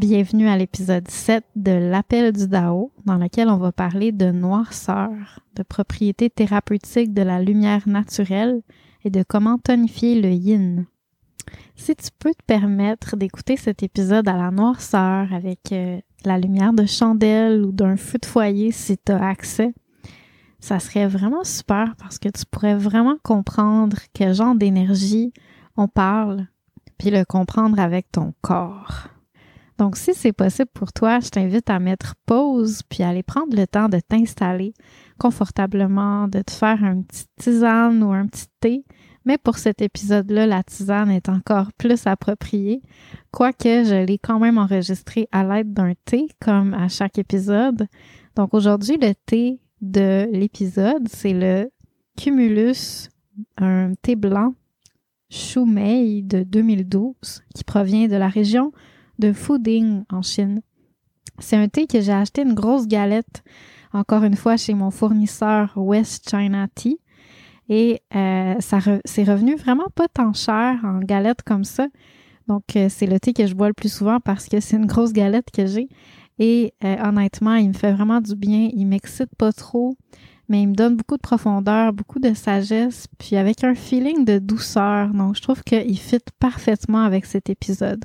Bienvenue 0.00 0.48
à 0.48 0.56
l'épisode 0.56 1.10
7 1.10 1.44
de 1.56 1.72
l'appel 1.72 2.32
du 2.32 2.48
Dao, 2.48 2.90
dans 3.04 3.18
lequel 3.18 3.50
on 3.50 3.58
va 3.58 3.70
parler 3.70 4.12
de 4.12 4.30
noirceur, 4.30 5.10
de 5.56 5.62
propriétés 5.62 6.30
thérapeutiques 6.30 7.12
de 7.12 7.20
la 7.20 7.38
lumière 7.42 7.86
naturelle 7.86 8.62
et 9.04 9.10
de 9.10 9.22
comment 9.22 9.58
tonifier 9.58 10.18
le 10.18 10.30
yin. 10.30 10.86
Si 11.76 11.94
tu 11.94 12.08
peux 12.18 12.32
te 12.32 12.42
permettre 12.46 13.18
d'écouter 13.18 13.58
cet 13.58 13.82
épisode 13.82 14.26
à 14.26 14.38
la 14.38 14.50
noirceur 14.50 15.34
avec 15.34 15.70
euh, 15.72 16.00
la 16.24 16.38
lumière 16.38 16.72
de 16.72 16.86
chandelle 16.86 17.62
ou 17.62 17.70
d'un 17.70 17.98
feu 17.98 18.16
de 18.16 18.24
foyer 18.26 18.72
si 18.72 18.96
tu 18.96 19.12
as 19.12 19.22
accès, 19.22 19.74
ça 20.60 20.78
serait 20.78 21.08
vraiment 21.08 21.44
super 21.44 21.94
parce 21.98 22.18
que 22.18 22.30
tu 22.30 22.46
pourrais 22.50 22.74
vraiment 22.74 23.18
comprendre 23.22 23.98
quel 24.14 24.32
genre 24.32 24.54
d'énergie 24.54 25.34
on 25.76 25.88
parle, 25.88 26.46
puis 26.96 27.10
le 27.10 27.26
comprendre 27.26 27.78
avec 27.78 28.10
ton 28.10 28.32
corps. 28.40 29.10
Donc, 29.80 29.96
si 29.96 30.12
c'est 30.12 30.34
possible 30.34 30.68
pour 30.74 30.92
toi, 30.92 31.20
je 31.20 31.30
t'invite 31.30 31.70
à 31.70 31.78
mettre 31.78 32.14
pause 32.26 32.82
puis 32.90 33.02
à 33.02 33.08
aller 33.08 33.22
prendre 33.22 33.56
le 33.56 33.66
temps 33.66 33.88
de 33.88 33.98
t'installer 33.98 34.74
confortablement, 35.18 36.28
de 36.28 36.42
te 36.42 36.50
faire 36.50 36.84
un 36.84 37.00
petit 37.00 37.24
tisane 37.38 38.02
ou 38.02 38.12
un 38.12 38.26
petit 38.26 38.44
thé. 38.60 38.84
Mais 39.24 39.38
pour 39.38 39.56
cet 39.56 39.80
épisode-là, 39.80 40.46
la 40.46 40.62
tisane 40.62 41.10
est 41.10 41.30
encore 41.30 41.72
plus 41.78 42.06
appropriée, 42.06 42.82
quoique 43.30 43.84
je 43.84 44.04
l'ai 44.04 44.18
quand 44.18 44.38
même 44.38 44.58
enregistré 44.58 45.28
à 45.32 45.44
l'aide 45.44 45.72
d'un 45.72 45.94
thé, 46.04 46.26
comme 46.40 46.74
à 46.74 46.88
chaque 46.88 47.16
épisode. 47.16 47.86
Donc 48.36 48.52
aujourd'hui, 48.52 48.98
le 49.00 49.14
thé 49.14 49.60
de 49.80 50.28
l'épisode, 50.30 51.08
c'est 51.08 51.32
le 51.32 51.70
Cumulus, 52.18 53.08
un 53.56 53.94
thé 54.02 54.14
blanc 54.14 54.52
Choumei 55.30 56.20
de 56.20 56.42
2012, 56.42 57.44
qui 57.54 57.64
provient 57.64 58.08
de 58.08 58.16
la 58.16 58.28
région 58.28 58.72
de 59.20 59.32
Fuding 59.32 60.04
en 60.10 60.22
Chine. 60.22 60.62
C'est 61.38 61.56
un 61.56 61.68
thé 61.68 61.86
que 61.86 62.00
j'ai 62.00 62.12
acheté 62.12 62.42
une 62.42 62.54
grosse 62.54 62.86
galette, 62.86 63.42
encore 63.92 64.24
une 64.24 64.36
fois, 64.36 64.56
chez 64.56 64.74
mon 64.74 64.90
fournisseur 64.90 65.72
West 65.76 66.28
China 66.28 66.66
Tea. 66.74 66.98
Et 67.68 68.02
euh, 68.16 68.56
ça 68.58 68.78
c'est 69.04 69.22
revenu 69.22 69.54
vraiment 69.54 69.86
pas 69.94 70.08
tant 70.08 70.32
cher 70.32 70.80
en 70.82 70.98
galette 70.98 71.42
comme 71.42 71.64
ça. 71.64 71.86
Donc, 72.48 72.64
euh, 72.74 72.88
c'est 72.90 73.06
le 73.06 73.20
thé 73.20 73.32
que 73.32 73.46
je 73.46 73.54
bois 73.54 73.68
le 73.68 73.74
plus 73.74 73.92
souvent 73.92 74.18
parce 74.18 74.48
que 74.48 74.58
c'est 74.58 74.76
une 74.76 74.86
grosse 74.86 75.12
galette 75.12 75.50
que 75.52 75.66
j'ai. 75.66 75.88
Et 76.40 76.74
euh, 76.84 76.96
honnêtement, 77.04 77.54
il 77.54 77.68
me 77.68 77.74
fait 77.74 77.92
vraiment 77.92 78.20
du 78.20 78.34
bien. 78.34 78.70
Il 78.72 78.86
m'excite 78.86 79.32
pas 79.36 79.52
trop, 79.52 79.96
mais 80.48 80.62
il 80.62 80.68
me 80.68 80.74
donne 80.74 80.96
beaucoup 80.96 81.16
de 81.16 81.22
profondeur, 81.22 81.92
beaucoup 81.92 82.18
de 82.18 82.34
sagesse, 82.34 83.06
puis 83.18 83.36
avec 83.36 83.62
un 83.62 83.76
feeling 83.76 84.24
de 84.24 84.40
douceur. 84.40 85.10
Donc, 85.10 85.36
je 85.36 85.42
trouve 85.42 85.62
qu'il 85.62 85.98
fit 85.98 86.18
parfaitement 86.40 87.04
avec 87.04 87.24
cet 87.24 87.50
épisode 87.50 88.04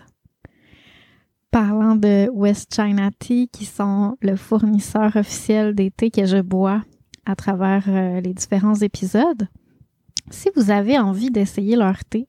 parlant 1.56 1.96
de 1.96 2.30
West 2.34 2.76
China 2.76 3.12
Tea, 3.18 3.48
qui 3.48 3.64
sont 3.64 4.18
le 4.20 4.36
fournisseur 4.36 5.16
officiel 5.16 5.74
des 5.74 5.90
thés 5.90 6.12
que 6.12 6.26
je 6.26 6.42
bois 6.42 6.84
à 7.26 7.38
travers 7.38 7.86
euh, 7.88 8.20
les 8.20 8.34
différents 8.34 8.76
épisodes. 8.76 9.48
Si 10.30 10.50
vous 10.58 10.70
avez 10.70 11.00
envie 11.00 11.32
d'essayer 11.32 11.78
leur 11.78 12.04
thé, 12.04 12.28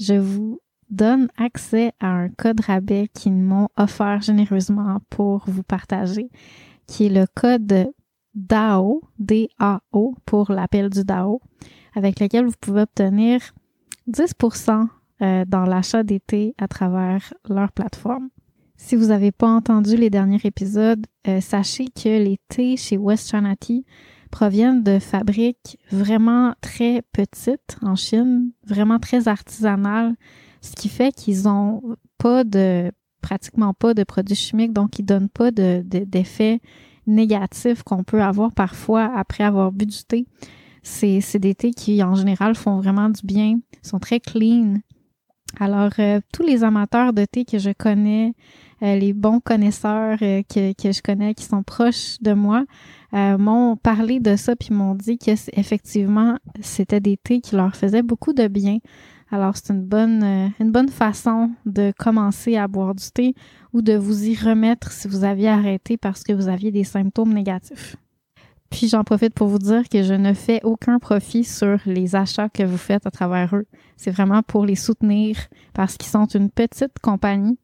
je 0.00 0.14
vous 0.14 0.60
donne 0.90 1.28
accès 1.36 1.92
à 2.00 2.08
un 2.08 2.28
code 2.30 2.62
rabais 2.62 3.06
qu'ils 3.14 3.36
m'ont 3.36 3.68
offert 3.76 4.22
généreusement 4.22 4.98
pour 5.08 5.44
vous 5.46 5.62
partager, 5.62 6.28
qui 6.88 7.06
est 7.06 7.10
le 7.10 7.26
code 7.32 7.92
DAO, 8.34 9.02
D-A-O, 9.20 10.16
pour 10.26 10.50
l'appel 10.50 10.90
du 10.90 11.04
DAO, 11.04 11.40
avec 11.94 12.18
lequel 12.18 12.46
vous 12.46 12.58
pouvez 12.60 12.80
obtenir 12.80 13.40
10% 14.10 14.88
euh, 15.22 15.44
dans 15.46 15.64
l'achat 15.64 16.02
thés 16.02 16.56
à 16.58 16.66
travers 16.66 17.32
leur 17.48 17.70
plateforme. 17.70 18.30
Si 18.76 18.96
vous 18.96 19.06
n'avez 19.06 19.32
pas 19.32 19.48
entendu 19.48 19.96
les 19.96 20.10
derniers 20.10 20.40
épisodes, 20.44 21.06
euh, 21.28 21.40
sachez 21.40 21.86
que 21.86 22.08
les 22.08 22.38
thés 22.48 22.76
chez 22.76 22.96
West 22.96 23.30
China 23.30 23.54
proviennent 24.30 24.82
de 24.82 24.98
fabriques 24.98 25.78
vraiment 25.92 26.54
très 26.60 27.02
petites 27.12 27.78
en 27.82 27.94
Chine, 27.94 28.50
vraiment 28.66 28.98
très 28.98 29.28
artisanales, 29.28 30.14
ce 30.60 30.72
qui 30.72 30.88
fait 30.88 31.12
qu'ils 31.12 31.48
ont 31.48 31.96
pas 32.18 32.42
de 32.42 32.90
pratiquement 33.20 33.72
pas 33.72 33.94
de 33.94 34.02
produits 34.04 34.34
chimiques, 34.34 34.72
donc 34.72 34.98
ils 34.98 35.04
donnent 35.04 35.30
pas 35.30 35.50
de, 35.50 35.82
d'effets 35.82 36.60
négatifs 37.06 37.82
qu'on 37.82 38.02
peut 38.02 38.22
avoir 38.22 38.52
parfois 38.52 39.10
après 39.16 39.44
avoir 39.44 39.72
bu 39.72 39.86
du 39.86 40.04
thé. 40.04 40.26
C'est 40.82 41.38
des 41.38 41.54
thés 41.54 41.70
qui 41.70 42.02
en 42.02 42.14
général 42.14 42.54
font 42.54 42.78
vraiment 42.78 43.08
du 43.08 43.22
bien, 43.24 43.60
sont 43.82 43.98
très 43.98 44.20
clean. 44.20 44.74
Alors 45.60 45.92
euh, 45.98 46.20
tous 46.32 46.42
les 46.42 46.64
amateurs 46.64 47.12
de 47.12 47.24
thé 47.24 47.44
que 47.44 47.58
je 47.58 47.70
connais, 47.70 48.34
euh, 48.82 48.96
les 48.96 49.12
bons 49.12 49.40
connaisseurs 49.40 50.18
euh, 50.22 50.42
que, 50.42 50.72
que, 50.72 50.92
je 50.92 51.00
connais, 51.00 51.34
qui 51.34 51.44
sont 51.44 51.62
proches 51.62 52.16
de 52.20 52.32
moi, 52.32 52.64
euh, 53.14 53.38
m'ont 53.38 53.76
parlé 53.76 54.20
de 54.20 54.36
ça 54.36 54.56
puis 54.56 54.74
m'ont 54.74 54.94
dit 54.94 55.16
que 55.16 55.30
effectivement 55.58 56.36
c'était 56.60 57.00
des 57.00 57.16
thés 57.16 57.40
qui 57.40 57.56
leur 57.56 57.74
faisaient 57.76 58.02
beaucoup 58.02 58.32
de 58.32 58.48
bien. 58.48 58.78
Alors 59.30 59.56
c'est 59.56 59.72
une 59.72 59.82
bonne 59.82 60.52
une 60.60 60.70
bonne 60.70 60.90
façon 60.90 61.50
de 61.64 61.92
commencer 61.98 62.56
à 62.56 62.68
boire 62.68 62.94
du 62.94 63.10
thé 63.10 63.34
ou 63.72 63.80
de 63.80 63.94
vous 63.94 64.24
y 64.28 64.36
remettre 64.36 64.92
si 64.92 65.08
vous 65.08 65.24
aviez 65.24 65.48
arrêté 65.48 65.96
parce 65.96 66.22
que 66.22 66.32
vous 66.32 66.48
aviez 66.48 66.70
des 66.70 66.84
symptômes 66.84 67.32
négatifs. 67.32 67.96
Puis 68.74 68.88
j'en 68.88 69.04
profite 69.04 69.34
pour 69.34 69.46
vous 69.46 69.60
dire 69.60 69.88
que 69.88 70.02
je 70.02 70.14
ne 70.14 70.34
fais 70.34 70.60
aucun 70.64 70.98
profit 70.98 71.44
sur 71.44 71.78
les 71.86 72.16
achats 72.16 72.48
que 72.48 72.64
vous 72.64 72.76
faites 72.76 73.06
à 73.06 73.12
travers 73.12 73.54
eux. 73.54 73.66
C'est 73.96 74.10
vraiment 74.10 74.42
pour 74.42 74.66
les 74.66 74.74
soutenir 74.74 75.36
parce 75.74 75.96
qu'ils 75.96 76.10
sont 76.10 76.26
une 76.26 76.50
petite 76.50 76.98
compagnie 77.00 77.56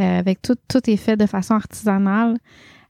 euh, 0.00 0.18
avec 0.18 0.40
tout, 0.40 0.56
tout 0.68 0.88
est 0.88 0.96
fait 0.96 1.18
de 1.18 1.26
façon 1.26 1.52
artisanale. 1.52 2.38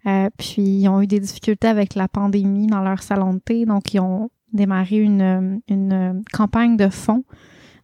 Euh, 0.06 0.30
puis 0.38 0.62
ils 0.62 0.88
ont 0.88 1.02
eu 1.02 1.08
des 1.08 1.18
difficultés 1.18 1.66
avec 1.66 1.96
la 1.96 2.06
pandémie 2.06 2.68
dans 2.68 2.80
leur 2.80 3.02
salon 3.02 3.34
de 3.34 3.40
thé, 3.40 3.66
donc 3.66 3.92
ils 3.92 3.98
ont 3.98 4.30
démarré 4.52 4.98
une, 4.98 5.60
une 5.66 6.22
campagne 6.32 6.76
de 6.76 6.90
fonds, 6.90 7.24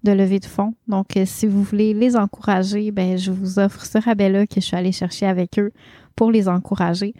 de 0.04 0.12
levée 0.12 0.38
de 0.38 0.46
fonds. 0.46 0.74
Donc 0.86 1.16
euh, 1.16 1.24
si 1.26 1.48
vous 1.48 1.64
voulez 1.64 1.94
les 1.94 2.14
encourager, 2.14 2.92
ben 2.92 3.18
je 3.18 3.32
vous 3.32 3.58
offre 3.58 3.84
ce 3.84 3.98
rabais-là 3.98 4.46
que 4.46 4.60
je 4.60 4.66
suis 4.66 4.76
allée 4.76 4.92
chercher 4.92 5.26
avec 5.26 5.58
eux 5.58 5.72
pour 6.14 6.30
les 6.30 6.48
encourager. 6.48 7.12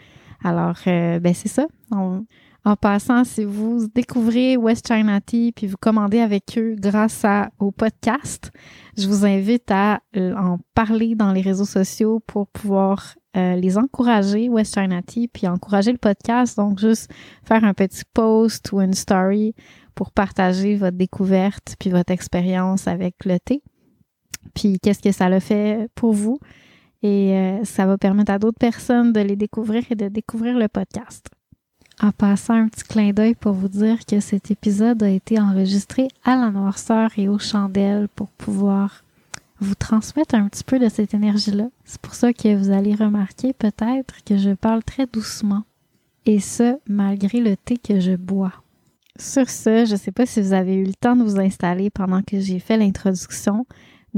Alors 0.45 0.77
ben 0.85 1.35
c'est 1.35 1.49
ça. 1.49 1.67
en 1.91 2.77
passant, 2.77 3.25
si 3.25 3.45
vous 3.45 3.89
découvrez 3.95 4.57
West 4.57 4.87
China 4.89 5.21
Tea 5.21 5.53
puis 5.53 5.67
vous 5.67 5.77
commandez 5.81 6.21
avec 6.21 6.45
eux 6.59 6.77
grâce 6.79 7.25
au 7.59 7.71
podcast, 7.71 8.51
je 8.97 9.07
vous 9.07 9.25
invite 9.25 9.71
à 9.71 10.01
euh, 10.17 10.35
en 10.37 10.59
parler 10.75 11.15
dans 11.15 11.33
les 11.33 11.41
réseaux 11.41 11.65
sociaux 11.65 12.21
pour 12.27 12.49
pouvoir 12.49 13.15
euh, 13.37 13.55
les 13.55 13.79
encourager, 13.79 14.49
West 14.49 14.75
China 14.75 15.03
Tea, 15.03 15.29
puis 15.29 15.47
encourager 15.47 15.93
le 15.93 15.99
podcast. 15.99 16.57
Donc, 16.57 16.79
juste 16.79 17.11
faire 17.45 17.63
un 17.63 17.75
petit 17.75 18.03
post 18.13 18.73
ou 18.73 18.81
une 18.81 18.95
story 18.95 19.55
pour 19.95 20.11
partager 20.11 20.77
votre 20.77 20.97
découverte 20.97 21.77
puis 21.79 21.91
votre 21.91 22.13
expérience 22.13 22.89
avec 22.89 23.25
le 23.25 23.39
thé. 23.39 23.63
Puis, 24.55 24.79
qu'est-ce 24.81 25.03
que 25.03 25.13
ça 25.13 25.29
le 25.29 25.41
fait 25.41 25.89
pour 25.95 26.13
vous? 26.13 26.39
Et 27.03 27.37
euh, 27.37 27.65
ça 27.65 27.87
va 27.87 27.97
permettre 27.97 28.33
à 28.33 28.39
d'autres 28.39 28.59
personnes 28.59 29.13
de 29.13 29.21
les 29.21 29.37
découvrir 29.37 29.85
et 29.91 29.95
de 29.95 30.09
découvrir 30.09 30.59
le 30.59 30.69
podcast. 30.69 31.29
En 32.01 32.13
passant 32.13 32.55
un 32.55 32.69
petit 32.69 32.85
clin 32.85 33.13
d'œil 33.13 33.35
pour 33.35 33.53
vous 33.53 33.69
dire 33.69 34.05
que 34.07 34.21
cet 34.21 34.51
épisode 34.51 35.03
a 35.03 35.09
été 35.09 35.41
enregistré 35.41 36.09
à 36.25 36.37
la 36.37 36.51
noirceur 36.51 37.11
et 37.17 37.29
aux 37.29 37.39
chandelles 37.39 38.09
pour 38.15 38.29
pouvoir 38.29 39.03
vous 39.61 39.75
transmettre 39.75 40.35
un 40.35 40.49
petit 40.49 40.63
peu 40.63 40.79
de 40.79 40.89
cette 40.89 41.15
énergie-là. 41.15 41.69
C'est 41.85 42.01
pour 42.01 42.15
ça 42.15 42.33
que 42.33 42.55
vous 42.55 42.71
allez 42.71 42.95
remarquer 42.95 43.53
peut-être 43.53 44.23
que 44.25 44.37
je 44.37 44.51
parle 44.51 44.85
très 44.85 45.07
doucement. 45.07 45.65
Et 46.27 46.41
ce, 46.41 46.79
malgré 46.87 47.41
le 47.41 47.57
thé 47.57 47.79
que 47.79 48.01
je 48.01 48.15
bois. 48.15 48.53
Sur 49.19 49.51
ce, 49.51 49.85
je 49.85 49.93
ne 49.93 49.99
sais 49.99 50.13
pas 50.13 50.27
si 50.27 50.41
vous 50.41 50.53
avez 50.53 50.75
eu 50.77 50.85
le 50.85 50.95
temps 50.95 51.17
de 51.17 51.25
vous 51.25 51.41
installer 51.41 51.91
pendant 51.91 52.23
que 52.23 52.39
j'ai 52.39 52.61
fait 52.61 52.77
l'introduction, 52.77 53.67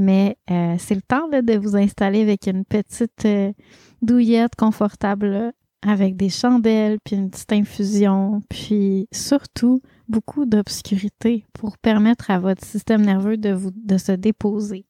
mais 0.00 0.38
euh, 0.50 0.76
c'est 0.78 0.94
le 0.94 1.02
temps 1.02 1.28
de 1.28 1.58
vous 1.58 1.76
installer 1.76 2.22
avec 2.22 2.46
une 2.46 2.64
petite 2.64 3.26
euh, 3.26 3.52
douillette 4.00 4.56
confortable 4.56 5.52
avec 5.86 6.16
des 6.16 6.30
chandelles, 6.30 6.98
puis 7.04 7.16
une 7.16 7.30
petite 7.30 7.52
infusion, 7.52 8.42
puis 8.48 9.08
surtout 9.12 9.82
beaucoup 10.08 10.46
d'obscurité 10.46 11.44
pour 11.52 11.76
permettre 11.76 12.30
à 12.30 12.38
votre 12.38 12.64
système 12.64 13.02
nerveux 13.02 13.36
de, 13.36 13.52
vous, 13.52 13.72
de 13.74 13.98
se 13.98 14.12
déposer. 14.12 14.86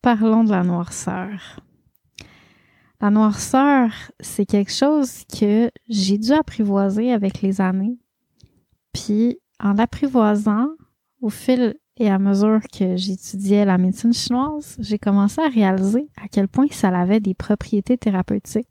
Parlons 0.00 0.44
de 0.44 0.50
la 0.50 0.62
noirceur. 0.62 1.60
La 3.00 3.10
noirceur, 3.10 3.90
c'est 4.20 4.46
quelque 4.46 4.72
chose 4.72 5.24
que 5.24 5.68
j'ai 5.88 6.18
dû 6.18 6.32
apprivoiser 6.32 7.12
avec 7.12 7.42
les 7.42 7.60
années. 7.60 7.98
Puis, 8.98 9.38
en 9.60 9.74
l'apprivoisant, 9.74 10.68
au 11.20 11.30
fil 11.30 11.74
et 11.98 12.10
à 12.10 12.18
mesure 12.18 12.60
que 12.72 12.96
j'étudiais 12.96 13.64
la 13.64 13.78
médecine 13.78 14.12
chinoise, 14.12 14.76
j'ai 14.80 14.98
commencé 14.98 15.40
à 15.40 15.48
réaliser 15.48 16.08
à 16.22 16.28
quel 16.28 16.48
point 16.48 16.66
ça 16.70 16.88
avait 16.88 17.20
des 17.20 17.34
propriétés 17.34 17.96
thérapeutiques. 17.96 18.68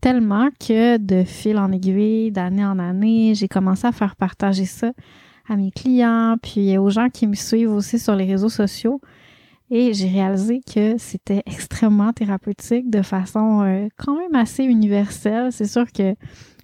Tellement 0.00 0.48
que 0.60 0.98
de 0.98 1.24
fil 1.24 1.58
en 1.58 1.72
aiguille, 1.72 2.32
d'année 2.32 2.64
en 2.64 2.78
année, 2.78 3.34
j'ai 3.34 3.48
commencé 3.48 3.86
à 3.86 3.92
faire 3.92 4.16
partager 4.16 4.66
ça 4.66 4.92
à 5.48 5.56
mes 5.56 5.70
clients, 5.70 6.36
puis 6.42 6.76
aux 6.76 6.90
gens 6.90 7.08
qui 7.08 7.26
me 7.26 7.34
suivent 7.34 7.72
aussi 7.72 7.98
sur 7.98 8.14
les 8.16 8.24
réseaux 8.24 8.50
sociaux. 8.50 9.00
Et 9.70 9.94
j'ai 9.94 10.08
réalisé 10.08 10.60
que 10.60 10.96
c'était 10.98 11.42
extrêmement 11.46 12.12
thérapeutique 12.12 12.90
de 12.90 13.00
façon 13.00 13.62
euh, 13.62 13.88
quand 13.96 14.18
même 14.18 14.34
assez 14.34 14.64
universelle. 14.64 15.50
C'est 15.50 15.66
sûr 15.66 15.90
que, 15.90 16.14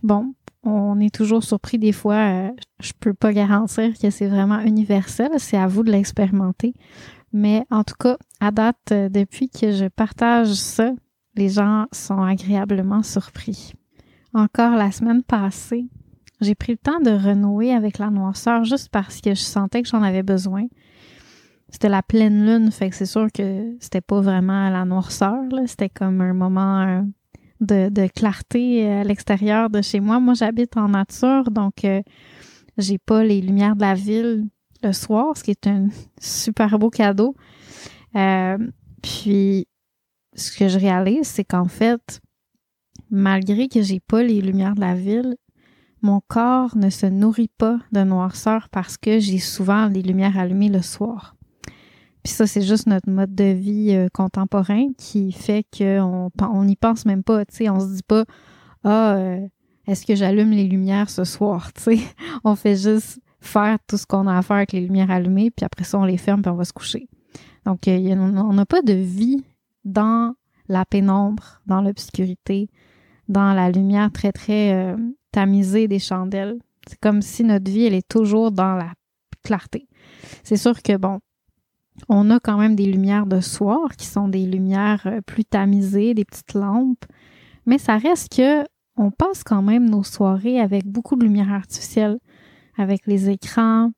bon, 0.02 0.34
on 0.62 1.00
est 1.00 1.14
toujours 1.14 1.42
surpris 1.42 1.78
des 1.78 1.92
fois. 1.92 2.14
Euh, 2.14 2.50
je 2.80 2.92
peux 2.98 3.14
pas 3.14 3.32
garantir 3.32 3.96
que 3.98 4.10
c'est 4.10 4.28
vraiment 4.28 4.60
universel. 4.60 5.30
C'est 5.38 5.56
à 5.56 5.66
vous 5.66 5.82
de 5.82 5.90
l'expérimenter. 5.90 6.74
Mais 7.32 7.64
en 7.70 7.84
tout 7.84 7.94
cas, 7.98 8.16
à 8.40 8.50
date, 8.50 8.76
euh, 8.92 9.08
depuis 9.08 9.48
que 9.48 9.72
je 9.72 9.86
partage 9.86 10.52
ça, 10.52 10.92
les 11.36 11.48
gens 11.48 11.86
sont 11.92 12.22
agréablement 12.22 13.02
surpris. 13.02 13.72
Encore 14.34 14.76
la 14.76 14.92
semaine 14.92 15.22
passée, 15.22 15.86
j'ai 16.40 16.54
pris 16.54 16.72
le 16.72 16.78
temps 16.78 17.00
de 17.00 17.10
renouer 17.10 17.72
avec 17.72 17.98
la 17.98 18.10
noirceur 18.10 18.64
juste 18.64 18.88
parce 18.90 19.20
que 19.20 19.30
je 19.30 19.40
sentais 19.40 19.82
que 19.82 19.88
j'en 19.88 20.02
avais 20.02 20.22
besoin. 20.22 20.66
C'était 21.68 21.88
la 21.88 22.02
pleine 22.02 22.44
lune, 22.44 22.72
fait 22.72 22.90
que 22.90 22.96
c'est 22.96 23.06
sûr 23.06 23.28
que 23.32 23.76
c'était 23.78 24.00
pas 24.00 24.20
vraiment 24.20 24.70
la 24.70 24.84
noirceur, 24.84 25.44
c'était 25.66 25.88
comme 25.88 26.20
un 26.20 26.32
moment 26.32 27.04
de, 27.60 28.06
clarté 28.08 28.86
euh, 28.86 29.00
à 29.00 29.04
l'extérieur 29.04 29.70
de 29.70 29.82
chez 29.82 30.00
moi. 30.00 30.20
Moi, 30.20 30.34
j'habite 30.34 30.76
en 30.76 30.88
nature, 30.88 31.50
donc 31.50 31.84
euh, 31.84 32.02
j'ai 32.78 32.98
pas 32.98 33.22
les 33.22 33.40
lumières 33.40 33.76
de 33.76 33.82
la 33.82 33.94
ville 33.94 34.48
le 34.82 34.92
soir, 34.92 35.36
ce 35.36 35.44
qui 35.44 35.50
est 35.50 35.66
un 35.66 35.88
super 36.20 36.78
beau 36.78 36.90
cadeau. 36.90 37.34
Euh, 38.16 38.58
puis, 39.02 39.66
ce 40.34 40.56
que 40.56 40.68
je 40.68 40.78
réalise, 40.78 41.26
c'est 41.26 41.44
qu'en 41.44 41.68
fait, 41.68 42.20
malgré 43.10 43.68
que 43.68 43.82
j'ai 43.82 44.00
pas 44.00 44.22
les 44.22 44.40
lumières 44.40 44.74
de 44.74 44.80
la 44.80 44.94
ville, 44.94 45.36
mon 46.02 46.20
corps 46.26 46.76
ne 46.76 46.88
se 46.88 47.04
nourrit 47.04 47.50
pas 47.58 47.78
de 47.92 48.02
noirceur 48.02 48.70
parce 48.70 48.96
que 48.96 49.18
j'ai 49.18 49.38
souvent 49.38 49.88
les 49.88 50.02
lumières 50.02 50.38
allumées 50.38 50.70
le 50.70 50.80
soir. 50.80 51.36
Puis 52.22 52.32
ça, 52.32 52.46
c'est 52.46 52.62
juste 52.62 52.86
notre 52.86 53.08
mode 53.08 53.34
de 53.34 53.44
vie 53.44 53.94
euh, 53.94 54.08
contemporain 54.12 54.88
qui 54.98 55.32
fait 55.32 55.64
qu'on 55.76 56.30
on 56.40 56.64
n'y 56.64 56.76
pense 56.76 57.06
même 57.06 57.22
pas. 57.22 57.44
Tu 57.46 57.56
sais, 57.56 57.70
on 57.70 57.80
se 57.80 57.94
dit 57.94 58.02
pas 58.02 58.24
Ah, 58.84 59.14
euh, 59.14 59.46
est-ce 59.86 60.04
que 60.04 60.14
j'allume 60.14 60.50
les 60.50 60.64
lumières 60.64 61.08
ce 61.10 61.24
soir? 61.24 61.72
Tu 61.74 61.82
sais, 61.82 61.98
on 62.44 62.56
fait 62.56 62.76
juste 62.76 63.20
faire 63.40 63.78
tout 63.86 63.96
ce 63.96 64.06
qu'on 64.06 64.26
a 64.26 64.36
à 64.36 64.42
faire 64.42 64.56
avec 64.56 64.72
les 64.72 64.80
lumières 64.80 65.10
allumées, 65.10 65.50
puis 65.50 65.64
après 65.64 65.84
ça, 65.84 65.98
on 65.98 66.04
les 66.04 66.18
ferme, 66.18 66.42
puis 66.42 66.50
on 66.50 66.56
va 66.56 66.64
se 66.64 66.74
coucher. 66.74 67.08
Donc, 67.64 67.88
euh, 67.88 68.14
on 68.14 68.52
n'a 68.52 68.66
pas 68.66 68.82
de 68.82 68.92
vie 68.92 69.42
dans 69.84 70.34
la 70.68 70.84
pénombre, 70.84 71.62
dans 71.66 71.80
l'obscurité, 71.80 72.68
dans 73.28 73.54
la 73.54 73.70
lumière 73.70 74.12
très, 74.12 74.32
très 74.32 74.94
tamisée 75.32 75.88
des 75.88 75.98
chandelles. 75.98 76.58
C'est 76.86 76.98
comme 77.00 77.22
si 77.22 77.44
notre 77.44 77.70
vie, 77.70 77.86
elle 77.86 77.94
est 77.94 78.06
toujours 78.06 78.52
dans 78.52 78.74
la 78.74 78.92
clarté. 79.42 79.88
C'est 80.42 80.56
sûr 80.56 80.82
que, 80.82 80.96
bon, 80.96 81.20
on 82.08 82.30
a 82.30 82.40
quand 82.40 82.58
même 82.58 82.76
des 82.76 82.86
lumières 82.86 83.26
de 83.26 83.40
soir 83.40 83.96
qui 83.96 84.06
sont 84.06 84.28
des 84.28 84.46
lumières 84.46 85.02
euh, 85.06 85.20
plus 85.20 85.44
tamisées, 85.44 86.14
des 86.14 86.24
petites 86.24 86.54
lampes, 86.54 87.04
mais 87.66 87.78
ça 87.78 87.96
reste 87.96 88.36
que 88.36 88.64
on 88.96 89.10
passe 89.10 89.44
quand 89.44 89.62
même 89.62 89.88
nos 89.88 90.02
soirées 90.02 90.60
avec 90.60 90.86
beaucoup 90.86 91.16
de 91.16 91.24
lumière 91.24 91.52
artificielle, 91.52 92.18
avec 92.76 93.06
les 93.06 93.30
écrans, 93.30 93.92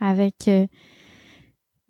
avec 0.00 0.48
euh, 0.48 0.66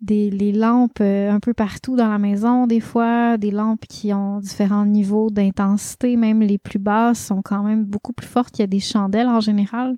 des 0.01 0.29
les 0.29 0.51
lampes 0.51 1.01
euh, 1.01 1.31
un 1.31 1.39
peu 1.39 1.53
partout 1.53 1.95
dans 1.95 2.09
la 2.09 2.17
maison 2.17 2.67
des 2.67 2.79
fois, 2.79 3.37
des 3.37 3.51
lampes 3.51 3.85
qui 3.87 4.13
ont 4.13 4.39
différents 4.39 4.85
niveaux 4.85 5.29
d'intensité, 5.29 6.15
même 6.15 6.41
les 6.41 6.57
plus 6.57 6.79
basses 6.79 7.25
sont 7.25 7.41
quand 7.41 7.63
même 7.63 7.83
beaucoup 7.85 8.13
plus 8.13 8.27
fortes 8.27 8.51
qu'il 8.51 8.63
y 8.63 8.63
a 8.63 8.67
des 8.67 8.79
chandelles 8.79 9.27
en 9.27 9.39
général. 9.39 9.95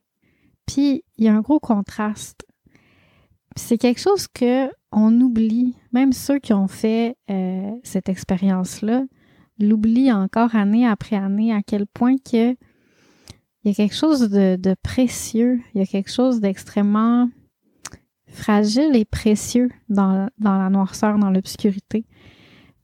Puis 0.65 1.03
il 1.17 1.25
y 1.25 1.27
a 1.27 1.35
un 1.35 1.41
gros 1.41 1.59
contraste. 1.59 2.45
C'est 3.55 3.77
quelque 3.77 3.99
chose 3.99 4.27
que 4.27 4.69
on 4.97 5.21
oublie, 5.21 5.75
même 5.91 6.11
ceux 6.11 6.39
qui 6.39 6.53
ont 6.53 6.67
fait 6.67 7.15
euh, 7.29 7.71
cette 7.83 8.09
expérience-là, 8.09 9.03
l'oublient 9.59 10.11
encore 10.11 10.55
année 10.55 10.87
après 10.87 11.15
année 11.15 11.53
à 11.53 11.61
quel 11.61 11.85
point 11.85 12.15
que 12.17 12.55
il 13.63 13.71
y 13.71 13.71
a 13.71 13.73
quelque 13.73 13.95
chose 13.95 14.29
de, 14.29 14.75
précieux, 14.81 15.59
il 15.73 15.79
y 15.79 15.83
a 15.83 15.85
quelque 15.85 16.11
chose 16.11 16.39
d'extrêmement 16.39 17.29
fragile 18.27 18.95
et 18.95 19.03
précieux 19.03 19.69
dans, 19.89 20.29
la 20.39 20.69
noirceur, 20.69 21.17
dans 21.17 21.31
l'obscurité. 21.31 22.05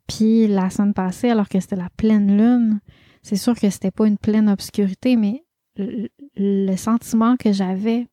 Puis 0.07 0.47
la 0.47 0.69
semaine 0.69 0.93
passée, 0.93 1.29
alors 1.29 1.47
que 1.47 1.59
c'était 1.59 1.77
la 1.77 1.89
pleine 1.95 2.37
lune, 2.37 2.81
c'est 3.21 3.37
sûr 3.37 3.55
que 3.57 3.69
c'était 3.69 3.91
pas 3.91 4.07
une 4.07 4.17
pleine 4.17 4.49
obscurité, 4.49 5.15
mais 5.15 5.45
le 5.77 6.75
sentiment 6.75 7.37
que 7.37 7.53
j'avais 7.53 8.07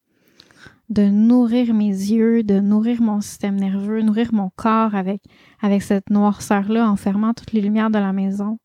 de 0.91 1.05
nourrir 1.05 1.73
mes 1.73 1.87
yeux, 1.87 2.43
de 2.43 2.59
nourrir 2.59 3.01
mon 3.01 3.21
système 3.21 3.57
nerveux, 3.57 4.03
nourrir 4.03 4.35
mon 4.35 4.51
corps 4.57 4.95
avec, 4.95 5.23
avec 5.61 5.83
cette 5.83 6.11
noirceur-là 6.11 6.91
en 6.91 6.97
fermant 6.97 7.33
toutes 7.33 7.53
les 7.53 7.61
lumières 7.61 7.91
de 7.91 7.99
la 7.99 8.13
maison. 8.13 8.59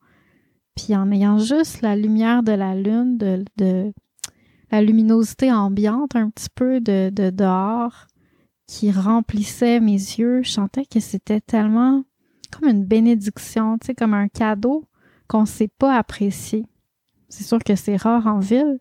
Puis 0.75 0.95
en 0.95 1.11
ayant 1.11 1.37
juste 1.37 1.81
la 1.81 1.95
lumière 1.95 2.43
de 2.43 2.51
la 2.51 2.75
lune, 2.75 3.17
de, 3.17 3.93
la 4.71 4.81
luminosité 4.81 5.53
ambiante 5.53 6.15
un 6.15 6.29
petit 6.31 6.49
peu 6.53 6.81
de, 6.81 7.09
de 7.11 7.29
dehors 7.29 8.07
qui 8.67 8.91
remplissait 8.91 9.79
mes 9.79 9.93
yeux, 9.93 10.41
je 10.43 10.49
sentais 10.51 10.85
que 10.85 10.99
c'était 10.99 11.41
tellement 11.41 12.03
comme 12.51 12.69
une 12.69 12.85
bénédiction, 12.85 13.77
tu 13.77 13.87
sais, 13.87 13.95
comme 13.95 14.15
un 14.15 14.27
cadeau 14.27 14.85
qu'on 15.27 15.41
ne 15.41 15.45
sait 15.45 15.67
pas 15.67 15.95
apprécier. 15.95 16.65
C'est 17.29 17.43
sûr 17.43 17.59
que 17.59 17.75
c'est 17.75 17.97
rare 17.97 18.25
en 18.27 18.39
ville, 18.39 18.79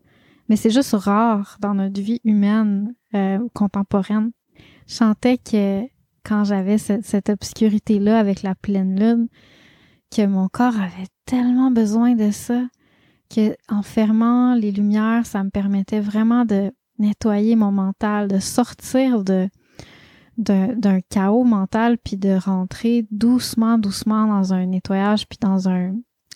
mais 0.49 0.55
c'est 0.55 0.69
juste 0.69 0.93
rare 0.93 1.57
dans 1.59 1.73
notre 1.73 2.01
vie 2.01 2.21
humaine 2.23 2.93
euh, 3.13 3.39
contemporaine. 3.53 4.31
Je 4.87 4.93
sentais 4.93 5.37
que 5.37 5.83
quand 6.23 6.43
j'avais 6.43 6.77
cette, 6.77 7.29
obscurité-là 7.29 8.19
avec 8.19 8.41
la 8.41 8.55
pleine 8.55 8.99
lune, 8.99 9.27
que 10.15 10.25
mon 10.25 10.47
corps 10.47 10.75
avait 10.75 11.07
tellement 11.25 11.71
besoin 11.71 12.15
de 12.15 12.31
ça, 12.31 12.63
que 13.33 13.55
en 13.69 13.81
fermant 13.81 14.55
les 14.55 14.71
lumières, 14.71 15.25
ça 15.25 15.43
me 15.43 15.49
permettait 15.49 15.99
vraiment 15.99 16.45
de 16.45 16.71
nettoyer 16.99 17.55
mon 17.55 17.71
mental, 17.71 18.27
de 18.27 18.39
sortir 18.39 19.23
de 19.23 19.49
d'un 20.37 20.99
chaos 21.09 21.45
mental 21.45 21.97
puis 21.97 22.17
de 22.17 22.37
rentrer 22.37 23.07
doucement 23.09 23.77
doucement 23.77 24.27
dans 24.27 24.53
un 24.53 24.65
nettoyage 24.65 25.29
puis 25.29 25.37
dans 25.39 25.69
un 25.69 25.95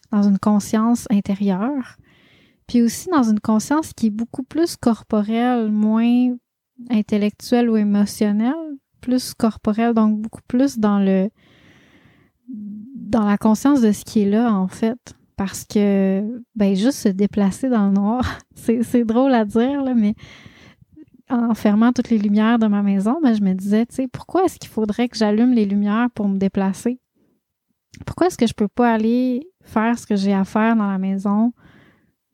dans 0.09 0.23
une 0.23 0.39
conscience 0.39 1.05
intérieure 1.11 1.97
puis 2.69 2.83
aussi 2.83 3.09
dans 3.09 3.23
une 3.23 3.39
conscience 3.39 3.93
qui 3.93 4.07
est 4.07 4.11
beaucoup 4.11 4.43
plus 4.43 4.77
corporelle 4.77 5.71
moins 5.71 6.35
intellectuelle 6.91 7.67
ou 7.67 7.75
émotionnelle 7.75 8.53
plus 9.01 9.33
corporelle 9.33 9.95
donc 9.95 10.21
beaucoup 10.21 10.43
plus 10.47 10.77
dans 10.77 10.99
le 10.99 11.29
dans 12.47 13.25
la 13.25 13.38
conscience 13.38 13.81
de 13.81 13.91
ce 13.91 14.05
qui 14.05 14.21
est 14.21 14.29
là 14.29 14.53
en 14.53 14.67
fait 14.67 15.15
parce 15.35 15.65
que 15.65 16.23
ben 16.55 16.75
juste 16.75 16.99
se 16.99 17.09
déplacer 17.09 17.69
dans 17.69 17.88
le 17.88 17.93
noir 17.93 18.21
c'est 18.55 19.03
drôle 19.03 19.33
à 19.33 19.45
dire 19.45 19.83
là 19.83 19.95
mais 19.95 20.13
en 21.27 21.55
fermant 21.55 21.91
toutes 21.91 22.09
les 22.09 22.17
lumières 22.17 22.57
de 22.57 22.65
ma 22.65 22.81
maison, 22.81 23.19
ben, 23.21 23.35
je 23.35 23.43
me 23.43 23.53
disais, 23.53 23.85
tu 23.85 23.97
sais, 23.97 24.07
pourquoi 24.07 24.45
est-ce 24.45 24.57
qu'il 24.57 24.71
faudrait 24.71 25.07
que 25.07 25.15
j'allume 25.15 25.53
les 25.53 25.65
lumières 25.65 26.07
pour 26.15 26.27
me 26.27 26.39
déplacer? 26.39 26.99
Pourquoi 28.03 28.25
est-ce 28.25 28.38
que 28.39 28.47
je 28.47 28.55
peux 28.55 28.67
pas 28.67 28.91
aller 28.91 29.47
faire 29.61 29.99
ce 29.99 30.07
que 30.07 30.15
j'ai 30.15 30.33
à 30.33 30.43
faire 30.43 30.75
dans 30.75 30.89
la 30.89 30.97
maison 30.97 31.53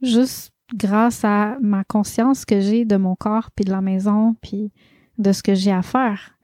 juste 0.02 0.52
grâce 0.74 1.24
à 1.24 1.58
ma 1.62 1.84
conscience 1.84 2.46
que 2.46 2.60
j'ai 2.60 2.86
de 2.86 2.98
mon 2.98 3.16
corps 3.16 3.52
puis 3.52 3.66
de 3.66 3.72
la 3.72 3.82
maison 3.82 4.36
puis 4.42 4.72
de 5.18 5.32
ce 5.32 5.44
que 5.44 5.54
j'ai 5.54 5.72
à 5.72 5.82
faire? 5.82 6.38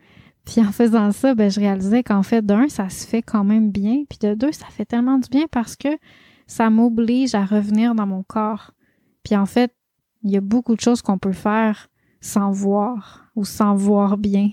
Puis 0.45 0.61
en 0.61 0.71
faisant 0.71 1.11
ça, 1.11 1.35
ben, 1.35 1.49
je 1.51 1.59
réalisais 1.59 2.03
qu'en 2.03 2.23
fait, 2.23 2.45
d'un, 2.45 2.67
ça 2.67 2.89
se 2.89 3.05
fait 3.05 3.21
quand 3.21 3.43
même 3.43 3.71
bien, 3.71 4.03
puis 4.09 4.17
de 4.19 4.33
deux, 4.33 4.51
ça 4.51 4.65
fait 4.67 4.85
tellement 4.85 5.17
du 5.17 5.29
bien 5.29 5.45
parce 5.51 5.75
que 5.75 5.89
ça 6.47 6.69
m'oblige 6.69 7.35
à 7.35 7.45
revenir 7.45 7.95
dans 7.95 8.07
mon 8.07 8.23
corps. 8.23 8.71
Puis 9.23 9.35
en 9.35 9.45
fait, 9.45 9.73
il 10.23 10.31
y 10.31 10.37
a 10.37 10.41
beaucoup 10.41 10.75
de 10.75 10.81
choses 10.81 11.01
qu'on 11.01 11.17
peut 11.17 11.31
faire 11.31 11.89
sans 12.19 12.51
voir 12.51 13.31
ou 13.35 13.45
sans 13.45 13.75
voir 13.75 14.17
bien. 14.17 14.49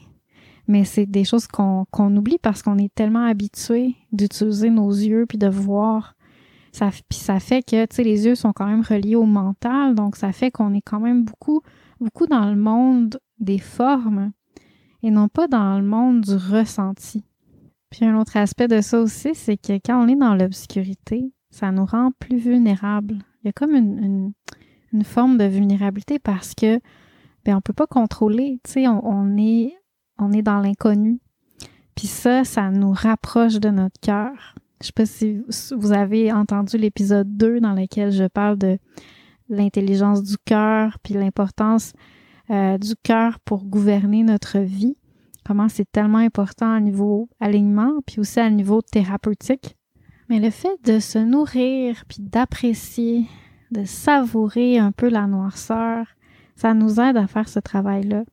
Mais 0.67 0.85
c'est 0.85 1.07
des 1.07 1.25
choses 1.25 1.47
qu'on 1.47 2.17
oublie 2.17 2.39
parce 2.39 2.63
qu'on 2.63 2.79
est 2.79 2.95
tellement 2.95 3.25
habitué 3.25 3.97
d'utiliser 4.13 4.71
nos 4.71 4.91
yeux 4.91 5.25
puis 5.27 5.39
de 5.39 5.49
voir. 5.49 6.15
Ça, 6.79 6.91
puis 7.09 7.19
ça 7.19 7.41
fait 7.41 7.65
que, 7.65 7.87
tu 7.87 7.97
sais, 7.97 8.05
les 8.05 8.27
yeux 8.27 8.37
sont 8.37 8.53
quand 8.53 8.67
même 8.67 8.83
reliés 8.83 9.17
au 9.17 9.25
mental, 9.25 9.97
donc 9.97 10.15
ça 10.15 10.31
fait 10.31 10.53
qu'on 10.53 10.73
est 10.75 10.81
quand 10.81 11.01
même 11.01 11.25
beaucoup, 11.25 11.61
beaucoup 11.99 12.29
dans 12.29 12.49
le 12.49 12.55
monde 12.55 13.19
des 13.41 13.59
formes 13.59 14.31
et 15.03 15.11
non 15.11 15.27
pas 15.27 15.49
dans 15.49 15.77
le 15.81 15.85
monde 15.85 16.21
du 16.21 16.37
ressenti. 16.37 17.25
Puis 17.91 18.05
un 18.05 18.17
autre 18.17 18.37
aspect 18.37 18.69
de 18.69 18.81
ça 18.81 19.01
aussi, 19.01 19.35
c'est 19.35 19.57
que 19.57 19.73
quand 19.85 20.01
on 20.01 20.07
est 20.07 20.15
dans 20.15 20.37
l'obscurité, 20.37 21.33
ça 21.51 21.73
nous 21.73 21.85
rend 21.85 22.13
plus 22.17 22.37
vulnérables. 22.37 23.17
Il 23.43 23.47
y 23.47 23.49
a 23.49 23.53
comme 23.53 23.75
une, 23.75 24.33
forme 25.03 25.37
de 25.37 25.47
vulnérabilité 25.47 26.21
parce 26.21 26.55
que 26.55 26.79
ben 27.45 27.57
on 27.57 27.61
peut 27.61 27.73
pas 27.73 27.89
contrôler. 27.89 28.61
Tu 28.63 28.71
sais, 28.71 28.87
on, 28.87 29.37
est 29.37 29.75
on 30.17 30.31
est 30.31 30.43
dans 30.43 30.61
l'inconnu. 30.61 31.19
Puis 31.97 32.07
ça, 32.07 32.45
ça 32.45 32.71
nous 32.71 32.93
rapproche 32.93 33.59
de 33.59 33.71
notre 33.71 33.99
cœur. 34.01 34.55
Je 34.81 34.87
sais 34.87 34.93
pas 34.93 35.07
si 35.07 35.43
vous 35.77 35.93
avez 35.93 36.33
entendu 36.33 36.79
l'épisode 36.79 37.37
2 37.37 37.61
dans 37.61 37.75
lequel 37.75 38.13
je 38.13 38.25
parle 38.25 38.57
de 38.59 38.79
l'intelligence 39.49 40.23
du 40.23 40.37
cœur, 40.45 40.99
puis 41.03 41.15
l'importance 41.15 41.93
euh, 42.51 42.79
du 42.79 42.95
cœur 43.03 43.41
pour 43.41 43.65
gouverner 43.65 44.23
notre 44.23 44.59
vie. 44.59 44.97
Comment 45.45 45.69
c'est 45.69 45.91
tellement 45.91 46.19
important 46.19 46.73
à 46.73 46.81
niveau 46.81 47.29
alignement, 47.41 47.93
puis 48.07 48.21
aussi 48.21 48.39
à 48.39 48.51
niveau 48.51 48.83
thérapeutique. 48.83 49.77
Mais 50.29 50.41
le 50.41 50.51
fait 50.51 50.79
de 50.85 50.99
se 50.99 51.19
nourrir, 51.19 52.05
puis 52.07 52.19
d'apprécier, 52.21 53.27
de 53.71 53.85
savourer 53.85 54.79
un 54.79 54.93
peu 54.93 55.09
la 55.09 55.27
noirceur, 55.27 56.07
ça 56.55 56.75
nous 56.75 57.01
aide 57.01 57.17
à 57.17 57.27
faire 57.27 57.49
ce 57.49 57.61
travail-là. 57.61 58.25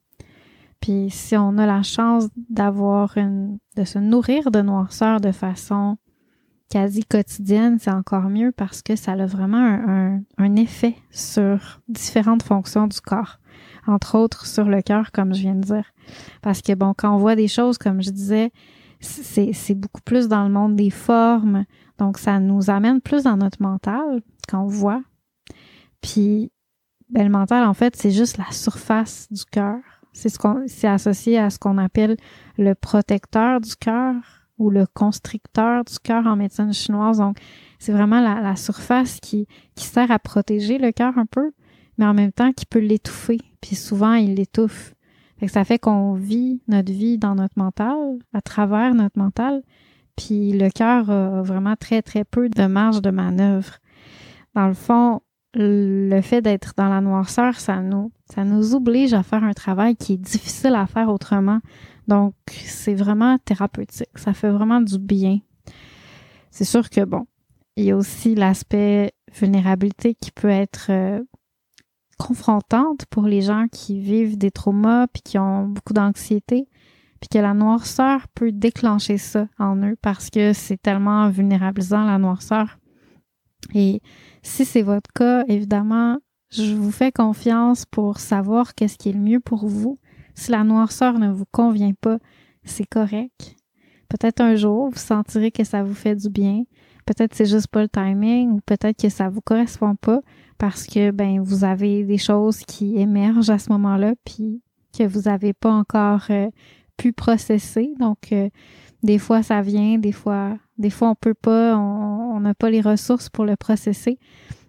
Puis 0.82 1.10
si 1.10 1.36
on 1.38 1.58
a 1.58 1.66
la 1.66 1.84
chance 1.84 2.28
d'avoir 2.50 3.18
une, 3.18 3.58
de 3.76 3.86
se 3.86 3.98
nourrir 3.98 4.52
de 4.52 4.62
noirceur 4.62 5.22
de 5.22 5.32
façon 5.32 5.98
quasi 6.70 7.04
quotidienne, 7.04 7.78
c'est 7.80 7.92
encore 7.92 8.30
mieux 8.30 8.52
parce 8.52 8.82
que 8.82 8.96
ça 8.96 9.14
a 9.14 9.26
vraiment 9.26 9.58
un, 9.58 10.22
un, 10.38 10.56
effet 10.56 10.96
sur 11.12 11.82
différentes 11.88 12.44
fonctions 12.44 12.88
du 12.88 13.00
corps, 13.02 13.40
entre 13.88 14.18
autres 14.18 14.46
sur 14.46 14.66
le 14.66 14.82
cœur, 14.82 15.12
comme 15.12 15.34
je 15.34 15.42
viens 15.42 15.56
de 15.56 15.66
dire. 15.66 15.86
Parce 16.42 16.62
que 16.62 16.74
bon, 16.74 16.94
quand 16.98 17.14
on 17.14 17.18
voit 17.18 17.36
des 17.36 17.48
choses, 17.48 17.78
comme 17.78 18.02
je 18.02 18.12
disais, 18.12 18.52
c'est 19.00 19.76
beaucoup 19.76 20.02
plus 20.02 20.28
dans 20.28 20.44
le 20.44 20.50
monde 20.50 20.76
des 20.76 20.90
formes, 20.90 21.66
donc 21.98 22.18
ça 22.18 22.40
nous 22.40 22.70
amène 22.70 23.02
plus 23.02 23.24
dans 23.24 23.38
notre 23.38 23.62
mental 23.62 24.22
quand 24.48 24.64
on 24.64 24.68
voit. 24.68 25.02
Puis 26.02 26.52
ben, 27.10 27.24
le 27.24 27.30
mental, 27.30 27.66
en 27.68 27.74
fait, 27.74 27.96
c'est 27.96 28.12
juste 28.12 28.38
la 28.38 28.52
surface 28.52 29.28
du 29.32 29.46
cœur. 29.46 29.80
C'est 30.14 30.30
ce 30.30 30.40
qu'on, 30.40 30.64
c'est 30.68 30.88
associé 30.88 31.38
à 31.38 31.50
ce 31.50 31.60
qu'on 31.60 31.78
appelle 31.78 32.18
le 32.58 32.74
protecteur 32.74 33.60
du 33.60 33.76
cœur 33.76 34.16
ou 34.58 34.70
le 34.70 34.86
constricteur 34.86 35.84
du 35.84 36.00
cœur 36.00 36.26
en 36.28 36.36
médecine 36.36 36.74
chinoise. 36.74 37.18
Donc, 37.18 37.38
c'est 37.80 37.92
vraiment 37.92 38.22
la, 38.22 38.56
surface 38.56 39.20
qui, 39.20 39.48
sert 39.76 40.12
à 40.12 40.20
protéger 40.20 40.78
le 40.78 40.92
cœur 40.92 41.18
un 41.18 41.26
peu, 41.26 41.52
mais 41.98 42.06
en 42.06 42.14
même 42.14 42.32
temps 42.32 42.52
qui 42.52 42.66
peut 42.66 42.80
l'étouffer. 42.80 43.40
Puis 43.62 43.76
souvent, 43.76 44.14
il 44.14 44.36
l'étouffe. 44.36 44.94
Fait 45.38 45.48
ça 45.48 45.66
fait 45.66 45.80
qu'on 45.80 46.14
vit 46.14 46.62
notre 46.68 46.92
vie 46.92 47.18
dans 47.18 47.36
notre 47.36 47.58
mental, 47.58 48.20
à 48.34 48.42
travers 48.42 48.96
notre 48.96 49.20
mental, 49.20 49.62
puis 50.16 50.54
le 50.54 50.70
cœur 50.70 51.10
a 51.10 51.42
vraiment 51.42 51.76
très, 51.76 52.02
très 52.02 52.24
peu 52.24 52.48
de 52.48 52.66
marge 52.66 53.02
de 53.02 53.10
manœuvre. 53.10 53.80
Dans 54.54 54.68
le 54.68 54.74
fond, 54.74 55.22
le 55.54 56.22
fait 56.22 56.42
d'être 56.42 56.74
dans 56.78 56.90
la 56.90 57.02
noirceur, 57.02 57.60
ça 57.60 57.82
nous 57.82 58.76
oblige 58.76 59.14
à 59.14 59.24
faire 59.24 59.44
un 59.44 59.54
travail 59.54 59.96
qui 59.96 60.14
est 60.14 60.18
difficile 60.18 60.76
à 60.76 60.86
faire 60.86 61.10
autrement. 61.10 61.60
Donc, 62.08 62.34
c'est 62.48 62.94
vraiment 62.94 63.38
thérapeutique. 63.40 64.10
Ça 64.16 64.34
fait 64.34 64.50
vraiment 64.50 64.82
du 64.82 65.00
bien. 65.00 65.40
C'est 66.52 66.66
sûr 66.66 66.90
que, 66.90 67.04
bon, 67.04 67.26
il 67.76 67.86
y 67.86 67.92
a 67.92 67.98
aussi 67.98 68.36
l'aspect 68.36 69.14
vulnérabilité 69.34 70.16
qui 70.16 70.32
peut 70.32 70.50
être 70.50 70.88
euh, 70.90 71.22
confrontante 72.18 73.06
pour 73.08 73.24
les 73.24 73.42
gens 73.42 73.68
qui 73.72 74.00
vivent 74.00 74.38
des 74.38 74.52
traumas 74.52 75.08
puis 75.08 75.22
qui 75.22 75.38
ont 75.38 75.68
beaucoup 75.68 75.94
d'anxiété 75.94 76.70
puis 77.20 77.30
que 77.30 77.40
la 77.40 77.54
noirceur 77.54 78.28
peut 78.30 78.52
déclencher 78.52 79.18
ça 79.18 79.48
en 79.58 79.78
eux 79.78 79.96
parce 80.02 80.30
que 80.30 80.54
c'est 80.54 80.82
tellement 80.82 81.30
vulnérabilisant 81.30 82.06
la 82.06 82.18
noirceur. 82.18 82.78
Et 83.74 84.02
si 84.44 84.66
c'est 84.66 84.84
votre 84.84 85.12
cas, 85.14 85.44
évidemment, 85.48 86.18
je 86.52 86.76
vous 86.76 86.92
fais 86.92 87.12
confiance 87.12 87.86
pour 87.86 88.20
savoir 88.20 88.76
qu'est-ce 88.76 88.98
qui 88.98 89.10
est 89.10 89.14
le 89.14 89.20
mieux 89.20 89.40
pour 89.40 89.68
vous. 89.68 90.00
Si 90.36 90.52
la 90.52 90.64
noirceur 90.64 91.18
ne 91.18 91.32
vous 91.32 91.46
convient 91.52 91.94
pas, 92.00 92.18
c'est 92.64 92.86
correct. 92.86 93.56
Peut-être 94.10 94.42
un 94.42 94.56
jour, 94.56 94.90
vous 94.90 94.98
sentirez 94.98 95.52
que 95.52 95.64
ça 95.64 95.84
vous 95.84 95.94
fait 95.94 96.16
du 96.16 96.30
bien. 96.30 96.64
Peut-être 97.06 97.34
c'est 97.34 97.46
juste 97.46 97.68
pas 97.68 97.82
le 97.82 97.90
timing 97.90 98.52
ou 98.52 98.60
peut-être 98.66 99.02
que 99.02 99.10
ça 99.10 99.30
vous 99.30 99.42
correspond 99.42 99.96
pas 99.96 100.22
parce 100.58 100.86
que 100.86 101.12
ben 101.12 101.40
vous 101.40 101.64
avez 101.64 102.04
des 102.04 102.18
choses 102.18 102.60
qui 102.60 102.98
émergent 102.98 103.50
à 103.50 103.60
ce 103.60 103.72
moment-là 103.72 104.14
puis 104.24 104.62
que 104.98 105.04
vous 105.04 105.22
n'avez 105.22 105.54
pas 105.54 105.72
encore 105.72 106.26
euh, 106.30 106.50
pu 106.98 107.14
processer. 107.14 107.94
Donc 108.00 108.32
euh, 108.32 108.50
des 109.04 109.20
fois 109.20 109.44
ça 109.44 109.62
vient, 109.62 109.98
des 110.00 110.12
fois 110.12 110.58
des 110.78 110.90
fois, 110.90 111.10
on 111.10 111.16
peut 111.16 111.34
pas, 111.34 111.78
on 111.78 112.40
n'a 112.40 112.54
pas 112.54 112.70
les 112.70 112.82
ressources 112.82 113.30
pour 113.30 113.46
le 113.46 113.56
processer. 113.56 114.20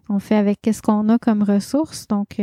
On 0.08 0.20
fait 0.20 0.36
avec 0.36 0.60
qu'est-ce 0.62 0.82
qu'on 0.82 1.08
a 1.08 1.18
comme 1.18 1.42
ressources. 1.42 2.06
Donc, 2.06 2.38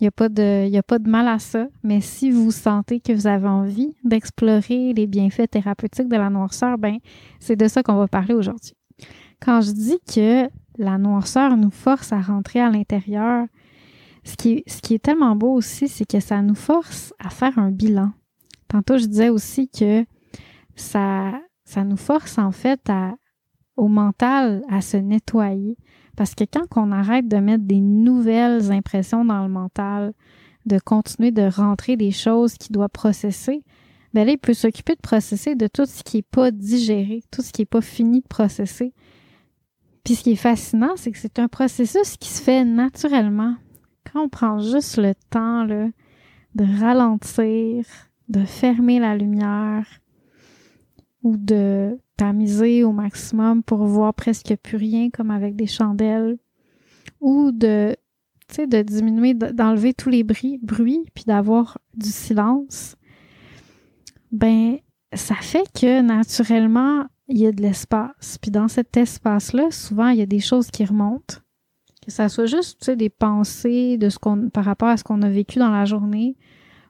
il 0.00 0.04
n'y 0.04 0.08
a, 0.08 0.12
pas 0.12 0.30
de, 0.30 0.74
a 0.74 0.82
pas 0.82 0.98
de 0.98 1.10
mal 1.10 1.28
à 1.28 1.38
ça. 1.38 1.66
Mais 1.82 2.00
si 2.00 2.30
vous 2.30 2.50
sentez 2.50 3.00
que 3.00 3.12
vous 3.12 3.26
avez 3.26 3.48
envie 3.48 3.94
d'explorer 4.02 4.94
les 4.94 5.06
bienfaits 5.06 5.50
thérapeutiques 5.50 6.08
de 6.08 6.16
la 6.16 6.30
noirceur, 6.30 6.78
ben, 6.78 6.96
c'est 7.38 7.56
de 7.56 7.68
ça 7.68 7.82
qu'on 7.82 7.96
va 7.96 8.08
parler 8.08 8.34
aujourd'hui. 8.34 8.72
Quand 9.42 9.60
je 9.60 9.72
dis 9.72 9.98
que 10.12 10.48
la 10.78 10.96
noirceur 10.96 11.56
nous 11.56 11.70
force 11.70 12.12
à 12.12 12.20
rentrer 12.20 12.60
à 12.60 12.70
l'intérieur, 12.70 13.46
ce 14.24 14.36
qui, 14.36 14.64
est 14.94 15.02
tellement 15.02 15.36
beau 15.36 15.52
aussi, 15.52 15.88
c'est 15.88 16.06
que 16.06 16.20
ça 16.20 16.40
nous 16.40 16.54
force 16.54 17.12
à 17.18 17.28
faire 17.28 17.58
un 17.58 17.70
bilan. 17.70 18.12
Tantôt, 18.68 18.96
je 18.96 19.06
disais 19.06 19.28
aussi 19.28 19.68
que 19.68 20.04
ça, 20.76 21.32
nous 21.76 21.96
force 21.96 22.38
en 22.38 22.52
fait 22.52 22.90
au 23.76 23.88
mental 23.88 24.62
à 24.68 24.80
se 24.80 24.96
nettoyer. 24.96 25.76
Parce 26.20 26.34
que 26.34 26.44
quand 26.44 26.66
on 26.76 26.92
arrête 26.92 27.28
de 27.28 27.38
mettre 27.38 27.64
des 27.64 27.80
nouvelles 27.80 28.72
impressions 28.72 29.24
dans 29.24 29.42
le 29.42 29.48
mental, 29.48 30.12
de 30.66 30.78
continuer 30.78 31.30
de 31.30 31.48
rentrer 31.48 31.96
des 31.96 32.10
choses 32.10 32.58
qu'il 32.58 32.74
doit 32.74 32.90
processer, 32.90 33.64
ben 34.12 34.26
là, 34.26 34.32
il 34.32 34.38
peut 34.38 34.52
s'occuper 34.52 34.96
de 34.96 35.00
processer 35.00 35.54
de 35.54 35.66
tout 35.66 35.86
ce 35.86 36.02
qui 36.02 36.18
n'est 36.18 36.22
pas 36.22 36.50
digéré, 36.50 37.22
tout 37.30 37.40
ce 37.40 37.52
qui 37.52 37.62
n'est 37.62 37.66
pas 37.66 37.80
fini 37.80 38.20
de 38.20 38.26
processer. 38.26 38.92
Puis 40.04 40.16
ce 40.16 40.24
qui 40.24 40.32
est 40.32 40.36
fascinant, 40.36 40.92
c'est 40.96 41.10
que 41.10 41.16
c'est 41.16 41.38
un 41.38 41.48
processus 41.48 42.18
qui 42.18 42.28
se 42.28 42.42
fait 42.42 42.66
naturellement. 42.66 43.54
Quand 44.12 44.24
on 44.24 44.28
prend 44.28 44.58
juste 44.58 44.98
le 44.98 45.14
temps 45.30 45.64
là, 45.64 45.88
de 46.54 46.80
ralentir, 46.82 47.86
de 48.28 48.44
fermer 48.44 48.98
la 48.98 49.16
lumière, 49.16 49.86
ou 51.22 51.36
de 51.36 51.98
tamiser 52.16 52.84
au 52.84 52.92
maximum 52.92 53.62
pour 53.62 53.84
voir 53.84 54.14
presque 54.14 54.54
plus 54.62 54.76
rien 54.76 55.10
comme 55.10 55.30
avec 55.30 55.56
des 55.56 55.66
chandelles 55.66 56.38
ou 57.20 57.52
de 57.52 57.96
de 58.58 58.82
diminuer 58.82 59.32
d'enlever 59.32 59.94
tous 59.94 60.08
les 60.08 60.24
bruits 60.24 60.58
bruits 60.60 61.04
puis 61.14 61.22
d'avoir 61.24 61.78
du 61.94 62.08
silence 62.08 62.96
ben 64.32 64.78
ça 65.12 65.34
fait 65.34 65.64
que 65.72 66.02
naturellement, 66.02 67.06
il 67.28 67.38
y 67.38 67.46
a 67.46 67.52
de 67.52 67.62
l'espace. 67.62 68.38
Puis 68.40 68.50
dans 68.50 68.68
cet 68.68 68.96
espace-là, 68.96 69.70
souvent, 69.70 70.08
il 70.08 70.18
y 70.18 70.22
a 70.22 70.26
des 70.26 70.40
choses 70.40 70.70
qui 70.70 70.84
remontent. 70.84 71.36
Que 72.04 72.10
ça 72.10 72.28
soit 72.28 72.46
juste, 72.46 72.80
tu 72.80 72.86
sais, 72.86 72.96
des 72.96 73.10
pensées 73.10 73.98
de 73.98 74.08
ce 74.08 74.18
qu'on, 74.18 74.48
par 74.48 74.64
rapport 74.64 74.88
à 74.88 74.96
ce 74.96 75.04
qu'on 75.04 75.22
a 75.22 75.28
vécu 75.28 75.58
dans 75.58 75.70
la 75.70 75.84
journée, 75.84 76.36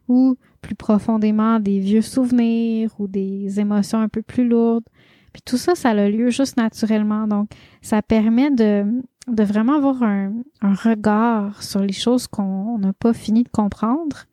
ou 0.09 0.37
plus 0.61 0.75
profondément 0.75 1.61
des 1.61 1.79
vieux 1.79 2.03
souvenirs 2.03 2.91
ou 2.99 3.09
des 3.09 3.61
émotions 3.61 4.01
un 4.01 4.09
peu 4.09 4.23
plus 4.23 4.47
lourdes. 4.47 4.85
Puis 5.33 5.43
tout 5.45 5.57
ça, 5.57 5.75
ça 5.75 5.91
a 5.91 6.09
lieu 6.09 6.31
juste 6.31 6.57
naturellement. 6.57 7.27
Donc, 7.27 7.51
ça 7.83 8.03
permet 8.03 8.51
de, 8.51 8.85
de 9.29 9.43
vraiment 9.43 9.77
avoir 9.77 10.03
un, 10.03 10.33
un 10.61 10.75
regard 10.75 11.63
sur 11.63 11.81
les 11.81 11.93
choses 11.93 12.27
qu'on 12.27 12.79
n'a 12.79 12.93
pas 12.93 13.13
fini 13.13 13.45
de 13.45 13.49
comprendre, 13.49 14.25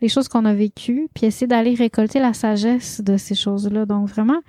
les 0.00 0.08
choses 0.08 0.28
qu'on 0.28 0.44
a 0.44 0.54
vécues, 0.54 1.08
puis 1.14 1.26
essayer 1.26 1.46
d'aller 1.46 1.74
récolter 1.74 2.18
la 2.18 2.32
sagesse 2.32 3.00
de 3.00 3.16
ces 3.16 3.34
choses-là. 3.34 3.86
Donc, 3.86 4.08
vraiment, 4.08 4.40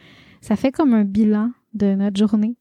ça 0.42 0.56
fait 0.56 0.72
comme 0.72 0.94
un 0.94 1.04
bilan 1.04 1.52
de 1.74 1.94
notre 1.96 2.18
journée. 2.18 2.56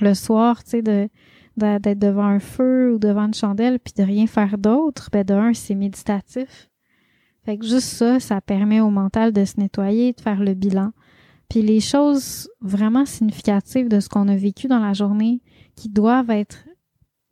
Le 0.00 0.14
soir, 0.14 0.64
tu 0.64 0.70
sais, 0.70 0.82
de, 0.82 1.08
d'être 1.56 1.98
devant 1.98 2.24
un 2.24 2.40
feu 2.40 2.94
ou 2.94 2.98
devant 2.98 3.26
une 3.26 3.34
chandelle 3.34 3.78
puis 3.78 3.94
de 3.96 4.02
rien 4.02 4.26
faire 4.26 4.58
d'autre, 4.58 5.08
ben 5.12 5.24
d'un, 5.24 5.54
c'est 5.54 5.74
méditatif. 5.74 6.68
Fait 7.46 7.58
que 7.58 7.64
juste 7.64 7.88
ça, 7.90 8.18
ça 8.18 8.40
permet 8.40 8.80
au 8.80 8.90
mental 8.90 9.32
de 9.32 9.44
se 9.44 9.60
nettoyer, 9.60 10.12
de 10.12 10.20
faire 10.20 10.40
le 10.40 10.54
bilan. 10.54 10.90
Puis 11.48 11.62
les 11.62 11.78
choses 11.78 12.50
vraiment 12.60 13.06
significatives 13.06 13.88
de 13.88 14.00
ce 14.00 14.08
qu'on 14.08 14.26
a 14.26 14.34
vécu 14.34 14.66
dans 14.66 14.80
la 14.80 14.94
journée 14.94 15.40
qui 15.76 15.88
doivent 15.88 16.30
être 16.30 16.64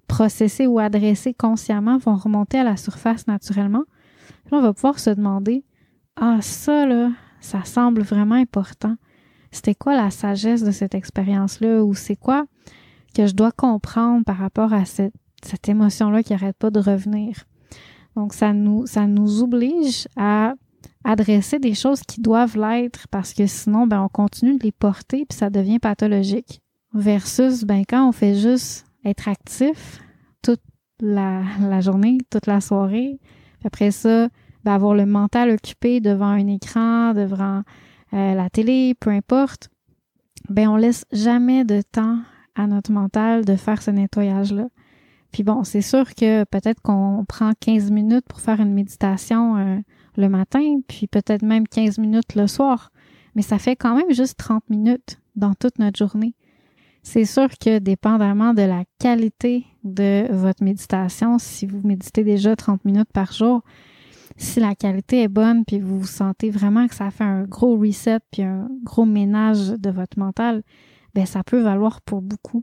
processées 0.07 0.69
ou 0.69 0.79
adressées 0.79 1.35
consciemment 1.35 1.99
vont 1.99 2.15
remonter 2.15 2.61
à 2.61 2.63
la 2.63 2.77
surface 2.77 3.27
naturellement. 3.27 3.83
Là, 4.53 4.59
on 4.59 4.61
va 4.61 4.73
pouvoir 4.73 5.01
se 5.01 5.11
demander 5.11 5.65
Ah, 6.15 6.39
ça, 6.41 6.87
là, 6.87 7.11
ça 7.41 7.65
semble 7.65 8.03
vraiment 8.03 8.37
important. 8.37 8.95
C'était 9.51 9.75
quoi 9.75 9.97
la 9.97 10.13
sagesse 10.13 10.63
de 10.63 10.71
cette 10.71 10.95
expérience-là? 10.95 11.83
Ou 11.83 11.93
c'est 11.95 12.15
quoi 12.15 12.47
que 13.17 13.27
je 13.27 13.35
dois 13.35 13.51
comprendre 13.51 14.25
par 14.25 14.37
rapport 14.37 14.73
à 14.73 14.85
cette, 14.85 15.15
cette 15.43 15.69
émotion-là 15.69 16.23
qui 16.23 16.35
arrête 16.35 16.57
pas 16.57 16.71
de 16.71 16.79
revenir. 16.79 17.47
Donc, 18.17 18.33
ça 18.33 18.53
nous, 18.53 18.87
ça 18.87 19.07
nous 19.07 19.43
oblige 19.43 20.07
à 20.17 20.55
adresser 21.05 21.59
des 21.59 21.75
choses 21.75 22.01
qui 22.03 22.21
doivent 22.21 22.57
l'être 22.57 23.07
parce 23.09 23.35
que 23.35 23.47
sinon, 23.47 23.87
ben, 23.87 24.03
on 24.03 24.09
continue 24.09 24.57
de 24.59 24.65
les 24.65 24.73
porter 24.73 25.27
puis 25.29 25.37
ça 25.37 25.51
devient 25.51 25.79
pathologique. 25.79 26.61
Versus, 26.95 27.65
ben, 27.65 27.83
quand 27.89 28.09
on 28.09 28.13
fait 28.13 28.35
juste 28.35 28.87
être 29.05 29.29
actif 29.29 30.01
toute 30.43 30.63
la, 31.01 31.43
journée, 31.81 32.19
toute 32.31 32.47
la 32.47 32.61
soirée, 32.61 33.19
après 33.65 33.91
ça, 33.91 34.29
ben, 34.65 34.73
avoir 34.73 34.95
le 34.95 35.05
mental 35.05 35.51
occupé 35.51 36.01
devant 36.01 36.29
un 36.29 36.47
écran, 36.47 37.13
devant 37.13 37.63
euh, 38.13 38.35
la 38.35 38.49
télé, 38.49 38.95
peu 38.99 39.11
importe, 39.11 39.69
ben, 40.49 40.69
on 40.69 40.77
laisse 40.77 41.05
jamais 41.13 41.65
de 41.65 41.83
temps 41.83 42.19
à 42.55 42.67
notre 42.67 42.93
mental 42.93 43.45
de 43.45 43.57
faire 43.57 43.83
ce 43.83 43.91
nettoyage-là. 43.91 44.69
Puis 45.35 45.43
bon, 45.43 45.65
c'est 45.65 45.83
sûr 45.83 46.15
que 46.15 46.45
peut-être 46.45 46.81
qu'on 46.81 47.25
prend 47.29 47.51
15 47.59 47.91
minutes 47.91 48.25
pour 48.29 48.41
faire 48.41 48.61
une 48.61 48.73
méditation 48.73 49.57
euh, 49.57 49.79
le 50.17 50.29
matin, 50.29 50.79
puis 50.87 51.09
peut-être 51.09 51.43
même 51.43 51.67
15 51.67 51.99
minutes 51.99 52.37
le 52.37 52.47
soir, 52.47 52.93
mais 53.35 53.43
ça 53.43 53.59
fait 53.59 53.75
quand 53.75 53.97
même 53.97 54.13
juste 54.13 54.39
30 54.39 54.71
minutes 54.71 55.19
dans 55.35 55.55
toute 55.55 55.81
notre 55.81 55.99
journée. 55.99 56.35
C'est 57.03 57.25
sûr 57.25 57.49
que 57.59 57.81
dépendamment 57.81 58.55
de 58.55 58.63
la 58.63 58.85
qualité 59.01 59.67
de 59.83 60.29
votre 60.31 60.63
méditation, 60.63 61.41
si 61.41 61.67
vous 61.67 61.81
méditez 61.85 62.23
déjà 62.23 62.55
30 62.55 62.85
minutes 62.85 63.13
par 63.13 63.33
jour, 63.33 63.63
si 64.37 64.61
la 64.61 64.77
qualité 64.77 65.23
est 65.23 65.29
bonne, 65.29 65.65
puis 65.65 65.81
vous 65.81 66.07
sentez 66.07 66.51
vraiment 66.51 66.87
que 66.87 66.95
ça 66.95 67.11
fait 67.11 67.25
un 67.25 67.43
gros 67.43 67.77
reset, 67.77 68.21
puis 68.31 68.43
un 68.43 68.69
gros 68.85 69.05
ménage 69.05 69.71
de 69.71 69.91
votre 69.91 70.17
mental, 70.17 70.63
ben 71.13 71.27
ça 71.27 71.43
peut 71.43 71.61
valoir 71.61 72.03
pour 72.03 72.23
beaucoup. 72.23 72.63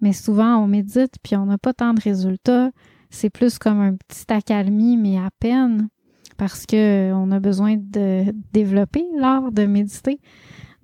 Mais 0.00 0.12
souvent, 0.12 0.56
on 0.56 0.66
médite 0.66 1.14
puis 1.22 1.36
on 1.36 1.46
n'a 1.46 1.58
pas 1.58 1.72
tant 1.72 1.94
de 1.94 2.00
résultats. 2.00 2.70
C'est 3.10 3.30
plus 3.30 3.58
comme 3.58 3.80
un 3.80 3.94
petit 3.94 4.30
accalmie, 4.32 4.96
mais 4.96 5.18
à 5.18 5.30
peine, 5.38 5.88
parce 6.36 6.66
que 6.66 7.12
on 7.12 7.30
a 7.30 7.40
besoin 7.40 7.76
de 7.76 8.24
développer 8.52 9.04
l'art 9.16 9.52
de 9.52 9.64
méditer. 9.64 10.20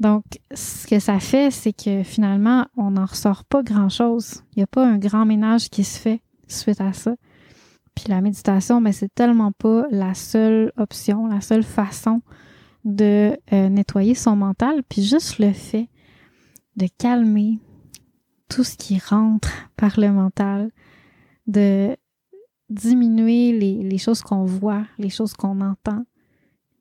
Donc, 0.01 0.25
ce 0.53 0.87
que 0.87 0.99
ça 0.99 1.21
fait, 1.21 1.51
c'est 1.51 1.73
que 1.73 2.03
finalement, 2.03 2.67
on 2.77 2.93
n'en 2.93 3.05
ressort 3.05 3.45
pas 3.45 3.63
grand-chose. 3.63 4.43
Il 4.53 4.59
n'y 4.59 4.63
a 4.65 4.67
pas 4.67 4.85
un 4.85 4.99
grand 4.99 5.25
ménage 5.25 5.69
qui 5.71 5.85
se 5.85 5.99
fait 5.99 6.23
suite 6.49 6.81
à 6.81 6.93
ça. 6.93 7.15
Puis 7.95 8.07
la 8.09 8.21
méditation, 8.21 8.81
mais 8.81 8.91
ben, 8.91 8.95
c'est 8.95 9.15
tellement 9.15 9.53
pas 9.53 9.85
la 9.91 10.15
seule 10.15 10.73
option, 10.77 11.27
la 11.27 11.41
seule 11.41 11.63
façon 11.63 12.23
de 12.85 13.37
euh, 13.53 13.69
nettoyer 13.69 14.15
son 14.15 14.35
mental. 14.35 14.83
Puis 14.89 15.03
juste 15.03 15.39
le 15.39 15.53
fait 15.53 15.89
de 16.77 16.89
calmer 16.99 17.61
tout 18.53 18.65
ce 18.65 18.77
qui 18.77 18.99
rentre 18.99 19.51
par 19.77 19.99
le 19.99 20.13
mental, 20.13 20.71
de 21.47 21.97
diminuer 22.69 23.53
les, 23.59 23.99
choses 23.99 24.23
qu'on 24.23 24.45
voit, 24.45 24.87
les 24.99 25.11
choses 25.11 25.35
qu'on 25.35 25.61
entend. 25.61 26.05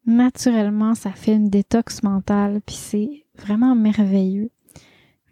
Naturellement, 0.05 0.95
ça 0.95 1.11
fait 1.11 1.33
une 1.33 1.49
détox 1.49 2.03
mentale, 2.03 2.61
puis 2.65 2.75
c'est 2.75 3.25
vraiment 3.37 3.75
merveilleux. 3.75 4.51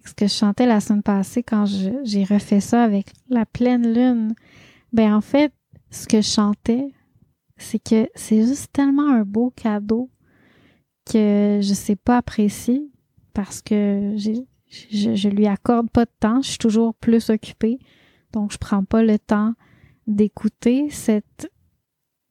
Ce 0.06 0.14
que 0.14 0.28
je 0.28 0.34
chantais 0.34 0.66
la 0.66 0.80
semaine 0.80 1.04
passée 1.04 1.44
quand 1.44 1.66
j'ai 1.66 2.24
refait 2.24 2.62
ça 2.62 2.84
avec 2.84 3.12
la 3.30 3.46
pleine 3.46 3.94
lune, 3.94 4.34
ben 4.92 5.14
en 5.14 5.22
fait, 5.22 5.54
ce 5.92 6.08
que 6.08 6.22
je 6.22 6.28
chantais, 6.28 6.94
c'est 7.58 7.80
que 7.84 8.10
c'est 8.16 8.46
juste 8.46 8.72
tellement 8.72 9.10
un 9.10 9.24
beau 9.24 9.52
cadeau 9.56 10.10
que 11.06 11.60
je 11.62 11.74
sais 11.74 11.96
pas 11.96 12.18
apprécier 12.18 12.90
parce 13.34 13.62
que 13.62 14.14
j'ai 14.16 14.48
je, 14.70 15.16
je 15.16 15.30
lui 15.30 15.48
accorde 15.48 15.90
pas 15.90 16.06
de 16.06 16.12
temps, 16.20 16.42
je 16.42 16.50
suis 16.50 16.58
toujours 16.58 16.94
plus 16.94 17.30
occupée, 17.30 17.80
donc 18.32 18.52
je 18.52 18.58
prends 18.58 18.84
pas 18.84 19.04
le 19.04 19.20
temps 19.20 19.54
d'écouter 20.08 20.90
cette 20.90 21.50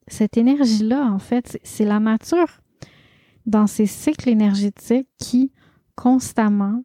cette 0.07 0.37
énergie-là, 0.37 1.05
en 1.05 1.19
fait, 1.19 1.59
c'est 1.63 1.85
la 1.85 1.99
nature 1.99 2.61
dans 3.45 3.67
ces 3.67 3.85
cycles 3.85 4.29
énergétiques 4.29 5.07
qui 5.19 5.51
constamment, 5.95 6.83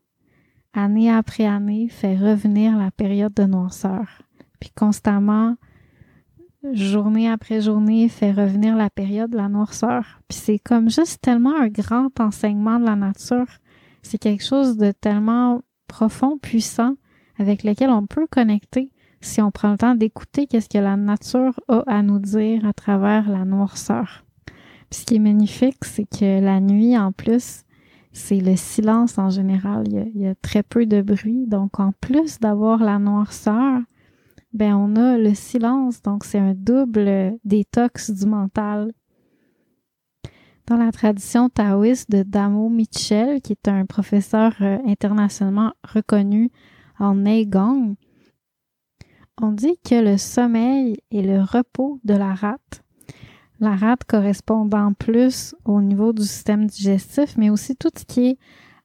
année 0.72 1.10
après 1.10 1.46
année, 1.46 1.88
fait 1.88 2.16
revenir 2.16 2.76
la 2.76 2.90
période 2.90 3.34
de 3.34 3.44
noirceur. 3.44 4.22
Puis 4.60 4.70
constamment, 4.70 5.56
journée 6.72 7.30
après 7.30 7.60
journée, 7.60 8.08
fait 8.08 8.32
revenir 8.32 8.76
la 8.76 8.90
période 8.90 9.30
de 9.30 9.36
la 9.36 9.48
noirceur. 9.48 10.20
Puis 10.28 10.38
c'est 10.38 10.58
comme 10.58 10.90
juste 10.90 11.20
tellement 11.20 11.56
un 11.56 11.68
grand 11.68 12.18
enseignement 12.18 12.80
de 12.80 12.86
la 12.86 12.96
nature 12.96 13.46
c'est 14.04 14.18
quelque 14.18 14.44
chose 14.44 14.76
de 14.76 14.92
tellement 14.92 15.62
profond, 15.88 16.38
puissant, 16.38 16.94
avec 17.38 17.64
lequel 17.64 17.90
on 17.90 18.06
peut 18.06 18.26
connecter 18.30 18.90
si 19.20 19.40
on 19.40 19.50
prend 19.50 19.72
le 19.72 19.78
temps 19.78 19.94
d'écouter 19.94 20.46
qu'est-ce 20.46 20.68
que 20.68 20.78
la 20.78 20.96
nature 20.96 21.58
a 21.68 21.82
à 21.86 22.02
nous 22.02 22.18
dire 22.18 22.66
à 22.66 22.72
travers 22.72 23.28
la 23.28 23.44
noirceur. 23.44 24.24
Puis 24.90 25.00
ce 25.00 25.04
qui 25.06 25.16
est 25.16 25.20
magnifique, 25.20 25.84
c'est 25.84 26.04
que 26.04 26.40
la 26.40 26.60
nuit, 26.60 26.96
en 26.96 27.10
plus, 27.10 27.62
c'est 28.12 28.40
le 28.40 28.54
silence 28.54 29.18
en 29.18 29.30
général. 29.30 29.84
Il 29.88 30.22
y, 30.22 30.26
a, 30.26 30.34
très 30.34 30.62
peu 30.62 30.86
de 30.86 31.00
bruit. 31.00 31.46
Donc, 31.46 31.80
en 31.80 31.92
plus 32.00 32.38
d'avoir 32.38 32.78
la 32.80 32.98
noirceur, 32.98 33.80
ben, 34.52 34.76
on 34.76 34.94
a 34.96 35.16
le 35.16 35.34
silence. 35.34 36.02
Donc, 36.02 36.24
c'est 36.24 36.38
un 36.38 36.54
double 36.54 37.38
détox 37.44 38.10
du 38.10 38.26
mental 38.26 38.92
dans 40.66 40.76
la 40.76 40.92
tradition 40.92 41.48
taoïste 41.48 42.10
de 42.10 42.22
Damo 42.22 42.68
Mitchell, 42.68 43.40
qui 43.42 43.52
est 43.52 43.68
un 43.68 43.84
professeur 43.84 44.54
euh, 44.60 44.78
internationalement 44.86 45.72
reconnu 45.86 46.50
en 46.98 47.14
Neigong, 47.16 47.96
on 49.42 49.52
dit 49.52 49.78
que 49.84 49.96
le 49.96 50.16
sommeil 50.16 50.96
est 51.10 51.22
le 51.22 51.42
repos 51.42 52.00
de 52.04 52.14
la 52.14 52.34
rate. 52.34 52.82
La 53.60 53.76
rate 53.76 54.04
correspondant 54.04 54.92
plus 54.94 55.54
au 55.64 55.80
niveau 55.80 56.12
du 56.12 56.22
système 56.22 56.66
digestif, 56.66 57.36
mais 57.36 57.50
aussi 57.50 57.76
tout 57.76 57.90
ce 57.96 58.04
qui 58.04 58.28
est 58.28 58.38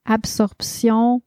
absorption 0.05 1.21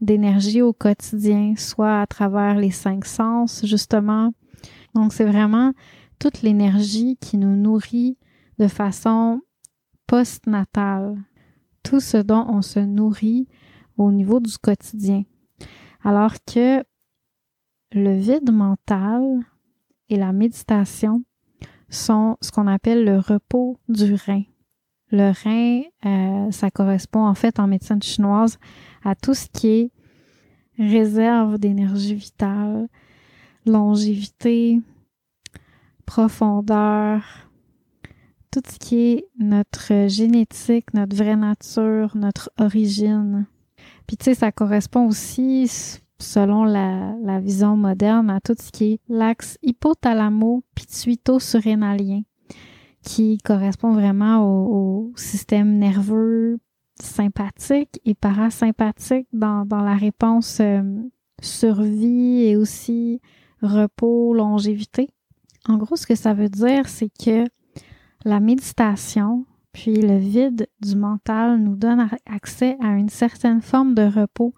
d'énergie 0.00 0.60
au 0.60 0.72
quotidien, 0.72 1.54
soit 1.56 2.00
à 2.00 2.06
travers 2.06 2.56
les 2.56 2.70
cinq 2.70 3.04
sens, 3.04 3.64
justement. 3.64 4.32
Donc, 4.94 5.12
c'est 5.12 5.24
vraiment 5.24 5.72
toute 6.18 6.42
l'énergie 6.42 7.16
qui 7.20 7.36
nous 7.36 7.56
nourrit 7.56 8.18
de 8.58 8.68
façon 8.68 9.40
post-natal, 10.14 11.16
tout 11.82 11.98
ce 11.98 12.18
dont 12.18 12.46
on 12.48 12.62
se 12.62 12.78
nourrit 12.78 13.48
au 13.96 14.12
niveau 14.12 14.38
du 14.38 14.56
quotidien. 14.58 15.24
Alors 16.04 16.34
que 16.46 16.84
le 17.90 18.16
vide 18.16 18.52
mental 18.52 19.40
et 20.08 20.16
la 20.16 20.32
méditation 20.32 21.24
sont 21.88 22.36
ce 22.40 22.52
qu'on 22.52 22.68
appelle 22.68 23.04
le 23.04 23.18
repos 23.18 23.80
du 23.88 24.14
rein. 24.14 24.44
Le 25.10 25.32
rein, 25.32 25.82
euh, 26.06 26.48
ça 26.52 26.70
correspond 26.70 27.26
en 27.26 27.34
fait 27.34 27.58
en 27.58 27.66
médecine 27.66 28.00
chinoise 28.00 28.60
à 29.02 29.16
tout 29.16 29.34
ce 29.34 29.48
qui 29.48 29.66
est 29.66 29.90
réserve 30.78 31.58
d'énergie 31.58 32.14
vitale, 32.14 32.86
longévité, 33.66 34.80
profondeur, 36.06 37.43
tout 38.54 38.62
ce 38.70 38.78
qui 38.78 38.96
est 38.96 39.26
notre 39.36 40.06
génétique, 40.06 40.94
notre 40.94 41.16
vraie 41.16 41.34
nature, 41.34 42.12
notre 42.14 42.52
origine. 42.56 43.48
Puis 44.06 44.16
tu 44.16 44.26
sais, 44.26 44.34
ça 44.34 44.52
correspond 44.52 45.08
aussi, 45.08 45.68
selon 46.20 46.62
la, 46.62 47.40
vision 47.40 47.76
moderne, 47.76 48.30
à 48.30 48.40
tout 48.40 48.54
ce 48.56 48.70
qui 48.70 48.92
est 48.92 49.00
l'axe 49.08 49.58
hypothalamo-pituito-surrénalien, 49.62 52.22
qui 53.02 53.38
correspond 53.38 53.92
vraiment 53.92 54.46
au, 54.46 55.12
système 55.16 55.78
nerveux 55.78 56.60
sympathique 57.00 58.00
et 58.04 58.14
parasympathique 58.14 59.26
dans, 59.32 59.64
dans 59.64 59.82
la 59.82 59.96
réponse 59.96 60.58
euh, 60.60 60.80
survie 61.42 62.44
et 62.44 62.56
aussi 62.56 63.20
repos, 63.62 64.32
longévité. 64.32 65.08
En 65.66 65.76
gros, 65.76 65.96
ce 65.96 66.06
que 66.06 66.14
ça 66.14 66.34
veut 66.34 66.48
dire, 66.48 66.88
c'est 66.88 67.10
que 67.10 67.44
la 68.24 68.40
méditation, 68.40 69.46
puis 69.72 70.00
le 70.00 70.18
vide 70.18 70.68
du 70.80 70.96
mental 70.96 71.58
nous 71.58 71.76
donne 71.76 72.08
accès 72.26 72.76
à 72.80 72.96
une 72.96 73.08
certaine 73.08 73.60
forme 73.60 73.94
de 73.94 74.02
repos 74.02 74.52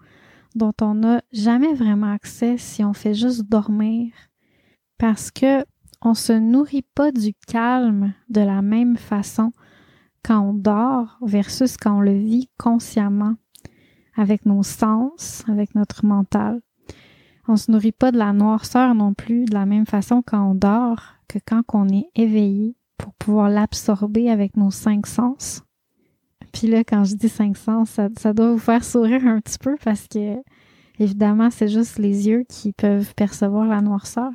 dont 0.55 0.73
on 0.81 0.95
n'a 0.95 1.21
jamais 1.31 1.73
vraiment 1.73 2.11
accès 2.11 2.57
si 2.57 2.83
on 2.83 2.93
fait 2.93 3.13
juste 3.13 3.43
dormir 3.43 4.11
parce 4.97 5.31
que 5.31 5.65
on 6.01 6.13
se 6.13 6.33
nourrit 6.33 6.85
pas 6.95 7.11
du 7.11 7.33
calme 7.47 8.13
de 8.29 8.41
la 8.41 8.61
même 8.61 8.97
façon 8.97 9.51
quand 10.23 10.39
on 10.41 10.53
dort 10.53 11.17
versus 11.21 11.77
quand 11.77 11.97
on 11.97 12.01
le 12.01 12.17
vit 12.17 12.49
consciemment 12.57 13.35
avec 14.15 14.45
nos 14.45 14.63
sens, 14.63 15.43
avec 15.47 15.75
notre 15.75 16.05
mental. 16.05 16.61
On 17.47 17.55
se 17.55 17.71
nourrit 17.71 17.91
pas 17.91 18.11
de 18.11 18.17
la 18.17 18.33
noirceur 18.33 18.93
non 18.93 19.13
plus 19.13 19.45
de 19.45 19.53
la 19.53 19.65
même 19.65 19.85
façon 19.85 20.21
quand 20.25 20.51
on 20.51 20.55
dort 20.55 21.15
que 21.27 21.39
quand 21.45 21.63
on 21.73 21.87
est 21.89 22.09
éveillé 22.15 22.76
pour 22.97 23.13
pouvoir 23.13 23.49
l'absorber 23.49 24.29
avec 24.29 24.57
nos 24.57 24.71
cinq 24.71 25.07
sens. 25.07 25.63
Puis 26.53 26.67
là, 26.67 26.83
quand 26.83 27.03
je 27.03 27.15
dis 27.15 27.29
cinq 27.29 27.57
sens, 27.57 27.99
ça, 28.17 28.33
doit 28.33 28.51
vous 28.51 28.59
faire 28.59 28.83
sourire 28.83 29.25
un 29.27 29.39
petit 29.39 29.59
peu 29.59 29.75
parce 29.83 30.07
que, 30.07 30.37
évidemment, 30.99 31.49
c'est 31.49 31.67
juste 31.67 31.99
les 31.99 32.27
yeux 32.27 32.45
qui 32.47 32.73
peuvent 32.73 33.13
percevoir 33.15 33.65
la 33.67 33.81
noirceur. 33.81 34.31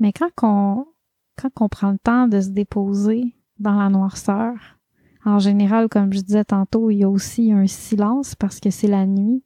Mais 0.00 0.12
quand 0.12 0.30
on, 0.42 0.86
quand 1.36 1.68
prend 1.68 1.90
le 1.90 1.98
temps 1.98 2.28
de 2.28 2.40
se 2.40 2.48
déposer 2.48 3.34
dans 3.58 3.78
la 3.78 3.88
noirceur, 3.88 4.54
en 5.24 5.38
général, 5.38 5.88
comme 5.88 6.12
je 6.12 6.20
disais 6.20 6.44
tantôt, 6.44 6.90
il 6.90 6.98
y 6.98 7.04
a 7.04 7.10
aussi 7.10 7.52
un 7.52 7.66
silence 7.66 8.34
parce 8.34 8.60
que 8.60 8.70
c'est 8.70 8.86
la 8.86 9.04
nuit. 9.04 9.42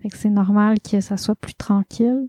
Fait 0.00 0.08
que 0.08 0.16
c'est 0.16 0.30
normal 0.30 0.78
que 0.80 1.00
ça 1.00 1.16
soit 1.16 1.36
plus 1.36 1.54
tranquille. 1.54 2.28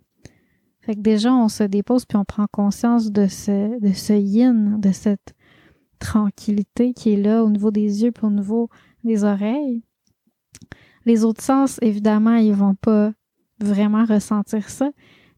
Fait 0.85 0.95
que 0.95 0.99
déjà, 0.99 1.33
on 1.33 1.47
se 1.47 1.63
dépose 1.63 2.05
puis 2.05 2.17
on 2.17 2.25
prend 2.25 2.45
conscience 2.51 3.09
de 3.09 3.27
ce, 3.27 3.79
de 3.79 3.93
ce 3.93 4.11
yin, 4.11 4.81
de 4.81 4.91
cette 4.91 5.33
tranquillité 5.97 6.93
qui 6.93 7.13
est 7.13 7.21
là 7.21 7.41
au 7.45 7.49
niveau 7.49 7.71
des 7.71 8.03
yeux 8.03 8.11
puis 8.11 8.25
au 8.25 8.29
niveau 8.29 8.69
des 9.05 9.23
oreilles. 9.23 9.81
Les 11.05 11.23
autres 11.23 11.41
sens, 11.41 11.79
évidemment, 11.81 12.35
ils 12.35 12.53
vont 12.53 12.75
pas 12.75 13.13
vraiment 13.61 14.03
ressentir 14.03 14.69
ça, 14.69 14.91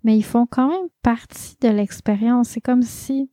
mais 0.03 0.17
ils 0.17 0.23
font 0.23 0.47
quand 0.47 0.67
même 0.67 0.87
partie 1.03 1.57
de 1.61 1.69
l'expérience. 1.69 2.49
C'est 2.49 2.61
comme 2.61 2.81
si 2.81 3.29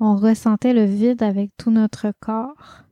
on 0.00 0.16
ressentait 0.16 0.72
le 0.72 0.84
vide 0.84 1.22
avec 1.22 1.50
tout 1.58 1.70
notre 1.70 2.12
corps. 2.18 2.82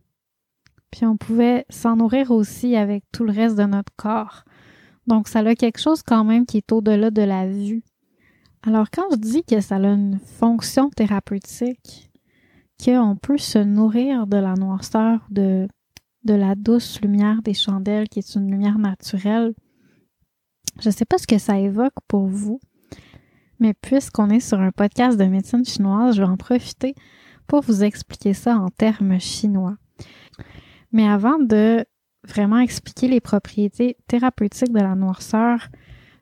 Puis 0.91 1.07
on 1.07 1.17
pouvait 1.17 1.65
s'en 1.71 1.97
nourrir 1.97 2.31
aussi 2.31 2.77
avec 2.77 3.05
tout 3.11 3.25
le 3.25 3.33
reste 3.33 3.57
de 3.57 3.65
notre 3.65 3.93
corps. 3.97 4.45
Donc 5.07 5.29
ça 5.29 5.39
a 5.39 5.55
quelque 5.55 5.81
chose 5.81 6.03
quand 6.03 6.25
même 6.25 6.45
qui 6.45 6.59
est 6.59 6.73
au-delà 6.73 7.11
de 7.11 7.23
la 7.23 7.47
vue. 7.47 7.83
Alors, 8.67 8.91
quand 8.91 9.05
je 9.11 9.17
dis 9.17 9.45
que 9.45 9.61
ça 9.61 9.77
a 9.77 9.79
une 9.79 10.19
fonction 10.19 10.89
thérapeutique, 10.89 12.11
qu'on 12.83 13.15
peut 13.15 13.37
se 13.37 13.59
nourrir 13.59 14.27
de 14.27 14.39
la 14.39 14.55
noirceur, 14.55 15.27
de, 15.29 15.69
de 16.25 16.33
la 16.33 16.55
douce 16.55 16.99
lumière 17.03 17.43
des 17.43 17.53
chandelles, 17.53 18.09
qui 18.09 18.21
est 18.21 18.35
une 18.35 18.51
lumière 18.51 18.79
naturelle, 18.79 19.53
je 20.81 20.89
ne 20.89 20.95
sais 20.95 21.05
pas 21.05 21.19
ce 21.19 21.27
que 21.27 21.37
ça 21.37 21.59
évoque 21.59 21.93
pour 22.09 22.27
vous, 22.27 22.59
mais 23.61 23.75
puisqu'on 23.75 24.31
est 24.31 24.41
sur 24.41 24.59
un 24.61 24.73
podcast 24.73 25.19
de 25.19 25.25
médecine 25.25 25.67
chinoise, 25.67 26.17
je 26.17 26.23
vais 26.23 26.29
en 26.29 26.39
profiter 26.39 26.95
pour 27.47 27.61
vous 27.61 27.85
expliquer 27.85 28.33
ça 28.33 28.57
en 28.57 28.71
termes 28.71 29.21
chinois. 29.21 29.77
Mais 30.91 31.07
avant 31.07 31.39
de 31.39 31.85
vraiment 32.27 32.61
expliquer 32.61 33.09
les 33.09 33.21
propriétés 33.21 33.99
thérapeutiques 34.09 34.73
de 34.73 34.81
la 34.81 34.95
noirceur, 34.95 35.69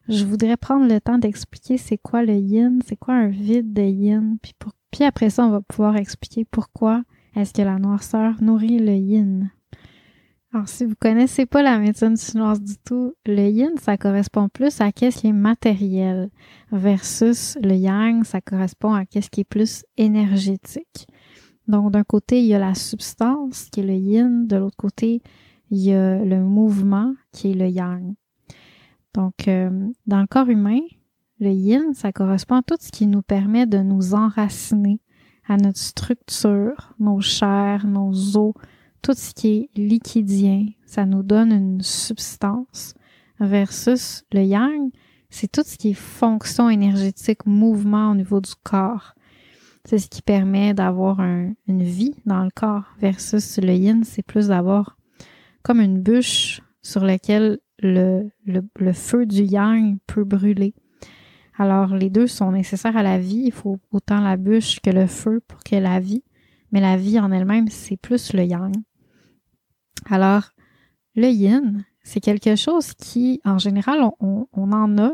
je 0.09 0.25
voudrais 0.25 0.57
prendre 0.57 0.87
le 0.87 1.01
temps 1.01 1.19
d'expliquer 1.19 1.79
c'est 1.79 1.99
quoi 1.99 2.25
le 2.25 2.35
yin, 2.35 2.81
c'est 2.87 2.97
quoi 2.97 3.15
un 3.15 3.29
vide 3.29 3.73
de 3.73 3.83
yin, 3.83 4.37
puis, 4.43 4.53
puis 4.91 5.05
après 5.05 5.31
ça, 5.31 5.47
on 5.47 5.51
va 5.51 5.61
pouvoir 5.61 5.97
expliquer 5.97 6.45
pourquoi 6.45 7.03
est-ce 7.35 7.53
que 7.53 7.63
la 7.63 7.79
noirceur 7.79 8.43
nourrit 8.43 8.79
le 8.79 8.95
yin. 8.95 9.51
Alors, 10.55 10.69
si 10.69 10.85
vous 10.85 10.95
connaissez 11.01 11.47
pas 11.47 11.63
la 11.63 11.79
médecine 11.79 12.15
chinoise 12.15 12.61
du 12.61 12.75
tout, 12.85 13.15
le 13.25 13.49
yin, 13.49 13.71
ça 13.81 13.97
correspond 13.97 14.51
plus 14.51 14.83
à 14.83 14.93
qu'est-ce 14.93 15.21
qui 15.21 15.29
est 15.29 15.33
matériel 15.33 16.29
versus 16.71 17.57
le 17.63 17.75
yang, 17.75 18.23
ça 18.25 18.43
correspond 18.43 18.93
à 18.93 19.07
qu'est-ce 19.07 19.31
qui 19.31 19.41
est 19.41 19.45
plus 19.45 19.87
énergétique. 19.97 21.07
Donc, 21.69 21.91
d'un 21.91 22.05
côté, 22.05 22.41
il 22.41 22.47
y 22.47 22.55
a 22.55 22.59
la 22.59 22.75
substance 22.75 23.71
qui 23.71 23.81
est 23.81 23.87
le 23.87 23.95
yin, 23.95 24.47
de 24.47 24.57
l'autre 24.57 24.77
côté, 24.77 25.23
il 25.71 25.79
y 25.79 25.95
a 25.95 26.23
le 26.23 26.41
mouvement 26.41 27.15
qui 27.33 27.53
est 27.53 27.55
le 27.55 27.69
yang. 27.69 28.15
Donc, 29.15 29.49
euh, 29.49 29.71
dans 30.07 30.21
le 30.21 30.27
corps 30.27 30.49
humain, 30.49 30.81
le 31.41 31.51
yin, 31.51 31.93
ça 31.95 32.13
correspond 32.13 32.57
à 32.57 32.63
tout 32.63 32.77
ce 32.81 32.91
qui 32.91 33.07
nous 33.07 33.23
permet 33.23 33.67
de 33.67 33.79
nous 33.79 34.15
enraciner 34.15 35.01
à 35.49 35.57
notre 35.57 35.79
structure, 35.79 36.95
nos 36.99 37.21
chairs, 37.21 37.87
nos 37.87 38.37
os, 38.37 38.55
tout 39.03 39.15
ce 39.15 39.35
qui 39.35 39.49
est 39.49 39.79
liquidien. 39.79 40.67
Ça 40.87 41.05
nous 41.05 41.23
donne 41.23 41.53
une 41.53 41.83
substance. 41.83 42.95
Versus 43.41 44.25
le 44.33 44.45
yang, 44.45 44.91
c'est 45.31 45.51
tout 45.51 45.65
ce 45.67 45.77
qui 45.77 45.91
est 45.91 45.95
fonction 45.95 46.71
énergétique, 46.71 47.45
mouvement 47.45 48.13
au 48.13 48.15
niveau 48.15 48.41
du 48.41 48.53
corps. 48.63 49.15
C'est 49.85 49.99
ce 49.99 50.09
qui 50.09 50.23
permet 50.23 50.75
d'avoir 50.75 51.19
une 51.21 51.83
vie 51.83 52.15
dans 52.25 52.45
le 52.45 52.51
corps. 52.55 52.85
Versus 53.01 53.59
le 53.59 53.73
yin, 53.73 54.05
c'est 54.05 54.23
plus 54.23 54.49
d'avoir 54.49 54.97
comme 55.65 55.81
une 55.81 56.01
bûche 56.01 56.61
sur 56.83 57.05
laquelle 57.05 57.59
le, 57.83 58.31
le, 58.47 58.93
feu 58.93 59.27
du 59.27 59.43
yang 59.43 59.99
peut 60.07 60.25
brûler. 60.25 60.75
Alors, 61.59 61.95
les 61.95 62.11
deux 62.11 62.27
sont 62.27 62.53
nécessaires 62.53 62.97
à 62.97 63.03
la 63.03 63.19
vie. 63.19 63.43
Il 63.47 63.53
faut 63.53 63.79
autant 63.91 64.21
la 64.21 64.37
bûche 64.37 64.81
que 64.81 64.91
le 64.91 65.07
feu 65.07 65.41
pour 65.47 65.61
que 65.61 65.77
la 65.77 66.01
vie. 66.01 66.25
Mais 66.71 66.81
la 66.81 66.97
vie 66.97 67.21
en 67.21 67.31
elle-même, 67.31 67.69
c'est 67.69 67.99
plus 67.99 68.33
le 68.33 68.45
yang. 68.45 68.75
Alors, 70.09 70.51
le 71.15 71.29
yin, 71.29 71.85
c'est 72.03 72.21
quelque 72.21 72.57
chose 72.57 72.95
qui, 72.95 73.41
en 73.45 73.59
général, 73.59 74.01
on, 74.21 74.47
en 74.53 74.99
a, 74.99 75.13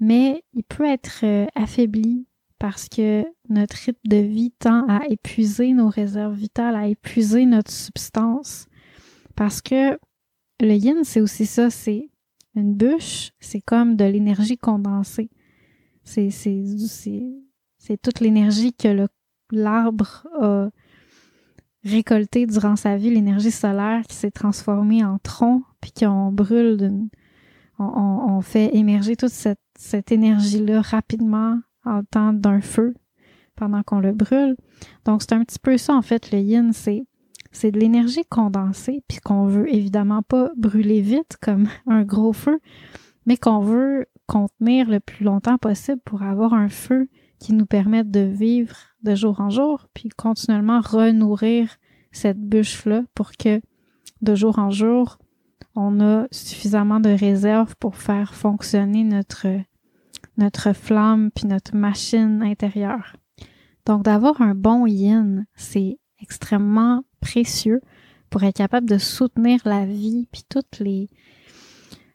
mais 0.00 0.42
il 0.52 0.64
peut 0.64 0.84
être 0.84 1.20
euh, 1.22 1.46
affaibli 1.54 2.26
parce 2.58 2.88
que 2.88 3.24
notre 3.48 3.76
rythme 3.76 4.08
de 4.08 4.16
vie 4.16 4.52
tend 4.58 4.86
à 4.88 5.06
épuiser 5.08 5.72
nos 5.72 5.88
réserves 5.88 6.34
vitales, 6.34 6.76
à 6.76 6.88
épuiser 6.88 7.46
notre 7.46 7.70
substance. 7.70 8.66
Parce 9.36 9.60
que 9.60 9.98
le 10.60 10.74
yin, 10.74 11.04
c'est 11.04 11.20
aussi 11.20 11.46
ça, 11.46 11.70
c'est 11.70 12.10
une 12.54 12.74
bûche, 12.74 13.32
c'est 13.40 13.60
comme 13.60 13.96
de 13.96 14.04
l'énergie 14.04 14.58
condensée. 14.58 15.30
C'est, 16.04 16.30
c'est, 16.30 16.64
c'est, 17.78 18.02
toute 18.02 18.20
l'énergie 18.20 18.72
que 18.72 19.06
l'arbre 19.50 20.26
a 20.40 20.68
récoltée 21.82 22.46
durant 22.46 22.76
sa 22.76 22.96
vie, 22.96 23.10
l'énergie 23.10 23.50
solaire 23.50 24.02
qui 24.08 24.14
s'est 24.14 24.30
transformée 24.30 25.04
en 25.04 25.18
tronc, 25.18 25.62
puis 25.80 25.92
qu'on 25.92 26.30
brûle, 26.30 27.08
on, 27.78 27.84
on, 27.84 28.40
fait 28.40 28.74
émerger 28.76 29.16
toute 29.16 29.30
cette, 29.30 29.60
cette 29.76 30.12
énergie-là 30.12 30.80
rapidement 30.82 31.58
en 31.84 32.02
temps 32.04 32.32
d'un 32.32 32.60
feu 32.60 32.94
pendant 33.56 33.82
qu'on 33.82 34.00
le 34.00 34.12
brûle. 34.12 34.56
Donc, 35.04 35.22
c'est 35.22 35.32
un 35.32 35.44
petit 35.44 35.58
peu 35.58 35.76
ça, 35.78 35.94
en 35.94 36.02
fait, 36.02 36.30
le 36.32 36.38
yin, 36.38 36.72
c'est 36.72 37.04
c'est 37.54 37.70
de 37.70 37.78
l'énergie 37.78 38.24
condensée, 38.28 39.02
puis 39.08 39.18
qu'on 39.18 39.46
veut 39.46 39.72
évidemment 39.72 40.22
pas 40.22 40.50
brûler 40.56 41.00
vite 41.00 41.36
comme 41.40 41.68
un 41.86 42.02
gros 42.02 42.32
feu, 42.32 42.60
mais 43.26 43.36
qu'on 43.36 43.60
veut 43.60 44.06
contenir 44.26 44.90
le 44.90 45.00
plus 45.00 45.24
longtemps 45.24 45.58
possible 45.58 46.00
pour 46.04 46.22
avoir 46.22 46.52
un 46.52 46.68
feu 46.68 47.08
qui 47.38 47.52
nous 47.52 47.66
permette 47.66 48.10
de 48.10 48.20
vivre 48.20 48.76
de 49.02 49.14
jour 49.14 49.40
en 49.40 49.50
jour, 49.50 49.86
puis 49.94 50.08
continuellement 50.08 50.80
renourrir 50.80 51.76
cette 52.10 52.40
bûche-là 52.40 53.04
pour 53.14 53.32
que 53.32 53.60
de 54.20 54.34
jour 54.34 54.58
en 54.58 54.70
jour, 54.70 55.18
on 55.76 56.00
a 56.00 56.26
suffisamment 56.30 57.00
de 57.00 57.10
réserves 57.10 57.76
pour 57.78 57.96
faire 57.96 58.34
fonctionner 58.34 59.04
notre, 59.04 59.46
notre 60.38 60.72
flamme 60.72 61.30
puis 61.30 61.46
notre 61.46 61.76
machine 61.76 62.42
intérieure. 62.42 63.16
Donc 63.86 64.04
d'avoir 64.04 64.40
un 64.40 64.54
bon 64.54 64.86
yin, 64.86 65.46
c'est 65.54 65.98
extrêmement 66.20 67.02
précieux 67.24 67.80
pour 68.28 68.44
être 68.44 68.56
capable 68.56 68.88
de 68.88 68.98
soutenir 68.98 69.60
la 69.64 69.86
vie 69.86 70.28
puis 70.30 70.42
toutes 70.48 70.78
les, 70.78 71.08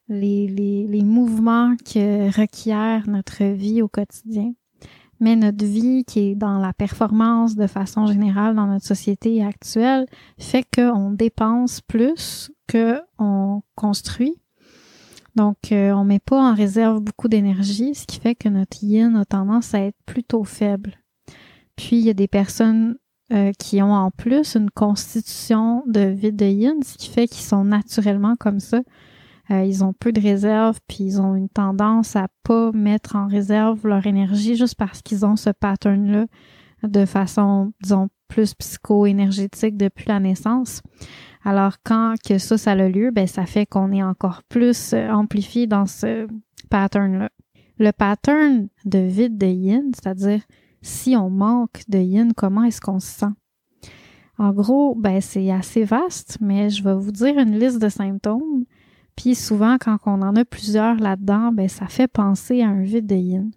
les, 0.07 1.03
mouvements 1.03 1.75
que 1.77 2.27
requiert 2.39 3.07
notre 3.07 3.43
vie 3.43 3.81
au 3.81 3.87
quotidien. 3.87 4.53
Mais 5.19 5.35
notre 5.35 5.65
vie 5.65 6.05
qui 6.05 6.19
est 6.19 6.35
dans 6.35 6.59
la 6.59 6.71
performance 6.71 7.55
de 7.55 7.67
façon 7.67 8.05
générale 8.05 8.55
dans 8.55 8.67
notre 8.67 8.85
société 8.85 9.43
actuelle 9.43 10.05
fait 10.37 10.63
qu'on 10.73 11.11
dépense 11.11 11.81
plus 11.81 12.51
qu'on 12.71 13.63
construit. 13.75 14.35
Donc, 15.35 15.71
euh, 15.71 15.91
on 15.91 16.05
met 16.05 16.19
pas 16.19 16.51
en 16.51 16.53
réserve 16.53 17.01
beaucoup 17.01 17.27
d'énergie, 17.27 17.95
ce 17.95 18.05
qui 18.05 18.19
fait 18.19 18.35
que 18.35 18.49
notre 18.49 18.83
yin 18.83 19.15
a 19.15 19.25
tendance 19.25 19.73
à 19.73 19.79
être 19.81 19.97
plutôt 20.05 20.43
faible. 20.43 20.95
Puis, 21.75 21.97
il 21.97 22.05
y 22.05 22.09
a 22.09 22.13
des 22.13 22.27
personnes 22.27 22.97
euh, 23.31 23.51
qui 23.59 23.81
ont 23.81 23.93
en 23.93 24.11
plus 24.11 24.55
une 24.55 24.71
constitution 24.71 25.83
de 25.87 26.01
vide 26.01 26.35
de 26.35 26.45
yin, 26.45 26.81
ce 26.83 26.97
qui 26.97 27.09
fait 27.09 27.27
qu'ils 27.27 27.45
sont 27.45 27.63
naturellement 27.63 28.35
comme 28.35 28.59
ça. 28.59 28.81
Euh, 29.51 29.63
ils 29.63 29.83
ont 29.83 29.93
peu 29.93 30.11
de 30.11 30.21
réserve, 30.21 30.79
puis 30.87 31.03
ils 31.03 31.21
ont 31.21 31.35
une 31.35 31.49
tendance 31.49 32.15
à 32.15 32.27
pas 32.43 32.71
mettre 32.71 33.15
en 33.15 33.27
réserve 33.27 33.87
leur 33.87 34.05
énergie 34.05 34.55
juste 34.55 34.75
parce 34.75 35.01
qu'ils 35.01 35.25
ont 35.25 35.35
ce 35.35 35.49
pattern-là 35.49 36.25
de 36.83 37.05
façon, 37.05 37.73
disons, 37.81 38.09
plus 38.27 38.53
psycho-énergétique 38.53 39.75
depuis 39.75 40.05
la 40.07 40.19
naissance. 40.19 40.81
Alors 41.43 41.77
quand 41.83 42.15
que 42.25 42.37
ça, 42.37 42.57
ça 42.57 42.71
a 42.71 42.89
lieu, 42.89 43.11
ben 43.11 43.27
ça 43.27 43.45
fait 43.45 43.65
qu'on 43.65 43.91
est 43.91 44.03
encore 44.03 44.43
plus 44.49 44.93
euh, 44.93 45.09
amplifié 45.09 45.67
dans 45.67 45.85
ce 45.85 46.27
pattern-là. 46.69 47.29
Le 47.79 47.91
pattern 47.91 48.67
de 48.85 48.99
vide 48.99 49.37
de 49.37 49.47
yin, 49.47 49.91
c'est-à-dire 49.93 50.41
si 50.81 51.15
on 51.15 51.29
manque 51.29 51.83
de 51.87 51.99
yin, 51.99 52.33
comment 52.33 52.63
est-ce 52.63 52.81
qu'on 52.81 52.99
se 52.99 53.19
sent? 53.19 53.33
En 54.37 54.51
gros, 54.51 54.95
ben 54.95 55.19
c'est 55.21 55.51
assez 55.51 55.83
vaste, 55.83 56.37
mais 56.39 56.69
je 56.69 56.83
vais 56.83 56.95
vous 56.95 57.11
dire 57.11 57.37
une 57.37 57.59
liste 57.59 57.79
de 57.79 57.89
symptômes 57.89 58.65
puis 59.19 59.35
souvent, 59.35 59.77
quand 59.77 59.97
on 60.05 60.21
en 60.21 60.37
a 60.37 60.45
plusieurs 60.45 60.95
là-dedans, 60.95 61.51
ben, 61.51 61.67
ça 61.67 61.87
fait 61.87 62.07
penser 62.07 62.61
à 62.61 62.69
un 62.69 62.83
vide 62.83 63.05
de 63.05 63.15
yin. 63.15 63.51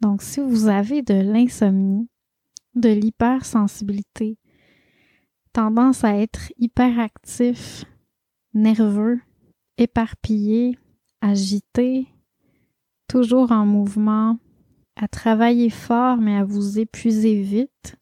Donc, 0.00 0.22
si 0.22 0.40
vous 0.40 0.66
avez 0.66 1.02
de 1.02 1.14
l'insomnie, 1.14 2.08
de 2.74 2.88
l'hypersensibilité, 2.88 4.38
tendance 5.52 6.02
à 6.02 6.16
être 6.16 6.52
hyperactif, 6.58 7.84
nerveux, 8.54 9.20
éparpillé, 9.76 10.76
agité, 11.20 12.08
toujours 13.06 13.52
en 13.52 13.66
mouvement, 13.66 14.36
à 14.98 15.08
travailler 15.08 15.70
fort 15.70 16.18
mais 16.18 16.36
à 16.36 16.44
vous 16.44 16.78
épuiser 16.78 17.40
vite, 17.40 17.96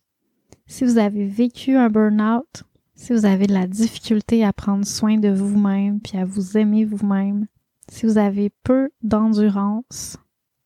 si 0.67 0.85
vous 0.85 0.99
avez 0.99 1.27
vécu 1.27 1.77
un 1.77 1.89
burn-out, 1.89 2.65
si 2.95 3.13
vous 3.13 3.27
avez 3.27 3.47
de 3.47 3.53
la 3.53 3.67
difficulté 3.67 4.45
à 4.45 4.53
prendre 4.53 4.87
soin 4.87 5.19
de 5.19 5.29
vous-même 5.29 6.01
puis 6.01 6.19
à 6.19 6.25
vous 6.25 6.57
aimer 6.57 6.85
vous-même, 6.85 7.47
si 7.89 8.07
vous 8.07 8.19
avez 8.19 8.51
peu 8.65 8.91
d'endurance, 9.03 10.17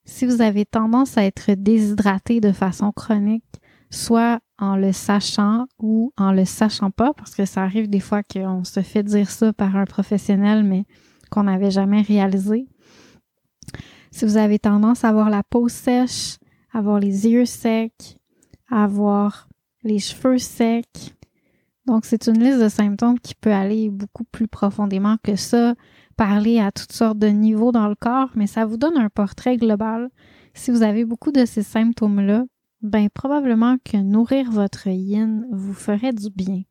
si 0.05 0.25
vous 0.25 0.41
avez 0.41 0.65
tendance 0.65 1.19
à 1.19 1.25
être 1.25 1.53
déshydraté 1.53 2.41
de 2.41 2.53
façon 2.53 2.93
chronique, 2.93 3.45
soit 3.91 4.41
en 4.59 4.77
le 4.77 4.93
sachant 4.93 5.67
ou 5.79 6.13
en 6.17 6.33
le 6.33 6.45
sachant 6.45 6.91
pas, 6.91 7.13
parce 7.15 7.35
que 7.35 7.45
ça 7.45 7.63
arrive 7.63 7.91
des 7.91 8.01
fois 8.01 8.23
qu'on 8.23 8.65
se 8.65 8.81
fait 8.81 9.03
dire 9.03 9.31
ça 9.31 9.53
par 9.53 9.77
un 9.77 9.85
professionnel, 9.85 10.65
mais 10.65 10.85
qu'on 11.31 11.45
n'avait 11.45 11.71
jamais 11.71 12.03
réalisé. 12.03 12.67
Si 14.11 14.25
vous 14.25 14.37
avez 14.37 14.59
tendance 14.59 15.05
à 15.05 15.09
avoir 15.09 15.31
la 15.31 15.43
peau 15.43 15.69
sèche, 15.69 16.39
avoir 16.73 17.01
les 17.01 17.27
yeux 17.27 17.47
secs, 17.47 18.19
avoir 18.71 19.49
les 19.83 19.99
cheveux 19.99 20.39
secs, 20.39 21.15
donc, 21.91 22.05
c'est 22.05 22.29
une 22.29 22.39
liste 22.39 22.61
de 22.61 22.69
symptômes 22.69 23.19
qui 23.19 23.35
peut 23.35 23.53
aller 23.53 23.91
beaucoup 23.91 24.23
plus 24.23 24.47
profondément 24.47 25.17
que 25.25 25.35
ça, 25.35 25.75
parler 26.17 26.61
à 26.61 26.71
toutes 26.71 26.93
sortes 26.93 27.19
de 27.19 27.27
niveaux 27.27 27.73
dans 27.73 27.89
le 27.89 27.97
corps, 27.97 28.31
mais 28.37 28.47
ça 28.47 28.65
vous 28.65 28.77
donne 28.77 28.97
un 28.97 29.09
portrait 29.09 29.57
global. 29.57 30.09
Si 30.55 30.71
vous 30.71 30.83
avez 30.83 31.05
beaucoup 31.05 31.33
de 31.33 31.45
ces 31.45 31.65
symptômes-là, 31.65 32.45
ben 32.83 33.09
probablement 33.13 33.77
que 33.85 33.97
nourrir 33.97 34.53
votre 34.53 34.87
yin 34.87 35.47
vous 35.51 35.75
ferait 35.75 36.13
du 36.13 36.31
bien. 36.31 36.63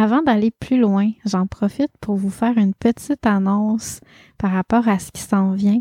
Avant 0.00 0.22
d'aller 0.22 0.52
plus 0.52 0.78
loin, 0.78 1.10
j'en 1.24 1.48
profite 1.48 1.90
pour 2.00 2.14
vous 2.14 2.30
faire 2.30 2.56
une 2.56 2.72
petite 2.72 3.26
annonce 3.26 3.98
par 4.38 4.52
rapport 4.52 4.86
à 4.86 5.00
ce 5.00 5.10
qui 5.10 5.20
s'en 5.20 5.54
vient. 5.54 5.80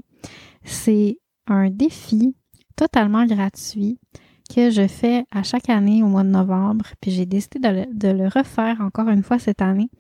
C'est 0.63 1.19
un 1.45 1.69
défi 1.69 2.35
totalement 2.75 3.27
gratuit 3.27 3.99
que 4.49 4.71
je 4.71 4.87
fais 4.87 5.25
à 5.29 5.43
chaque 5.43 5.69
année 5.69 6.01
au 6.01 6.07
mois 6.07 6.23
de 6.23 6.29
novembre. 6.29 6.85
Puis 6.99 7.11
j'ai 7.11 7.27
décidé 7.27 7.59
de 7.59 8.07
le, 8.07 8.27
refaire 8.27 8.81
encore 8.81 9.07
une 9.09 9.21
fois 9.21 9.37
cette 9.37 9.61
année. 9.61 9.91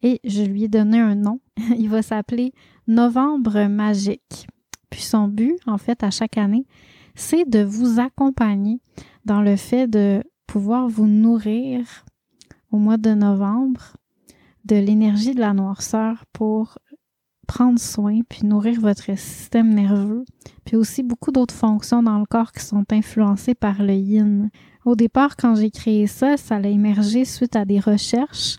Et 0.00 0.20
je 0.24 0.42
lui 0.42 0.64
ai 0.64 0.68
donné 0.68 0.98
un 0.98 1.14
nom. 1.14 1.38
Il 1.78 1.90
va 1.90 2.00
s'appeler 2.00 2.54
Novembre 2.86 3.66
magique. 3.66 4.46
Puis 4.88 5.02
son 5.02 5.28
but, 5.28 5.58
en 5.66 5.76
fait, 5.76 6.02
à 6.02 6.10
chaque 6.10 6.38
année, 6.38 6.64
c'est 7.14 7.46
de 7.46 7.62
vous 7.62 8.00
accompagner 8.00 8.80
dans 9.26 9.42
le 9.42 9.56
fait 9.56 9.86
de 9.86 10.24
pouvoir 10.46 10.88
vous 10.88 11.06
nourrir 11.06 12.06
au 12.70 12.78
mois 12.78 12.96
de 12.96 13.14
novembre 13.14 13.96
de 14.64 14.76
l'énergie 14.76 15.34
de 15.34 15.40
la 15.40 15.52
noirceur 15.52 16.24
pour 16.32 16.78
prendre 17.46 17.80
soin 17.80 18.20
puis 18.28 18.46
nourrir 18.46 18.80
votre 18.80 19.18
système 19.18 19.74
nerveux, 19.74 20.24
puis 20.64 20.76
aussi 20.76 21.02
beaucoup 21.02 21.32
d'autres 21.32 21.54
fonctions 21.54 22.02
dans 22.02 22.18
le 22.18 22.26
corps 22.26 22.52
qui 22.52 22.64
sont 22.64 22.84
influencées 22.92 23.56
par 23.56 23.82
le 23.82 23.94
yin. 23.94 24.50
Au 24.84 24.94
départ, 24.94 25.36
quand 25.36 25.56
j'ai 25.56 25.70
créé 25.70 26.06
ça, 26.06 26.36
ça 26.36 26.56
a 26.56 26.68
émergé 26.68 27.24
suite 27.24 27.56
à 27.56 27.64
des 27.64 27.80
recherches. 27.80 28.58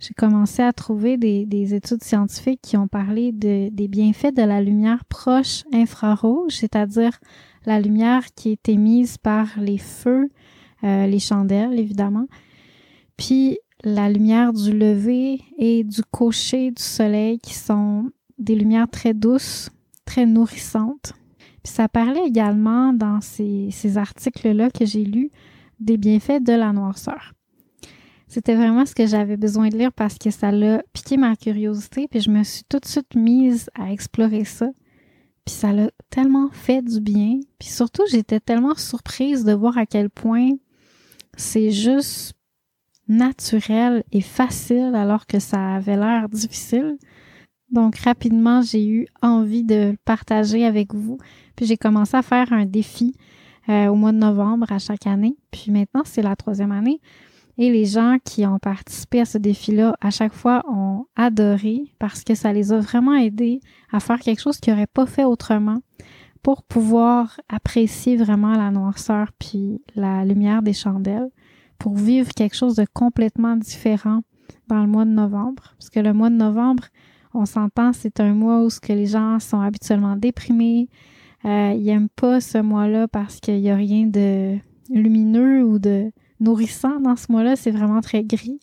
J'ai 0.00 0.14
commencé 0.14 0.60
à 0.60 0.72
trouver 0.72 1.16
des, 1.16 1.74
études 1.74 2.02
scientifiques 2.02 2.60
qui 2.60 2.76
ont 2.76 2.88
parlé 2.88 3.30
de, 3.30 3.68
des 3.70 3.86
bienfaits 3.86 4.34
de 4.34 4.42
la 4.42 4.60
lumière 4.60 5.04
proche 5.04 5.62
infrarouge, 5.72 6.56
c'est-à-dire 6.56 7.20
la 7.64 7.78
lumière 7.78 8.24
qui 8.34 8.50
est 8.50 8.68
émise 8.68 9.18
par 9.18 9.46
les 9.56 9.78
feux, 9.78 10.28
euh, 10.82 11.06
les 11.06 11.20
chandelles 11.20 11.78
évidemment, 11.78 12.26
puis 13.22 13.60
la 13.84 14.10
lumière 14.10 14.52
du 14.52 14.76
lever 14.76 15.40
et 15.56 15.84
du 15.84 16.02
coucher 16.02 16.72
du 16.72 16.82
soleil 16.82 17.38
qui 17.38 17.54
sont 17.54 18.10
des 18.36 18.56
lumières 18.56 18.88
très 18.90 19.14
douces, 19.14 19.70
très 20.04 20.26
nourrissantes. 20.26 21.12
Puis 21.62 21.72
ça 21.72 21.88
parlait 21.88 22.26
également 22.26 22.92
dans 22.92 23.20
ces, 23.20 23.68
ces 23.70 23.96
articles-là 23.96 24.70
que 24.70 24.84
j'ai 24.84 25.04
lus 25.04 25.30
des 25.78 25.98
bienfaits 25.98 26.42
de 26.42 26.52
la 26.52 26.72
noirceur. 26.72 27.32
C'était 28.26 28.56
vraiment 28.56 28.86
ce 28.86 28.94
que 28.94 29.06
j'avais 29.06 29.36
besoin 29.36 29.68
de 29.68 29.78
lire 29.78 29.92
parce 29.92 30.18
que 30.18 30.32
ça 30.32 30.50
l'a 30.50 30.82
piqué 30.92 31.16
ma 31.16 31.36
curiosité, 31.36 32.08
puis 32.08 32.20
je 32.20 32.30
me 32.30 32.42
suis 32.42 32.64
tout 32.68 32.80
de 32.80 32.86
suite 32.86 33.14
mise 33.14 33.70
à 33.78 33.92
explorer 33.92 34.44
ça. 34.44 34.68
Puis 35.44 35.54
ça 35.54 35.72
l'a 35.72 35.92
tellement 36.10 36.48
fait 36.50 36.82
du 36.82 37.00
bien. 37.00 37.38
Puis 37.60 37.68
surtout, 37.68 38.02
j'étais 38.10 38.40
tellement 38.40 38.74
surprise 38.74 39.44
de 39.44 39.52
voir 39.52 39.78
à 39.78 39.86
quel 39.86 40.10
point 40.10 40.50
c'est 41.36 41.70
juste 41.70 42.34
naturel 43.16 44.04
et 44.12 44.20
facile 44.20 44.92
alors 44.94 45.26
que 45.26 45.38
ça 45.38 45.74
avait 45.74 45.96
l'air 45.96 46.28
difficile. 46.28 46.96
Donc 47.70 47.96
rapidement, 47.96 48.62
j'ai 48.62 48.86
eu 48.86 49.06
envie 49.22 49.64
de 49.64 49.96
partager 50.04 50.64
avec 50.64 50.94
vous. 50.94 51.18
Puis 51.56 51.66
j'ai 51.66 51.76
commencé 51.76 52.16
à 52.16 52.22
faire 52.22 52.52
un 52.52 52.66
défi 52.66 53.14
euh, 53.68 53.86
au 53.86 53.94
mois 53.94 54.12
de 54.12 54.18
novembre 54.18 54.70
à 54.70 54.78
chaque 54.78 55.06
année. 55.06 55.36
Puis 55.50 55.70
maintenant, 55.70 56.02
c'est 56.04 56.22
la 56.22 56.36
troisième 56.36 56.72
année. 56.72 57.00
Et 57.58 57.70
les 57.70 57.84
gens 57.84 58.16
qui 58.24 58.46
ont 58.46 58.58
participé 58.58 59.20
à 59.20 59.24
ce 59.24 59.38
défi-là, 59.38 59.94
à 60.00 60.10
chaque 60.10 60.32
fois, 60.32 60.62
ont 60.68 61.04
adoré 61.16 61.84
parce 61.98 62.24
que 62.24 62.34
ça 62.34 62.52
les 62.52 62.72
a 62.72 62.80
vraiment 62.80 63.14
aidés 63.14 63.60
à 63.90 64.00
faire 64.00 64.20
quelque 64.20 64.40
chose 64.40 64.58
qu'ils 64.58 64.72
n'auraient 64.72 64.86
pas 64.86 65.06
fait 65.06 65.24
autrement 65.24 65.78
pour 66.42 66.62
pouvoir 66.62 67.40
apprécier 67.48 68.16
vraiment 68.16 68.52
la 68.52 68.70
noirceur 68.70 69.30
puis 69.38 69.80
la 69.94 70.24
lumière 70.24 70.62
des 70.62 70.72
chandelles, 70.72 71.28
pour 71.82 71.96
vivre 71.96 72.32
quelque 72.32 72.54
chose 72.54 72.76
de 72.76 72.86
complètement 72.92 73.56
différent 73.56 74.20
dans 74.68 74.80
le 74.80 74.86
mois 74.86 75.04
de 75.04 75.10
novembre. 75.10 75.74
Parce 75.76 75.90
que 75.90 75.98
le 75.98 76.12
mois 76.12 76.30
de 76.30 76.36
novembre, 76.36 76.84
on 77.34 77.44
s'entend, 77.44 77.92
c'est 77.92 78.20
un 78.20 78.34
mois 78.34 78.64
où 78.64 78.68
que 78.80 78.92
les 78.92 79.06
gens 79.06 79.40
sont 79.40 79.60
habituellement 79.60 80.14
déprimés. 80.14 80.88
Euh, 81.44 81.74
ils 81.76 81.82
n'aiment 81.82 82.08
pas 82.08 82.40
ce 82.40 82.58
mois-là 82.58 83.08
parce 83.08 83.40
qu'il 83.40 83.60
n'y 83.60 83.68
a 83.68 83.74
rien 83.74 84.06
de 84.06 84.58
lumineux 84.90 85.64
ou 85.64 85.80
de 85.80 86.12
nourrissant 86.38 87.00
dans 87.00 87.16
ce 87.16 87.32
mois-là. 87.32 87.56
C'est 87.56 87.72
vraiment 87.72 88.00
très 88.00 88.22
gris. 88.22 88.60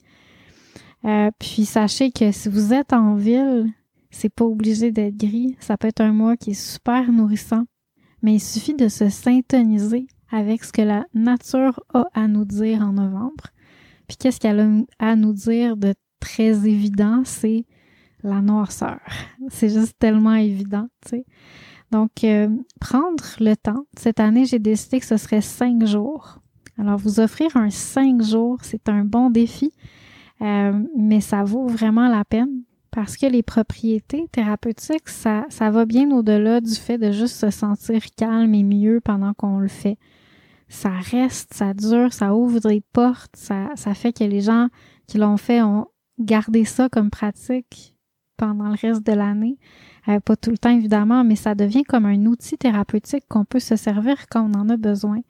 Euh, 1.04 1.30
puis 1.40 1.66
sachez 1.66 2.12
que 2.12 2.32
si 2.32 2.48
vous 2.48 2.72
êtes 2.72 2.94
en 2.94 3.16
ville, 3.16 3.70
c'est 4.12 4.34
pas 4.34 4.46
obligé 4.46 4.94
d'être 4.94 5.18
gris. 5.18 5.58
Ça 5.60 5.76
peut 5.76 5.90
être 5.90 6.00
un 6.00 6.14
mois 6.14 6.38
qui 6.38 6.52
est 6.52 6.54
super 6.54 7.12
nourrissant. 7.12 7.66
Mais 8.22 8.36
il 8.36 8.40
suffit 8.40 8.76
de 8.76 8.88
se 8.88 9.10
syntoniser 9.10 10.08
avec 10.32 10.64
ce 10.64 10.72
que 10.72 10.82
la 10.82 11.06
nature 11.14 11.80
a 11.94 12.06
à 12.14 12.28
nous 12.28 12.46
dire 12.46 12.82
en 12.82 12.94
novembre. 12.94 13.46
Puis 14.08 14.18
qu'est-ce 14.18 14.40
qu'elle 14.40 14.60
a 14.60 15.12
à 15.12 15.16
nous 15.16 15.34
dire 15.34 15.78
de 15.78 15.94
très 16.20 16.68
évident, 16.68 17.22
c'est 17.26 17.66
la 18.24 18.42
noirceur. 18.42 19.00
C'est 19.50 19.70
juste 19.70 19.98
tellement 19.98 20.36
évident, 20.36 20.88
tu 21.06 21.10
sais. 21.10 21.26
Donc, 21.92 22.24
euh, 22.24 22.50
prendre 22.80 23.24
le 23.40 23.56
temps. 23.56 23.86
Cette 23.98 24.20
année, 24.20 24.46
j'ai 24.46 24.60
décidé 24.60 25.00
que 25.00 25.06
ce 25.06 25.18
serait 25.18 25.42
cinq 25.42 25.86
jours. 25.86 26.40
Alors, 26.78 26.98
vous 26.98 27.20
offrir 27.20 27.56
un 27.58 27.70
cinq 27.70 28.22
jours, 28.22 28.58
c'est 28.62 28.90
un 28.90 29.04
bon 29.04 29.30
défi, 29.30 29.74
euh, 30.42 30.74
mais 30.96 31.20
ça 31.22 31.44
vaut 31.44 31.68
vraiment 31.68 32.08
la 32.08 32.24
peine. 32.26 32.62
Parce 32.92 33.18
que 33.18 33.26
les 33.26 33.44
propriétés 33.44 34.28
thérapeutiques, 34.32 35.10
ça, 35.10 35.46
ça 35.50 35.70
va 35.70 35.86
bien 35.86 36.10
au-delà 36.12 36.60
du 36.60 36.74
fait 36.74 36.98
de 36.98 37.12
juste 37.12 37.36
se 37.36 37.50
sentir 37.50 38.02
calme 38.18 38.54
et 38.54 38.64
mieux 38.64 39.00
pendant 39.00 39.34
qu'on 39.34 39.60
le 39.60 39.68
fait. 39.68 39.98
Ça 40.70 40.92
reste, 40.92 41.54
ça 41.54 41.74
dure, 41.74 42.14
ça 42.14 42.34
ouvre 42.34 42.60
des 42.60 42.82
portes, 42.94 43.36
ça, 43.36 43.70
ça 43.76 43.94
fait 43.94 44.14
que 44.14 44.24
les 44.24 44.42
gens 44.42 44.68
qui 45.08 45.18
l'ont 45.18 45.38
fait 45.38 45.62
ont 45.62 45.88
gardé 46.20 46.64
ça 46.64 46.90
comme 46.90 47.10
pratique 47.10 47.96
pendant 48.38 48.70
le 48.70 48.76
reste 48.80 49.06
de 49.06 49.14
l'année. 49.14 49.58
Euh, 50.08 50.20
pas 50.20 50.36
tout 50.36 50.52
le 50.52 50.58
temps, 50.58 50.70
évidemment, 50.70 51.24
mais 51.24 51.36
ça 51.36 51.56
devient 51.56 51.84
comme 51.84 52.06
un 52.06 52.26
outil 52.26 52.58
thérapeutique 52.58 53.26
qu'on 53.28 53.46
peut 53.46 53.60
se 53.60 53.76
servir 53.76 54.28
quand 54.30 54.50
on 54.50 54.58
en 54.58 54.70
a 54.70 54.78
besoin. 54.78 55.22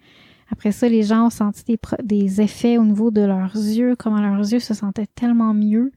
Après 0.51 0.71
ça, 0.71 0.89
les 0.89 1.03
gens 1.03 1.27
ont 1.27 1.29
senti 1.29 1.63
des, 1.65 1.79
des 2.03 2.41
effets 2.41 2.77
au 2.77 2.83
niveau 2.83 3.11
de 3.11 3.21
leurs 3.21 3.55
yeux, 3.55 3.95
comment 3.95 4.21
leurs 4.21 4.51
yeux 4.51 4.59
se 4.59 4.73
sentaient 4.73 5.07
tellement 5.07 5.53
mieux. 5.53 5.91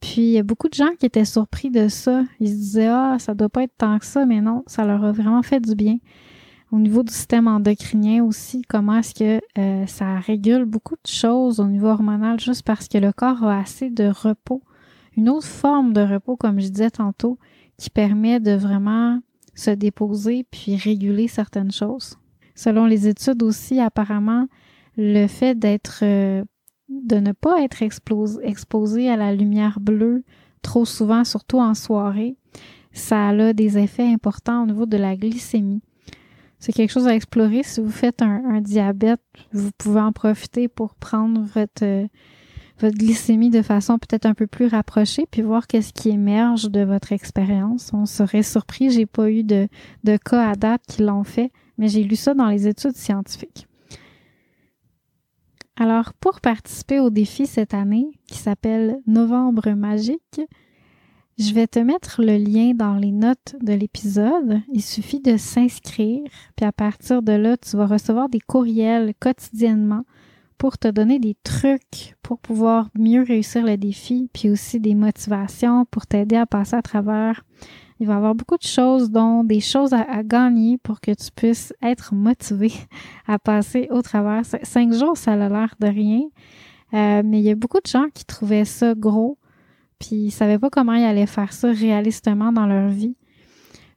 Puis 0.00 0.22
il 0.22 0.32
y 0.32 0.38
a 0.38 0.42
beaucoup 0.42 0.68
de 0.68 0.74
gens 0.74 0.90
qui 0.98 1.06
étaient 1.06 1.24
surpris 1.24 1.70
de 1.70 1.88
ça. 1.88 2.24
Ils 2.40 2.48
se 2.48 2.54
disaient 2.54 2.88
Ah, 2.88 3.16
ça 3.18 3.34
doit 3.34 3.48
pas 3.48 3.62
être 3.62 3.76
tant 3.78 3.98
que 3.98 4.04
ça, 4.04 4.26
mais 4.26 4.40
non, 4.40 4.64
ça 4.66 4.84
leur 4.84 5.04
a 5.04 5.12
vraiment 5.12 5.42
fait 5.42 5.60
du 5.60 5.74
bien. 5.74 5.96
Au 6.72 6.78
niveau 6.78 7.02
du 7.02 7.12
système 7.12 7.48
endocrinien 7.48 8.24
aussi, 8.24 8.62
comment 8.62 8.96
est-ce 8.96 9.14
que 9.14 9.40
euh, 9.58 9.86
ça 9.86 10.18
régule 10.18 10.64
beaucoup 10.64 10.94
de 10.94 11.06
choses 11.06 11.60
au 11.60 11.66
niveau 11.66 11.88
hormonal 11.88 12.40
juste 12.40 12.64
parce 12.64 12.88
que 12.88 12.96
le 12.96 13.12
corps 13.12 13.44
a 13.44 13.58
assez 13.58 13.90
de 13.90 14.08
repos. 14.08 14.62
Une 15.14 15.28
autre 15.28 15.46
forme 15.46 15.92
de 15.92 16.00
repos, 16.00 16.34
comme 16.36 16.60
je 16.60 16.68
disais 16.68 16.90
tantôt, 16.90 17.38
qui 17.76 17.90
permet 17.90 18.40
de 18.40 18.52
vraiment 18.52 19.20
se 19.54 19.70
déposer 19.70 20.46
puis 20.50 20.76
réguler 20.76 21.28
certaines 21.28 21.72
choses. 21.72 22.16
Selon 22.54 22.86
les 22.86 23.06
études 23.06 23.42
aussi, 23.42 23.78
apparemment, 23.78 24.46
le 24.96 25.26
fait 25.26 25.54
d'être 25.54 26.00
euh, 26.02 26.42
de 26.88 27.16
ne 27.16 27.32
pas 27.32 27.62
être 27.62 27.82
exposé 27.82 29.10
à 29.10 29.16
la 29.16 29.34
lumière 29.34 29.78
bleue 29.78 30.24
trop 30.62 30.86
souvent, 30.86 31.24
surtout 31.24 31.58
en 31.58 31.74
soirée, 31.74 32.36
ça 32.92 33.28
a 33.28 33.52
des 33.52 33.76
effets 33.76 34.10
importants 34.10 34.62
au 34.62 34.66
niveau 34.66 34.86
de 34.86 34.96
la 34.96 35.16
glycémie. 35.16 35.82
C'est 36.62 36.72
quelque 36.72 36.92
chose 36.92 37.08
à 37.08 37.16
explorer. 37.16 37.64
Si 37.64 37.80
vous 37.80 37.90
faites 37.90 38.22
un, 38.22 38.60
diabète, 38.60 39.20
vous 39.52 39.72
pouvez 39.76 39.98
en 39.98 40.12
profiter 40.12 40.68
pour 40.68 40.94
prendre 40.94 41.40
votre, 41.40 42.06
votre 42.78 42.96
glycémie 42.96 43.50
de 43.50 43.62
façon 43.62 43.98
peut-être 43.98 44.26
un 44.26 44.34
peu 44.34 44.46
plus 44.46 44.68
rapprochée, 44.68 45.26
puis 45.28 45.42
voir 45.42 45.66
qu'est-ce 45.66 45.92
qui 45.92 46.10
émerge 46.10 46.70
de 46.70 46.84
votre 46.84 47.10
expérience. 47.10 47.90
On 47.92 48.06
serait 48.06 48.44
surpris, 48.44 48.92
j'ai 48.92 49.06
pas 49.06 49.28
eu 49.28 49.42
de, 49.42 49.66
de 50.04 50.16
cas 50.16 50.50
à 50.50 50.54
date 50.54 50.82
qui 50.86 51.02
l'ont 51.02 51.24
fait, 51.24 51.50
mais 51.78 51.88
j'ai 51.88 52.04
lu 52.04 52.14
ça 52.14 52.32
dans 52.32 52.46
les 52.46 52.68
études 52.68 52.94
scientifiques. 52.94 53.66
Alors, 55.74 56.12
pour 56.14 56.40
participer 56.40 57.00
au 57.00 57.10
défi 57.10 57.46
cette 57.46 57.74
année, 57.74 58.12
qui 58.28 58.38
s'appelle 58.38 59.00
Novembre 59.08 59.70
magique, 59.70 60.40
je 61.38 61.52
vais 61.54 61.66
te 61.66 61.78
mettre 61.78 62.22
le 62.22 62.36
lien 62.36 62.72
dans 62.74 62.96
les 62.96 63.12
notes 63.12 63.56
de 63.60 63.72
l'épisode. 63.72 64.60
Il 64.72 64.82
suffit 64.82 65.20
de 65.20 65.36
s'inscrire, 65.36 66.22
puis 66.56 66.66
à 66.66 66.72
partir 66.72 67.22
de 67.22 67.32
là, 67.32 67.56
tu 67.56 67.76
vas 67.76 67.86
recevoir 67.86 68.28
des 68.28 68.40
courriels 68.40 69.14
quotidiennement 69.18 70.04
pour 70.58 70.78
te 70.78 70.88
donner 70.88 71.18
des 71.18 71.36
trucs 71.42 72.14
pour 72.22 72.38
pouvoir 72.38 72.88
mieux 72.96 73.22
réussir 73.22 73.64
le 73.64 73.76
défi, 73.76 74.30
puis 74.32 74.50
aussi 74.50 74.78
des 74.78 74.94
motivations 74.94 75.84
pour 75.86 76.06
t'aider 76.06 76.36
à 76.36 76.46
passer 76.46 76.76
à 76.76 76.82
travers 76.82 77.42
il 78.02 78.08
va 78.08 78.14
y 78.14 78.16
avoir 78.16 78.34
beaucoup 78.34 78.56
de 78.56 78.64
choses, 78.64 79.12
dont 79.12 79.44
des 79.44 79.60
choses 79.60 79.92
à, 79.92 80.24
gagner 80.24 80.76
pour 80.76 81.00
que 81.00 81.12
tu 81.12 81.30
puisses 81.30 81.72
être 81.80 82.16
motivé 82.16 82.72
à 83.28 83.38
passer 83.38 83.86
au 83.90 84.02
travers. 84.02 84.42
Cinq 84.64 84.92
jours, 84.92 85.16
ça 85.16 85.34
a 85.34 85.36
l'air 85.36 85.76
de 85.78 85.86
rien, 85.86 86.22
euh, 86.94 87.22
mais 87.24 87.38
il 87.38 87.44
y 87.44 87.50
a 87.50 87.54
beaucoup 87.54 87.78
de 87.78 87.88
gens 87.88 88.06
qui 88.12 88.24
trouvaient 88.24 88.64
ça 88.64 88.96
gros, 88.96 89.38
puis 90.02 90.16
ils 90.16 90.30
savaient 90.32 90.58
pas 90.58 90.68
comment 90.68 90.94
ils 90.94 91.04
allaient 91.04 91.26
faire 91.26 91.52
ça 91.52 91.70
réalistement 91.70 92.52
dans 92.52 92.66
leur 92.66 92.88
vie. 92.88 93.16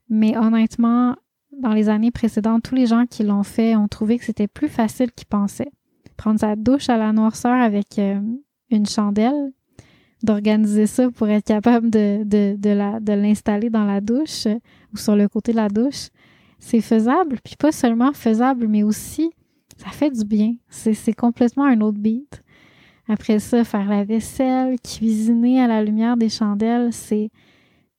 Mais 0.08 0.36
honnêtement, 0.36 1.16
dans 1.60 1.72
les 1.72 1.88
années 1.88 2.12
précédentes, 2.12 2.62
tous 2.62 2.76
les 2.76 2.86
gens 2.86 3.06
qui 3.06 3.24
l'ont 3.24 3.42
fait 3.42 3.74
ont 3.74 3.88
trouvé 3.88 4.16
que 4.16 4.24
c'était 4.24 4.46
plus 4.46 4.68
facile 4.68 5.10
qu'ils 5.10 5.26
pensaient. 5.26 5.72
Prendre 6.16 6.38
sa 6.38 6.54
douche 6.54 6.88
à 6.88 6.96
la 6.96 7.12
noirceur 7.12 7.60
avec 7.60 7.98
euh, 7.98 8.20
une 8.70 8.86
chandelle, 8.86 9.52
d'organiser 10.22 10.86
ça 10.86 11.10
pour 11.10 11.28
être 11.28 11.44
capable 11.44 11.90
de, 11.90 13.12
l'installer 13.20 13.68
dans 13.68 13.84
la 13.84 14.00
douche 14.00 14.46
euh, 14.46 14.54
ou 14.94 14.96
sur 14.96 15.16
le 15.16 15.28
côté 15.28 15.50
de 15.50 15.56
la 15.56 15.68
douche. 15.68 16.10
C'est 16.60 16.80
faisable, 16.80 17.38
puis 17.42 17.56
pas 17.56 17.72
seulement 17.72 18.12
faisable, 18.12 18.68
mais 18.68 18.84
aussi 18.84 19.32
ça 19.76 19.90
fait 19.90 20.10
du 20.10 20.24
bien. 20.24 20.54
C'est, 20.68 20.94
c'est 20.94 21.14
complètement 21.14 21.64
un 21.64 21.80
autre 21.80 21.98
beat. 21.98 22.44
Après 23.08 23.38
ça, 23.38 23.64
faire 23.64 23.88
la 23.88 24.04
vaisselle, 24.04 24.76
cuisiner 24.80 25.60
à 25.60 25.68
la 25.68 25.82
lumière 25.82 26.16
des 26.16 26.28
chandelles, 26.28 26.92
c'est, 26.92 27.30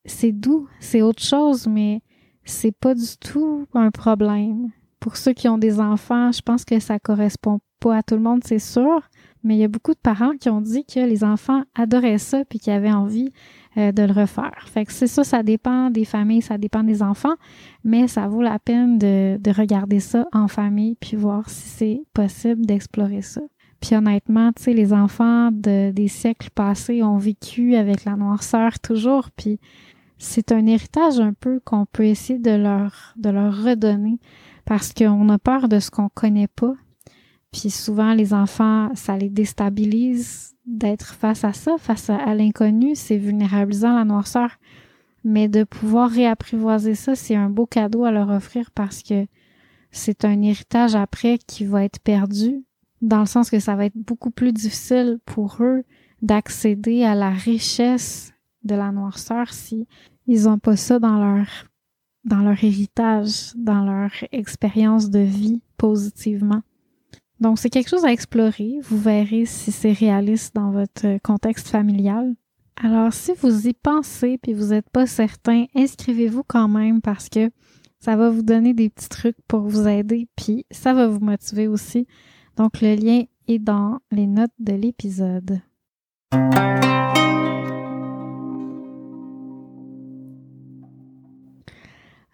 c'est 0.06 0.32
doux, 0.32 0.67
c'est 0.80 1.02
autre 1.02 1.24
chose, 1.24 1.67
mais 1.67 2.02
c'est 2.43 2.74
pas 2.74 2.93
du 2.93 3.17
tout 3.20 3.67
un 3.74 3.91
problème. 3.91 4.70
Pour 5.00 5.15
ceux 5.15 5.34
qui 5.34 5.48
ont 5.48 5.58
des 5.58 5.80
enfants, 5.80 6.32
je 6.32 6.41
pense 6.41 6.65
que 6.65 6.80
ça 6.80 7.00
correspond 7.00 7.60
pas 7.80 7.98
à 7.98 8.04
tout 8.04 8.15
le 8.15 8.22
monde, 8.22 8.41
c'est 8.43 8.60
sûr, 8.60 9.08
mais 9.43 9.56
il 9.56 9.60
y 9.60 9.63
a 9.63 9.70
beaucoup 9.70 9.93
de 9.93 10.00
parents 10.00 10.36
qui 10.38 10.50
ont 10.50 10.62
dit 10.62 10.84
que 10.84 11.00
les 11.00 11.24
enfants 11.24 11.63
adoraient 11.76 12.17
ça 12.17 12.43
puis 12.43 12.60
qu'ils 12.60 12.74
avaient 12.74 12.91
envie 12.91 13.32
euh, 13.78 13.91
de 13.91 14.04
le 14.04 14.12
refaire. 14.12 14.65
Fait 14.67 14.86
que 14.86 14.91
c'est 14.91 15.08
ça, 15.08 15.24
ça 15.24 15.43
dépend 15.43 15.89
des 15.89 16.06
familles, 16.06 16.41
ça 16.41 16.58
dépend 16.58 16.84
des 16.84 17.04
enfants, 17.04 17.36
mais 17.84 18.08
ça 18.08 18.28
vaut 18.28 18.41
la 18.41 18.60
peine 18.60 18.98
de, 18.98 19.38
de 19.38 19.52
regarder 19.52 20.00
ça 20.00 20.26
en 20.34 20.48
famille 20.48 20.96
puis 21.00 21.15
voir 21.15 21.50
si 21.50 21.70
c'est 21.70 22.02
possible 22.13 22.65
d'explorer 22.65 23.22
ça. 23.22 23.41
Puis 23.80 23.96
honnêtement, 23.96 24.52
tu 24.54 24.63
sais, 24.63 24.74
les 24.74 24.94
enfants 24.94 25.52
de, 25.52 25.92
des 25.92 26.08
siècles 26.08 26.50
passés 26.50 27.04
ont 27.04 27.18
vécu 27.18 27.76
avec 27.76 28.06
la 28.06 28.16
noirceur 28.16 28.80
toujours, 28.80 29.30
puis 29.32 29.60
c'est 30.18 30.52
un 30.52 30.66
héritage 30.66 31.20
un 31.20 31.34
peu 31.34 31.60
qu'on 31.63 31.86
peut 31.86 32.06
essayer 32.06 32.40
de 32.40 32.52
leur, 32.52 33.13
de 33.18 33.30
leur 33.30 33.63
redonner 33.63 34.20
parce 34.66 34.94
qu'on 34.94 35.30
a 35.30 35.38
peur 35.38 35.70
de 35.70 35.80
ce 35.80 35.92
qu'on 35.92 36.10
connaît 36.10 36.48
pas, 36.48 36.74
puis 37.52 37.70
souvent, 37.70 38.13
les 38.13 38.34
enfants, 38.34 38.90
ça 38.96 39.18
les 39.18 39.30
déstabilise 39.30 40.56
d'être 40.66 41.13
face 41.13 41.44
à 41.44 41.54
ça, 41.54 41.78
face 41.78 42.10
à, 42.10 42.36
l'inconnu. 42.36 42.96
C'est 42.96 43.18
vulnérabilisant 43.18 43.96
la 43.96 44.06
noirceur. 44.06 44.58
Mais 45.24 45.48
de 45.48 45.63
pouvoir 45.63 46.10
réapprivoiser 46.10 46.96
ça, 46.96 47.16
c'est 47.16 47.36
un 47.36 47.50
beau 47.50 47.66
cadeau 47.66 48.06
à 48.06 48.12
leur 48.12 48.30
offrir 48.30 48.72
parce 48.72 49.02
que 49.02 49.26
c'est 49.92 50.26
un 50.26 50.42
héritage 50.42 50.96
après 50.96 51.38
qui 51.40 51.66
va 51.66 51.84
être 51.84 52.00
perdu, 52.00 52.63
dans 53.02 53.20
le 53.20 53.26
sens 53.26 53.50
que 53.50 53.60
ça 53.60 53.76
va 53.76 53.86
être 53.86 53.98
beaucoup 53.98 54.32
plus 54.32 54.54
difficile 54.54 55.20
pour 55.26 55.58
eux 55.62 55.84
d'accéder 56.22 57.04
à 57.04 57.16
la 57.16 57.30
richesse 57.30 58.34
de 58.64 58.76
la 58.76 58.92
noirceur 58.92 59.54
si 59.54 59.88
ils 60.26 60.50
ont 60.50 60.60
pas 60.60 60.76
ça 60.76 61.00
dans 61.00 61.18
leur 61.20 61.48
dans 62.26 62.42
leur 62.42 62.62
héritage, 62.62 63.54
dans 63.56 63.86
leur 63.86 64.12
expérience 64.34 65.10
de 65.10 65.20
vie 65.20 65.62
positivement. 65.78 66.62
Donc, 67.40 67.58
c'est 67.58 67.70
quelque 67.70 67.90
chose 67.90 68.04
à 68.04 68.12
explorer. 68.12 68.80
Vous 68.84 68.98
verrez 68.98 69.46
si 69.46 69.72
c'est 69.72 69.94
réaliste 69.94 70.54
dans 70.54 70.72
votre 70.72 71.20
contexte 71.22 71.70
familial. 71.70 72.36
Alors, 72.76 73.14
si 73.14 73.32
vous 73.42 73.68
y 73.68 73.74
pensez 73.74 74.38
puis 74.40 74.54
vous 74.54 74.68
n'êtes 74.68 74.90
pas 74.90 75.08
certain, 75.08 75.66
inscrivez-vous 75.76 76.44
quand 76.44 76.68
même 76.68 77.02
parce 77.02 77.30
que 77.30 77.50
ça 78.00 78.16
va 78.16 78.30
vous 78.30 78.44
donner 78.44 78.74
des 78.74 78.90
petits 78.90 79.10
trucs 79.10 79.38
pour 79.48 79.62
vous 79.62 79.88
aider 79.88 80.28
puis 80.36 80.66
ça 80.70 80.94
va 80.94 81.08
vous 81.08 81.20
motiver 81.20 81.68
aussi. 81.68 82.08
Donc, 82.58 82.82
le 82.82 82.96
lien 82.96 83.24
est 83.48 83.60
dans 83.60 84.00
les 84.12 84.26
notes 84.26 84.50
de 84.58 84.74
l'épisode. 84.74 85.62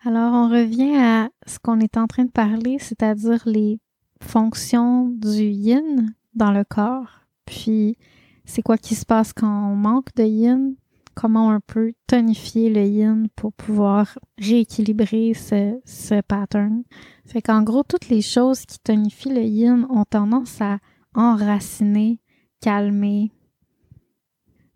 Alors, 0.05 0.33
on 0.33 0.49
revient 0.49 0.95
à 0.97 1.29
ce 1.45 1.59
qu'on 1.59 1.79
est 1.81 1.97
en 1.97 2.07
train 2.07 2.23
de 2.23 2.31
parler, 2.31 2.77
c'est-à-dire 2.79 3.43
les 3.45 3.79
fonction 4.21 5.09
du 5.09 5.43
yin 5.43 6.13
dans 6.33 6.51
le 6.51 6.63
corps. 6.63 7.21
Puis, 7.45 7.97
c'est 8.45 8.61
quoi 8.61 8.77
qui 8.77 8.95
se 8.95 9.05
passe 9.05 9.33
quand 9.33 9.71
on 9.71 9.75
manque 9.75 10.15
de 10.15 10.23
yin? 10.23 10.75
Comment 11.15 11.49
on 11.49 11.59
peut 11.59 11.93
tonifier 12.07 12.69
le 12.69 12.83
yin 12.83 13.27
pour 13.35 13.53
pouvoir 13.53 14.17
rééquilibrer 14.39 15.33
ce, 15.33 15.79
ce 15.85 16.21
pattern? 16.21 16.83
Fait 17.25 17.41
qu'en 17.41 17.61
gros, 17.61 17.83
toutes 17.83 18.09
les 18.09 18.21
choses 18.21 18.65
qui 18.65 18.79
tonifient 18.79 19.33
le 19.33 19.43
yin 19.43 19.85
ont 19.89 20.05
tendance 20.05 20.59
à 20.61 20.79
enraciner, 21.13 22.19
calmer, 22.61 23.31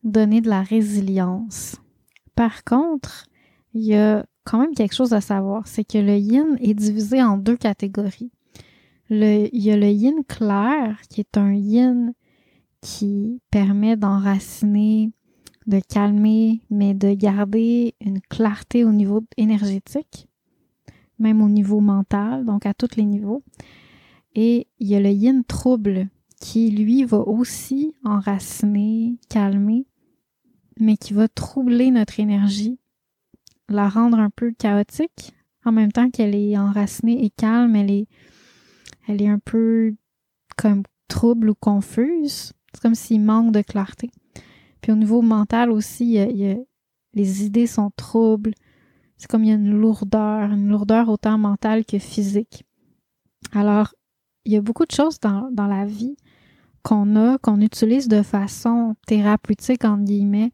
donner 0.03 0.41
de 0.41 0.49
la 0.49 0.61
résilience. 0.61 1.77
Par 2.35 2.63
contre, 2.63 3.25
il 3.73 3.81
y 3.81 3.95
a 3.95 4.25
quand 4.43 4.59
même 4.59 4.75
quelque 4.75 4.95
chose 4.95 5.13
à 5.13 5.21
savoir, 5.21 5.67
c'est 5.67 5.83
que 5.83 5.97
le 5.97 6.17
yin 6.17 6.57
est 6.61 6.73
divisé 6.73 7.21
en 7.21 7.37
deux 7.37 7.57
catégories 7.57 8.31
il 9.09 9.49
y 9.63 9.71
a 9.71 9.77
le 9.77 9.89
yin 9.89 10.23
clair, 10.27 10.99
qui 11.09 11.21
est 11.21 11.37
un 11.37 11.53
yin 11.53 12.13
qui 12.81 13.41
permet 13.51 13.95
d'enraciner, 13.95 15.11
de 15.67 15.79
calmer, 15.79 16.61
mais 16.69 16.93
de 16.93 17.13
garder 17.13 17.93
une 18.01 18.21
clarté 18.21 18.83
au 18.83 18.91
niveau 18.91 19.23
énergétique, 19.35 20.27
même 21.19 21.41
au 21.41 21.49
niveau 21.49 21.81
mental, 21.81 22.45
donc 22.45 22.65
à 22.65 22.73
tous 22.73 22.95
les 22.95 23.05
niveaux. 23.05 23.43
Et 24.33 24.67
il 24.79 24.87
y 24.87 24.95
a 24.95 24.99
le 24.99 25.09
yin 25.09 25.43
trouble, 25.43 26.07
qui 26.39 26.69
lui 26.71 27.03
va 27.03 27.19
aussi 27.19 27.95
enraciner, 28.03 29.17
calmer, 29.29 29.85
mais 30.79 30.95
qui 30.95 31.13
va 31.13 31.27
troubler 31.27 31.91
notre 31.91 32.19
énergie, 32.19 32.79
la 33.67 33.89
rendre 33.89 34.19
un 34.19 34.29
peu 34.29 34.51
chaotique, 34.51 35.33
en 35.65 35.71
même 35.71 35.91
temps 35.91 36.09
qu'elle 36.09 36.35
est 36.35 36.57
enracinée 36.57 37.25
et 37.25 37.29
calme, 37.29 37.75
elle 37.75 37.91
est, 37.91 38.07
elle 39.07 39.21
est 39.21 39.27
un 39.27 39.39
peu 39.39 39.95
comme 40.55 40.83
trouble 41.07 41.49
ou 41.49 41.55
confuse. 41.55 42.53
C'est 42.73 42.81
comme 42.81 42.95
s'il 42.95 43.21
manque 43.21 43.51
de 43.51 43.61
clarté. 43.61 44.11
Puis 44.81 44.91
au 44.91 44.95
niveau 44.95 45.21
mental 45.21 45.71
aussi, 45.71 46.17
les 47.13 47.45
idées 47.45 47.67
sont 47.67 47.91
troubles. 47.95 48.53
C'est 49.17 49.29
comme 49.29 49.43
il 49.43 49.49
y 49.49 49.51
a 49.51 49.55
une 49.55 49.77
lourdeur, 49.79 50.51
une 50.51 50.69
lourdeur 50.69 51.09
autant 51.09 51.37
mentale 51.37 51.85
que 51.85 51.97
physique. 51.97 52.63
Alors, 53.53 53.93
il 54.45 54.53
y 54.53 54.55
a 54.55 54.61
beaucoup 54.61 54.85
de 54.85 54.91
choses 54.91 55.19
dans, 55.19 55.49
la 55.55 55.85
vie 55.85 56.15
qu'on 56.83 57.15
a, 57.15 57.37
qu'on 57.39 57.59
utilise 57.61 58.07
de 58.07 58.21
façon 58.21 58.95
thérapeutique, 59.05 59.83
entre 59.83 60.05
guillemets, 60.05 60.51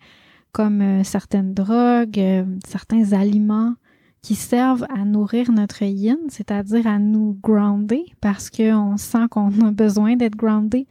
comme 0.51 0.81
euh, 0.81 1.03
certaines 1.03 1.53
drogues, 1.53 2.19
euh, 2.19 2.45
certains 2.65 3.13
aliments 3.13 3.75
qui 4.23 4.35
servent 4.35 4.85
à 4.89 5.03
nourrir 5.03 5.51
notre 5.51 5.83
yin, 5.83 6.17
c'est-à-dire 6.29 6.87
à 6.87 6.97
nous 6.97 7.37
grounder 7.43 8.05
parce 8.21 8.49
qu'on 8.49 8.97
sent 8.97 9.27
qu'on 9.29 9.49
a 9.61 9.71
besoin 9.71 10.15
d'être 10.15 10.37
groundé. 10.37 10.87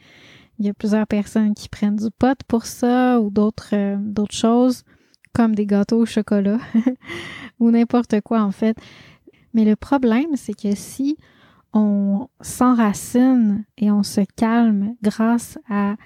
Il 0.59 0.67
y 0.67 0.69
a 0.69 0.75
plusieurs 0.75 1.07
personnes 1.07 1.55
qui 1.55 1.69
prennent 1.69 1.97
du 1.97 2.11
pot 2.11 2.39
pour 2.47 2.67
ça 2.67 3.21
ou 3.21 3.31
d'autres 3.31 3.71
euh, 3.75 3.97
d'autres 3.99 4.35
choses 4.35 4.85
comme 5.33 5.55
des 5.55 5.67
gâteaux 5.67 6.03
au 6.03 6.07
chocolat 6.07 6.59
ou 7.61 7.71
n'importe 7.71 8.21
quoi 8.21 8.43
en 8.43 8.53
fait. 8.53 8.77
Mais 9.55 9.65
le 9.65 9.77
problème, 9.77 10.37
c'est 10.37 10.55
que 10.55 10.75
si 10.75 11.17
on 11.73 12.29
s'enracine 12.41 13.65
et 13.79 13.91
on 13.91 14.03
se 14.03 14.21
calme 14.37 14.95
grâce 15.03 15.59
à 15.69 15.97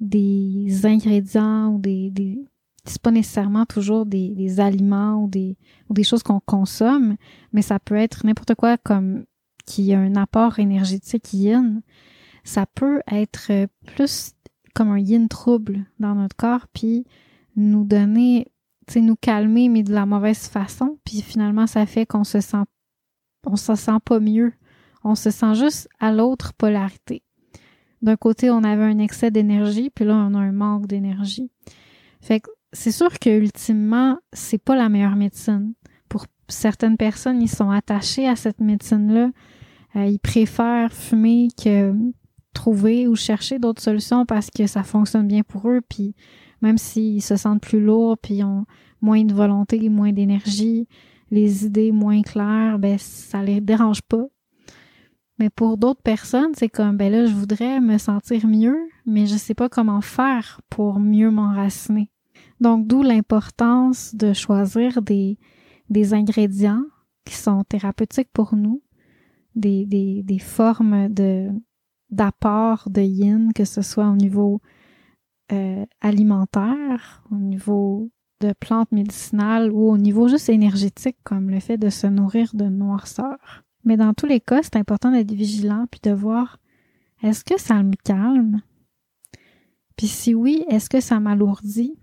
des 0.00 0.86
ingrédients 0.86 1.68
ou 1.68 1.78
des, 1.78 2.10
des 2.10 2.46
c'est 2.84 3.00
pas 3.00 3.10
nécessairement 3.10 3.64
toujours 3.64 4.04
des, 4.04 4.60
aliments 4.60 5.24
ou 5.24 5.28
des, 5.28 5.56
ou 5.88 5.94
des 5.94 6.04
choses 6.04 6.22
qu'on 6.22 6.40
consomme, 6.40 7.16
mais 7.52 7.62
ça 7.62 7.78
peut 7.78 7.94
être 7.94 8.26
n'importe 8.26 8.54
quoi 8.54 8.76
comme 8.76 9.24
qui 9.64 9.94
a 9.94 9.98
un 9.98 10.16
apport 10.16 10.58
énergétique 10.58 11.32
yin. 11.32 11.80
Ça 12.44 12.66
peut 12.66 13.00
être 13.10 13.68
plus 13.86 14.32
comme 14.74 14.90
un 14.90 14.98
yin 14.98 15.28
trouble 15.28 15.84
dans 15.98 16.14
notre 16.14 16.36
corps, 16.36 16.66
puis 16.72 17.06
nous 17.56 17.84
donner, 17.84 18.52
tu 18.86 18.94
sais, 18.94 19.00
nous 19.00 19.16
calmer, 19.16 19.68
mais 19.68 19.82
de 19.82 19.92
la 19.92 20.06
mauvaise 20.06 20.48
façon, 20.48 20.98
puis 21.04 21.22
finalement 21.22 21.66
ça 21.66 21.86
fait 21.86 22.06
qu'on 22.06 22.24
se 22.24 22.40
sent, 22.40 22.64
on 23.46 23.56
se 23.56 23.74
sent 23.74 23.98
pas 24.04 24.20
mieux 24.20 24.52
on 25.04 25.14
se 25.14 25.30
sent 25.30 25.54
juste 25.54 25.88
à 26.00 26.10
l'autre 26.10 26.54
polarité. 26.54 27.22
D'un 28.02 28.16
côté, 28.16 28.50
on 28.50 28.64
avait 28.64 28.84
un 28.84 28.98
excès 28.98 29.30
d'énergie, 29.30 29.90
puis 29.90 30.04
là, 30.04 30.14
on 30.14 30.34
a 30.34 30.38
un 30.38 30.52
manque 30.52 30.86
d'énergie. 30.86 31.50
Fait 32.20 32.40
que 32.40 32.50
c'est 32.72 32.90
sûr 32.90 33.18
que 33.18 33.30
ultimement, 33.30 34.18
c'est 34.32 34.58
pas 34.58 34.74
la 34.74 34.88
meilleure 34.88 35.16
médecine. 35.16 35.74
Pour 36.08 36.26
certaines 36.48 36.96
personnes, 36.96 37.40
ils 37.40 37.50
sont 37.50 37.70
attachés 37.70 38.26
à 38.26 38.36
cette 38.36 38.60
médecine-là. 38.60 39.30
Euh, 39.96 40.06
ils 40.06 40.18
préfèrent 40.18 40.92
fumer 40.92 41.48
que 41.62 41.94
trouver 42.54 43.06
ou 43.06 43.16
chercher 43.16 43.58
d'autres 43.58 43.82
solutions 43.82 44.24
parce 44.24 44.50
que 44.50 44.66
ça 44.66 44.82
fonctionne 44.82 45.28
bien 45.28 45.42
pour 45.42 45.68
eux. 45.68 45.80
Puis 45.86 46.14
même 46.62 46.78
s'ils 46.78 47.22
se 47.22 47.36
sentent 47.36 47.60
plus 47.60 47.80
lourds, 47.80 48.16
puis 48.16 48.42
ont 48.42 48.64
moins 49.02 49.24
de 49.24 49.34
volonté, 49.34 49.88
moins 49.90 50.12
d'énergie, 50.12 50.88
les 51.30 51.66
idées 51.66 51.92
moins 51.92 52.22
claires, 52.22 52.78
ben 52.78 52.96
ça 52.98 53.42
les 53.42 53.60
dérange 53.60 54.02
pas. 54.02 54.24
Mais 55.38 55.50
pour 55.50 55.76
d'autres 55.76 56.02
personnes, 56.02 56.52
c'est 56.54 56.68
comme, 56.68 56.96
ben 56.96 57.10
là, 57.10 57.26
je 57.26 57.34
voudrais 57.34 57.80
me 57.80 57.98
sentir 57.98 58.46
mieux, 58.46 58.78
mais 59.04 59.26
je 59.26 59.36
sais 59.36 59.54
pas 59.54 59.68
comment 59.68 60.00
faire 60.00 60.60
pour 60.70 61.00
mieux 61.00 61.30
m'enraciner. 61.30 62.10
Donc, 62.60 62.86
d'où 62.86 63.02
l'importance 63.02 64.14
de 64.14 64.32
choisir 64.32 65.02
des, 65.02 65.38
des 65.90 66.14
ingrédients 66.14 66.84
qui 67.24 67.34
sont 67.34 67.64
thérapeutiques 67.64 68.30
pour 68.32 68.54
nous, 68.54 68.80
des, 69.56 69.86
des, 69.86 70.22
des 70.22 70.38
formes 70.38 71.08
de, 71.12 71.50
d'apport 72.14 72.88
de 72.90 73.02
yin, 73.02 73.52
que 73.52 73.64
ce 73.64 73.82
soit 73.82 74.08
au 74.08 74.16
niveau 74.16 74.60
euh, 75.52 75.84
alimentaire, 76.00 77.22
au 77.30 77.36
niveau 77.36 78.10
de 78.40 78.52
plantes 78.52 78.92
médicinales 78.92 79.72
ou 79.72 79.90
au 79.90 79.98
niveau 79.98 80.28
juste 80.28 80.48
énergétique, 80.48 81.16
comme 81.24 81.50
le 81.50 81.60
fait 81.60 81.78
de 81.78 81.90
se 81.90 82.06
nourrir 82.06 82.50
de 82.54 82.64
noirceur. 82.64 83.64
Mais 83.84 83.96
dans 83.96 84.14
tous 84.14 84.26
les 84.26 84.40
cas, 84.40 84.62
c'est 84.62 84.76
important 84.76 85.10
d'être 85.10 85.32
vigilant 85.32 85.86
puis 85.90 86.00
de 86.02 86.12
voir 86.12 86.58
est-ce 87.22 87.44
que 87.44 87.58
ça 87.60 87.82
me 87.82 87.94
calme? 88.04 88.60
Puis 89.96 90.08
si 90.08 90.34
oui, 90.34 90.64
est-ce 90.68 90.90
que 90.90 91.00
ça 91.00 91.20
m'alourdit? 91.20 91.96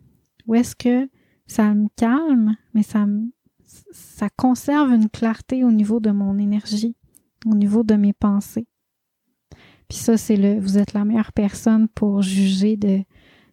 Ou 0.47 0.55
est-ce 0.55 0.75
que 0.75 1.09
ça 1.45 1.73
me 1.73 1.87
calme, 1.95 2.55
mais 2.73 2.83
ça, 2.83 3.05
ça 3.91 4.29
conserve 4.29 4.91
une 4.91 5.09
clarté 5.09 5.63
au 5.63 5.71
niveau 5.71 5.99
de 5.99 6.11
mon 6.11 6.37
énergie, 6.37 6.95
au 7.45 7.55
niveau 7.55 7.83
de 7.83 7.95
mes 7.95 8.13
pensées? 8.13 8.67
Puis 9.91 9.97
ça, 9.97 10.15
c'est 10.15 10.37
le, 10.37 10.57
vous 10.57 10.77
êtes 10.77 10.93
la 10.93 11.03
meilleure 11.03 11.33
personne 11.33 11.89
pour 11.89 12.21
juger 12.21 12.77
de 12.77 13.03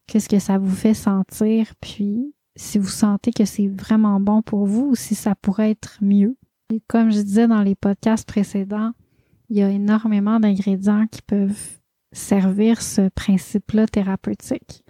qu'est-ce 0.06 0.28
que 0.28 0.38
ça 0.38 0.56
vous 0.56 0.70
fait 0.70 0.94
sentir, 0.94 1.74
puis 1.80 2.32
si 2.54 2.78
vous 2.78 2.86
sentez 2.86 3.32
que 3.32 3.44
c'est 3.44 3.66
vraiment 3.66 4.20
bon 4.20 4.42
pour 4.42 4.64
vous 4.64 4.90
ou 4.90 4.94
si 4.94 5.16
ça 5.16 5.34
pourrait 5.34 5.72
être 5.72 5.98
mieux 6.00 6.36
comme 6.86 7.10
je 7.10 7.22
disais 7.22 7.48
dans 7.48 7.62
les 7.62 7.74
podcasts 7.74 8.28
précédents, 8.28 8.92
il 9.48 9.56
y 9.56 9.62
a 9.62 9.68
énormément 9.68 10.38
d'ingrédients 10.38 11.08
qui 11.10 11.22
peuvent 11.22 11.80
servir 12.12 12.82
ce 12.82 13.08
principe-là 13.08 13.88
thérapeutique. 13.88 14.84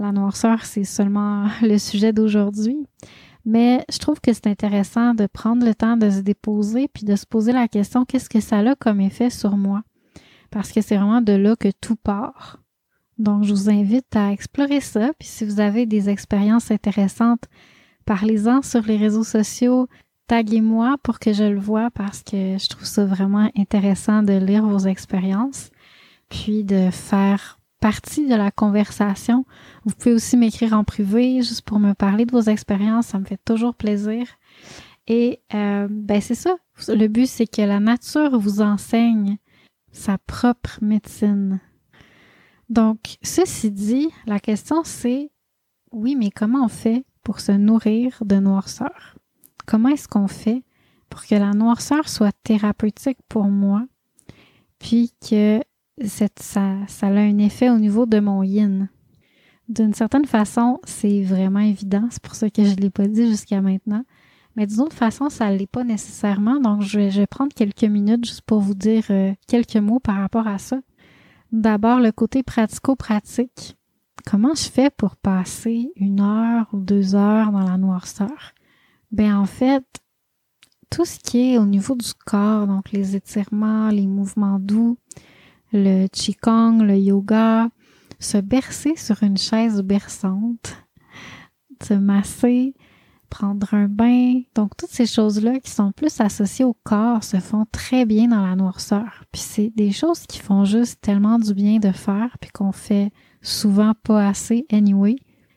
La 0.00 0.10
noirceur, 0.10 0.64
c'est 0.64 0.82
seulement 0.82 1.46
le 1.62 1.78
sujet 1.78 2.12
d'aujourd'hui, 2.12 2.84
mais 3.44 3.84
je 3.92 3.98
trouve 3.98 4.20
que 4.20 4.32
c'est 4.32 4.48
intéressant 4.48 5.14
de 5.14 5.28
prendre 5.28 5.64
le 5.64 5.74
temps 5.76 5.96
de 5.96 6.10
se 6.10 6.20
déposer 6.20 6.88
puis 6.88 7.04
de 7.04 7.14
se 7.14 7.26
poser 7.26 7.52
la 7.52 7.68
question 7.68 8.04
qu'est-ce 8.04 8.28
que 8.28 8.40
ça 8.40 8.58
a 8.58 8.74
comme 8.74 9.00
effet 9.00 9.30
sur 9.30 9.56
moi? 9.56 9.84
Parce 10.50 10.72
que 10.72 10.80
c'est 10.80 10.96
vraiment 10.96 11.20
de 11.20 11.32
là 11.32 11.56
que 11.56 11.70
tout 11.80 11.96
part. 11.96 12.60
Donc, 13.18 13.44
je 13.44 13.52
vous 13.52 13.70
invite 13.70 14.16
à 14.16 14.32
explorer 14.32 14.80
ça. 14.80 15.12
Puis 15.18 15.28
si 15.28 15.44
vous 15.44 15.60
avez 15.60 15.86
des 15.86 16.08
expériences 16.08 16.70
intéressantes, 16.70 17.44
parlez-en 18.04 18.62
sur 18.62 18.82
les 18.82 18.96
réseaux 18.96 19.24
sociaux, 19.24 19.88
taguez-moi 20.26 20.96
pour 21.02 21.18
que 21.18 21.32
je 21.32 21.44
le 21.44 21.60
vois 21.60 21.90
parce 21.90 22.22
que 22.22 22.58
je 22.58 22.68
trouve 22.68 22.84
ça 22.84 23.04
vraiment 23.04 23.50
intéressant 23.56 24.22
de 24.22 24.32
lire 24.32 24.64
vos 24.64 24.86
expériences, 24.86 25.70
puis 26.28 26.64
de 26.64 26.90
faire 26.90 27.58
partie 27.80 28.26
de 28.26 28.34
la 28.34 28.50
conversation. 28.50 29.44
Vous 29.84 29.94
pouvez 29.94 30.14
aussi 30.14 30.36
m'écrire 30.36 30.72
en 30.72 30.84
privé 30.84 31.42
juste 31.42 31.62
pour 31.62 31.78
me 31.78 31.92
parler 31.92 32.24
de 32.24 32.32
vos 32.32 32.40
expériences, 32.40 33.08
ça 33.08 33.18
me 33.18 33.26
fait 33.26 33.40
toujours 33.44 33.74
plaisir. 33.74 34.26
Et 35.06 35.40
euh, 35.52 35.86
ben 35.90 36.20
c'est 36.22 36.34
ça. 36.34 36.56
Le 36.88 37.06
but 37.08 37.26
c'est 37.26 37.46
que 37.46 37.60
la 37.60 37.80
nature 37.80 38.38
vous 38.38 38.62
enseigne 38.62 39.36
sa 39.94 40.18
propre 40.18 40.78
médecine. 40.82 41.60
Donc, 42.68 43.16
ceci 43.22 43.70
dit, 43.70 44.10
la 44.26 44.38
question 44.38 44.82
c'est 44.84 45.30
oui, 45.92 46.16
mais 46.16 46.30
comment 46.30 46.64
on 46.64 46.68
fait 46.68 47.06
pour 47.22 47.40
se 47.40 47.52
nourrir 47.52 48.22
de 48.26 48.36
noirceur? 48.36 49.16
comment 49.66 49.88
est-ce 49.90 50.08
qu'on 50.08 50.28
fait 50.28 50.62
pour 51.08 51.24
que 51.24 51.34
la 51.34 51.52
noirceur 51.52 52.08
soit 52.08 52.32
thérapeutique 52.42 53.18
pour 53.28 53.44
moi, 53.44 53.86
puis 54.78 55.12
que 55.28 55.60
ça, 56.04 56.26
ça 56.36 57.06
a 57.06 57.10
un 57.10 57.38
effet 57.38 57.70
au 57.70 57.78
niveau 57.78 58.06
de 58.06 58.20
mon 58.20 58.42
yin? 58.42 58.88
D'une 59.68 59.94
certaine 59.94 60.26
façon, 60.26 60.80
c'est 60.84 61.22
vraiment 61.22 61.60
évident, 61.60 62.06
c'est 62.10 62.22
pour 62.22 62.34
ça 62.34 62.50
que 62.50 62.64
je 62.64 62.74
ne 62.74 62.80
l'ai 62.80 62.90
pas 62.90 63.06
dit 63.06 63.26
jusqu'à 63.28 63.62
maintenant. 63.62 64.04
Mais 64.56 64.66
d'une 64.66 64.80
autre 64.80 64.96
façon, 64.96 65.28
ça 65.30 65.50
ne 65.50 65.56
l'est 65.56 65.66
pas 65.66 65.84
nécessairement. 65.84 66.60
Donc, 66.60 66.82
je 66.82 67.00
vais, 67.00 67.26
prendre 67.26 67.52
quelques 67.52 67.84
minutes 67.84 68.24
juste 68.24 68.42
pour 68.42 68.60
vous 68.60 68.74
dire 68.74 69.04
euh, 69.10 69.32
quelques 69.48 69.76
mots 69.76 70.00
par 70.00 70.16
rapport 70.16 70.46
à 70.46 70.58
ça. 70.58 70.80
D'abord, 71.52 72.00
le 72.00 72.12
côté 72.12 72.42
pratico-pratique. 72.42 73.76
Comment 74.26 74.54
je 74.54 74.70
fais 74.70 74.90
pour 74.90 75.16
passer 75.16 75.92
une 75.96 76.20
heure 76.20 76.66
ou 76.72 76.80
deux 76.80 77.14
heures 77.14 77.52
dans 77.52 77.64
la 77.64 77.76
noirceur? 77.76 78.54
Ben 79.10 79.36
en 79.36 79.44
fait, 79.44 79.84
tout 80.90 81.04
ce 81.04 81.18
qui 81.18 81.52
est 81.52 81.58
au 81.58 81.66
niveau 81.66 81.94
du 81.94 82.12
corps, 82.24 82.66
donc 82.66 82.90
les 82.90 83.16
étirements, 83.16 83.90
les 83.90 84.06
mouvements 84.06 84.58
doux, 84.58 84.96
le 85.72 86.06
qigong, 86.06 86.82
le 86.82 86.96
yoga, 86.96 87.68
se 88.18 88.38
bercer 88.38 88.96
sur 88.96 89.22
une 89.22 89.36
chaise 89.36 89.82
berçante, 89.82 90.76
se 91.82 91.94
masser, 91.94 92.74
prendre 93.34 93.74
un 93.74 93.88
bain. 93.88 94.42
Donc 94.54 94.76
toutes 94.76 94.90
ces 94.90 95.06
choses-là 95.06 95.58
qui 95.58 95.70
sont 95.70 95.90
plus 95.90 96.20
associées 96.20 96.64
au 96.64 96.76
corps 96.84 97.24
se 97.24 97.38
font 97.38 97.66
très 97.72 98.06
bien 98.06 98.28
dans 98.28 98.46
la 98.46 98.54
noirceur. 98.54 99.24
Puis 99.32 99.42
c'est 99.42 99.72
des 99.74 99.90
choses 99.90 100.24
qui 100.28 100.38
font 100.38 100.64
juste 100.64 101.00
tellement 101.00 101.40
du 101.40 101.52
bien 101.52 101.78
de 101.80 101.90
faire 101.90 102.36
puis 102.40 102.50
qu'on 102.50 102.70
fait 102.70 103.10
souvent 103.42 103.92
pas 104.04 104.28
assez 104.28 104.66
anyway. 104.70 105.16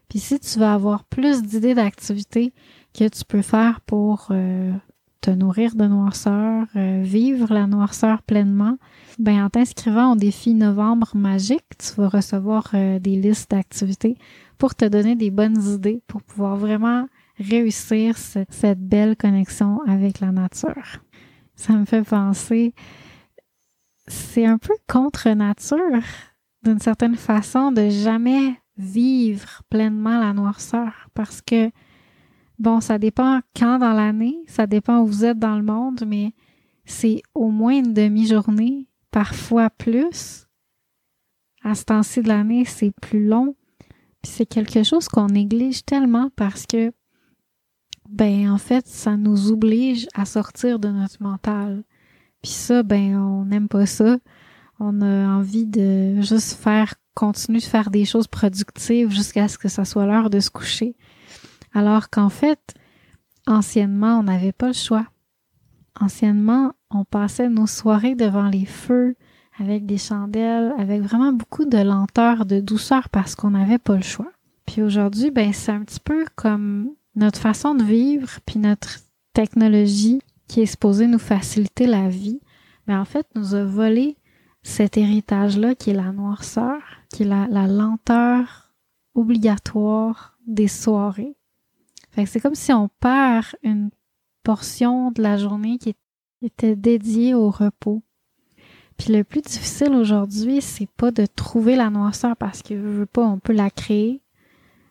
Puis 0.10 0.18
si 0.18 0.40
tu 0.40 0.58
veux 0.58 0.66
avoir 0.66 1.04
plus 1.04 1.44
d'idées 1.44 1.76
d'activités, 1.76 2.52
que 2.98 3.08
tu 3.08 3.24
peux 3.28 3.44
faire 3.44 3.80
pour 3.82 4.30
euh, 4.32 4.74
te 5.22 5.30
nourrir 5.30 5.76
de 5.76 5.86
noirceur, 5.86 6.66
euh, 6.76 7.04
vivre 7.04 7.54
la 7.54 7.68
noirceur 7.68 8.24
pleinement, 8.24 8.78
ben 9.20 9.46
en 9.46 9.50
t'inscrivant 9.52 10.14
au 10.14 10.16
défi 10.16 10.56
Novembre 10.56 11.12
Magique, 11.14 11.78
tu 11.78 11.94
vas 12.02 12.10
recevoir 12.10 12.72
euh, 12.74 12.98
des 12.98 13.18
listes 13.18 13.52
d'activités 13.52 14.18
pour 14.58 14.74
te 14.74 14.86
donner 14.86 15.16
des 15.16 15.30
bonnes 15.30 15.62
idées 15.62 16.02
pour 16.08 16.24
pouvoir 16.24 16.56
vraiment 16.56 17.06
réussir 17.40 18.18
cette 18.18 18.80
belle 18.80 19.16
connexion 19.16 19.82
avec 19.88 20.20
la 20.20 20.32
nature. 20.32 21.04
Ça 21.56 21.74
me 21.74 21.86
fait 21.86 22.04
penser, 22.04 22.74
c'est 24.08 24.46
un 24.46 24.58
peu 24.58 24.74
contre 24.88 25.30
nature 25.30 26.04
d'une 26.64 26.80
certaine 26.80 27.16
façon 27.16 27.72
de 27.72 27.90
jamais 27.90 28.56
vivre 28.78 29.64
pleinement 29.70 30.20
la 30.20 30.34
noirceur 30.34 31.10
parce 31.14 31.42
que 31.42 31.72
bon, 32.60 32.82
ça 32.82 32.98
dépend 32.98 33.40
quand 33.56 33.80
dans 33.80 33.94
l'année, 33.94 34.38
ça 34.48 34.68
dépend 34.68 35.00
où 35.00 35.08
vous 35.08 35.26
êtes 35.26 35.40
dans 35.40 35.58
le 35.58 35.64
monde, 35.64 36.04
mais 36.06 36.34
c'est 36.86 37.22
au 37.34 37.50
moins 37.50 37.78
une 37.78 37.94
demi-journée, 37.94 38.88
parfois 39.12 39.70
plus. 39.70 40.48
À 41.64 41.76
ce 41.76 41.84
temps-ci 41.84 42.22
de 42.22 42.30
l'année, 42.30 42.66
c'est 42.66 42.94
plus 43.02 43.26
long. 43.26 43.56
C'est 44.24 44.46
quelque 44.46 44.84
chose 44.84 45.08
qu'on 45.08 45.28
néglige 45.28 45.84
tellement 45.86 46.30
parce 46.36 46.66
que 46.66 46.92
ben 48.10 48.50
en 48.50 48.58
fait, 48.58 48.88
ça 48.88 49.18
nous 49.18 49.52
oblige 49.52 50.08
à 50.14 50.26
sortir 50.26 50.80
de 50.80 50.90
notre 50.90 51.22
mental. 51.22 51.84
Puis 52.42 52.52
ça, 52.52 52.84
ben 52.84 53.18
on 53.18 53.46
n'aime 53.46 53.68
pas 53.68 53.86
ça. 53.86 54.18
On 54.80 55.02
a 55.02 55.28
envie 55.28 55.66
de 55.66 56.22
juste 56.22 56.54
faire, 56.54 56.94
continuer 57.16 57.60
de 57.60 57.66
faire 57.66 57.90
des 57.90 58.06
choses 58.06 58.28
productives 58.28 59.10
jusqu'à 59.10 59.48
ce 59.48 59.58
que 59.58 59.70
ça 59.70 59.86
soit 59.86 60.06
l'heure 60.06 60.30
de 60.30 60.40
se 60.40 60.50
coucher. 60.50 60.96
Alors 61.74 62.10
qu'en 62.10 62.30
fait, 62.30 62.76
anciennement, 63.48 64.20
on 64.20 64.24
n'avait 64.24 64.52
pas 64.52 64.68
le 64.68 64.74
choix. 64.74 65.06
Anciennement, 66.00 66.74
on 66.92 67.06
passait 67.06 67.50
nos 67.50 67.68
soirées 67.68 68.16
devant 68.16 68.50
les 68.50 68.66
feux 68.66 69.16
avec 69.60 69.86
des 69.86 69.98
chandelles, 69.98 70.74
avec 70.78 71.02
vraiment 71.02 71.34
beaucoup 71.34 71.66
de 71.66 71.80
lenteur, 71.80 72.46
de 72.46 72.60
douceur 72.60 73.10
parce 73.10 73.36
qu'on 73.36 73.52
n'avait 73.52 73.80
pas 73.80 73.96
le 73.96 74.04
choix. 74.04 74.32
Puis 74.68 74.84
aujourd'hui, 74.84 75.32
ben 75.32 75.54
c'est 75.54 75.72
un 75.72 75.84
petit 75.84 76.00
peu 76.00 76.26
comme 76.36 76.92
notre 77.18 77.40
façon 77.40 77.76
de 77.76 77.84
vivre, 77.84 78.40
puis 78.46 78.60
notre 78.60 79.00
technologie 79.34 80.22
qui 80.48 80.62
est 80.62 80.68
supposée 80.68 81.08
nous 81.08 81.20
faciliter 81.20 81.88
la 81.88 82.08
vie, 82.08 82.40
mais 82.88 82.96
en 82.96 83.06
fait 83.06 83.28
nous 83.36 83.56
a 83.56 83.64
volé 83.64 84.18
cet 84.62 84.98
héritage-là 84.98 85.76
qui 85.76 85.90
est 85.90 85.96
la 85.96 86.12
noirceur, 86.12 86.82
qui 87.12 87.24
est 87.24 87.26
la, 87.26 87.68
lenteur 87.68 88.72
obligatoire 89.16 90.38
des 90.46 90.68
soirées. 90.68 91.36
Fait 92.12 92.24
que 92.24 92.30
c'est 92.30 92.40
comme 92.40 92.56
si 92.56 92.72
on 92.72 92.90
perd 93.00 93.48
une 93.64 93.90
portion 94.44 95.12
de 95.12 95.22
la 95.22 95.38
journée 95.38 95.80
qui 95.80 95.96
était 96.44 96.76
dédiée 96.76 97.34
au 97.34 97.50
repos. 97.50 98.04
Puis 98.98 99.14
le 99.14 99.24
plus 99.24 99.42
difficile 99.42 99.94
aujourd'hui, 99.94 100.62
c'est 100.62 100.90
pas 100.90 101.12
de 101.12 101.26
trouver 101.26 101.76
la 101.76 101.90
noirceur 101.90 102.36
parce 102.38 102.62
que 102.62 102.74
veut 102.74 103.06
pas, 103.06 103.26
on 103.26 103.40
peut 103.40 103.54
la 103.54 103.70
créer. 103.70 104.22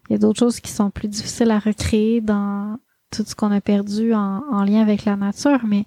Il 0.08 0.12
y 0.12 0.16
a 0.16 0.18
d'autres 0.18 0.38
choses 0.38 0.60
qui 0.60 0.70
sont 0.70 0.90
plus 0.90 1.08
difficiles 1.08 1.50
à 1.50 1.58
recréer 1.58 2.20
dans 2.20 2.78
tout 3.10 3.24
ce 3.26 3.34
qu'on 3.34 3.50
a 3.50 3.60
perdu 3.60 4.14
en, 4.14 4.42
en 4.50 4.64
lien 4.64 4.80
avec 4.80 5.04
la 5.04 5.16
nature, 5.16 5.60
mais 5.66 5.84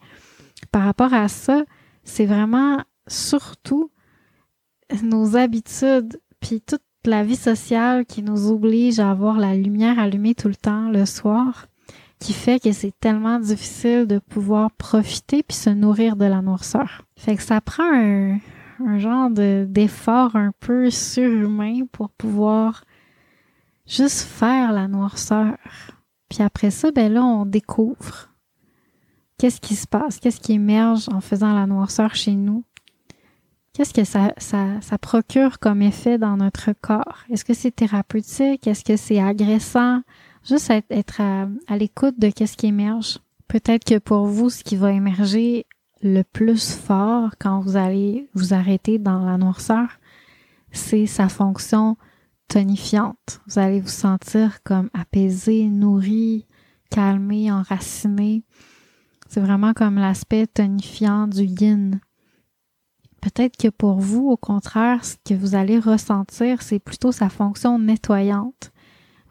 par 0.72 0.84
rapport 0.84 1.13
à 1.13 1.28
ça, 1.28 1.63
c'est 2.03 2.26
vraiment 2.26 2.84
surtout 3.07 3.91
nos 5.03 5.36
habitudes, 5.36 6.20
puis 6.39 6.61
toute 6.61 6.82
la 7.05 7.24
vie 7.24 7.36
sociale 7.36 8.05
qui 8.05 8.24
nous 8.24 8.49
oblige 8.51 8.99
à 8.99 9.11
avoir 9.11 9.38
la 9.38 9.55
lumière 9.55 9.99
allumée 9.99 10.36
tout 10.36 10.47
le 10.47 10.55
temps 10.55 10.89
le 10.89 11.05
soir, 11.05 11.67
qui 12.20 12.34
fait 12.34 12.59
que 12.59 12.72
c'est 12.72 12.93
tellement 12.99 13.39
difficile 13.39 14.05
de 14.05 14.20
pouvoir 14.20 14.72
profiter 14.72 15.43
puis 15.43 15.55
se 15.55 15.70
nourrir 15.70 16.15
de 16.15 16.26
la 16.26 16.41
noirceur. 16.41 17.03
Fait 17.15 17.36
que 17.36 17.43
ça 17.43 17.61
prend 17.61 17.93
un 17.93 18.97
genre 18.97 19.30
d'effort 19.30 20.36
un 20.36 20.51
peu 20.59 20.89
surhumain 20.89 21.86
pour 21.91 22.09
pouvoir 22.09 22.84
juste 23.89 24.21
faire 24.21 24.71
la 24.71 24.87
noirceur. 24.87 25.57
Puis 26.29 26.43
après 26.43 26.71
ça, 26.71 26.91
ben 26.91 27.11
là, 27.11 27.23
on 27.23 27.45
découvre 27.45 28.29
qu'est-ce 29.37 29.59
qui 29.59 29.75
se 29.75 29.87
passe, 29.87 30.19
qu'est-ce 30.19 30.39
qui 30.39 30.53
émerge 30.53 31.09
en 31.11 31.21
faisant 31.21 31.53
la 31.53 31.65
noirceur 31.65 32.15
chez 32.15 32.35
nous. 32.35 32.63
Qu'est-ce 33.73 33.93
que 33.93 34.03
ça, 34.03 34.33
ça, 34.37 34.81
ça 34.81 34.97
procure 34.97 35.59
comme 35.59 35.81
effet 35.81 36.17
dans 36.17 36.37
notre 36.37 36.73
corps? 36.73 37.19
Est-ce 37.29 37.45
que 37.45 37.53
c'est 37.53 37.71
thérapeutique? 37.71 38.67
Est-ce 38.67 38.83
que 38.83 38.97
c'est 38.97 39.21
agressant? 39.21 40.01
Juste 40.47 40.71
être, 40.89 41.21
à, 41.21 41.47
à 41.67 41.77
l'écoute 41.77 42.19
de 42.19 42.29
qu'est-ce 42.29 42.57
qui 42.57 42.67
émerge. 42.67 43.19
Peut-être 43.47 43.85
que 43.85 43.97
pour 43.97 44.25
vous, 44.25 44.49
ce 44.49 44.63
qui 44.63 44.75
va 44.75 44.91
émerger 44.91 45.65
le 46.01 46.23
plus 46.23 46.75
fort 46.75 47.31
quand 47.39 47.59
vous 47.59 47.75
allez 47.75 48.29
vous 48.33 48.53
arrêter 48.53 48.99
dans 48.99 49.25
la 49.25 49.37
noirceur, 49.37 49.87
c'est 50.71 51.05
sa 51.05 51.29
fonction 51.29 51.97
tonifiante. 52.49 53.39
Vous 53.47 53.59
allez 53.59 53.79
vous 53.79 53.87
sentir 53.87 54.61
comme 54.63 54.89
apaisé, 54.93 55.67
nourri, 55.67 56.45
calmé, 56.89 57.51
enraciné. 57.51 58.43
C'est 59.29 59.39
vraiment 59.39 59.73
comme 59.73 59.95
l'aspect 59.95 60.47
tonifiant 60.47 61.27
du 61.27 61.43
yin. 61.43 62.01
Peut-être 63.21 63.57
que 63.57 63.67
pour 63.67 63.99
vous, 63.99 64.29
au 64.29 64.37
contraire, 64.37 65.05
ce 65.05 65.15
que 65.23 65.33
vous 65.33 65.55
allez 65.55 65.77
ressentir, 65.77 66.61
c'est 66.61 66.79
plutôt 66.79 67.11
sa 67.11 67.29
fonction 67.29 67.77
nettoyante. 67.77 68.71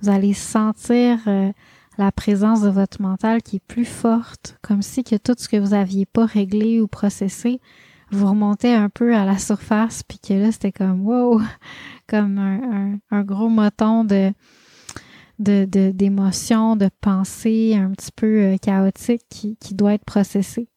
Vous 0.00 0.08
allez 0.08 0.34
sentir 0.34 1.18
euh, 1.26 1.50
la 1.96 2.12
présence 2.12 2.62
de 2.62 2.68
votre 2.68 3.02
mental 3.02 3.42
qui 3.42 3.56
est 3.56 3.66
plus 3.66 3.86
forte, 3.86 4.56
comme 4.62 4.82
si 4.82 5.02
que 5.02 5.16
tout 5.16 5.34
ce 5.36 5.48
que 5.48 5.56
vous 5.56 5.74
aviez 5.74 6.06
pas 6.06 6.26
réglé 6.26 6.80
ou 6.80 6.86
processé, 6.86 7.60
vous 8.10 8.26
remontez 8.26 8.74
un 8.74 8.88
peu 8.88 9.14
à 9.14 9.24
la 9.24 9.38
surface, 9.38 10.02
puis 10.02 10.18
que 10.18 10.34
là, 10.34 10.52
c'était 10.52 10.72
comme 10.72 11.06
wow, 11.06 11.40
comme 12.08 12.38
un, 12.38 12.98
un, 13.10 13.22
gros 13.22 13.48
moton 13.48 14.04
de 14.04 14.32
d'émotions, 15.38 16.74
de, 16.74 16.86
de 16.86 16.90
pensées 17.00 17.76
un 17.76 17.90
petit 17.92 18.10
peu 18.10 18.40
euh, 18.40 18.56
chaotiques 18.56 19.26
qui, 19.30 19.56
qui 19.56 19.74
doit 19.74 19.94
être 19.94 20.04
processé. 20.04 20.68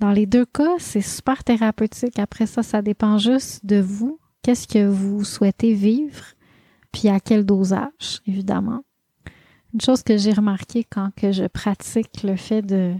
Dans 0.00 0.10
les 0.10 0.26
deux 0.26 0.44
cas, 0.44 0.74
c'est 0.78 1.00
super 1.00 1.44
thérapeutique. 1.44 2.18
Après 2.18 2.46
ça, 2.46 2.64
ça 2.64 2.82
dépend 2.82 3.18
juste 3.18 3.64
de 3.64 3.80
vous. 3.80 4.18
Qu'est-ce 4.42 4.66
que 4.66 4.84
vous 4.84 5.22
souhaitez 5.24 5.74
vivre, 5.74 6.24
puis 6.92 7.08
à 7.08 7.20
quel 7.20 7.46
dosage, 7.46 8.20
évidemment. 8.26 8.82
Une 9.72 9.80
chose 9.80 10.02
que 10.02 10.16
j'ai 10.16 10.32
remarqué 10.32 10.84
quand 10.84 11.10
que 11.16 11.32
je 11.32 11.46
pratique 11.46 12.22
le 12.22 12.36
fait 12.36 12.62
de 12.62 12.94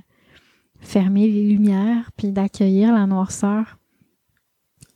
fermer 0.84 1.28
les 1.28 1.44
lumières 1.44 2.10
puis 2.16 2.30
d'accueillir 2.30 2.92
la 2.92 3.06
noirceur, 3.06 3.78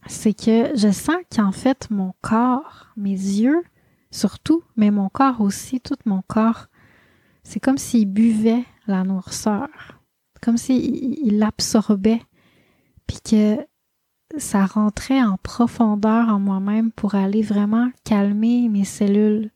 c'est 0.07 0.34
que 0.34 0.76
je 0.76 0.91
sens 0.93 1.16
qu'en 1.34 1.53
fait 1.53 1.91
mon 1.91 2.14
corps, 2.20 2.89
mes 2.97 3.11
yeux 3.11 3.62
surtout, 4.11 4.62
mais 4.76 4.91
mon 4.91 5.09
corps 5.09 5.41
aussi, 5.41 5.80
tout 5.80 5.97
mon 6.05 6.22
corps, 6.22 6.66
c'est 7.43 7.61
comme 7.61 7.78
s'il 7.78 8.11
buvait 8.11 8.64
la 8.86 9.05
noirceur, 9.05 9.68
comme 10.41 10.57
s'il 10.57 11.39
l'absorbait, 11.39 12.22
puis 13.07 13.18
que 13.22 13.57
ça 14.36 14.66
rentrait 14.66 15.22
en 15.22 15.36
profondeur 15.43 16.28
en 16.28 16.39
moi-même 16.39 16.93
pour 16.93 17.14
aller 17.14 17.43
vraiment 17.43 17.91
calmer 18.05 18.68
mes 18.68 18.84
cellules, 18.84 19.51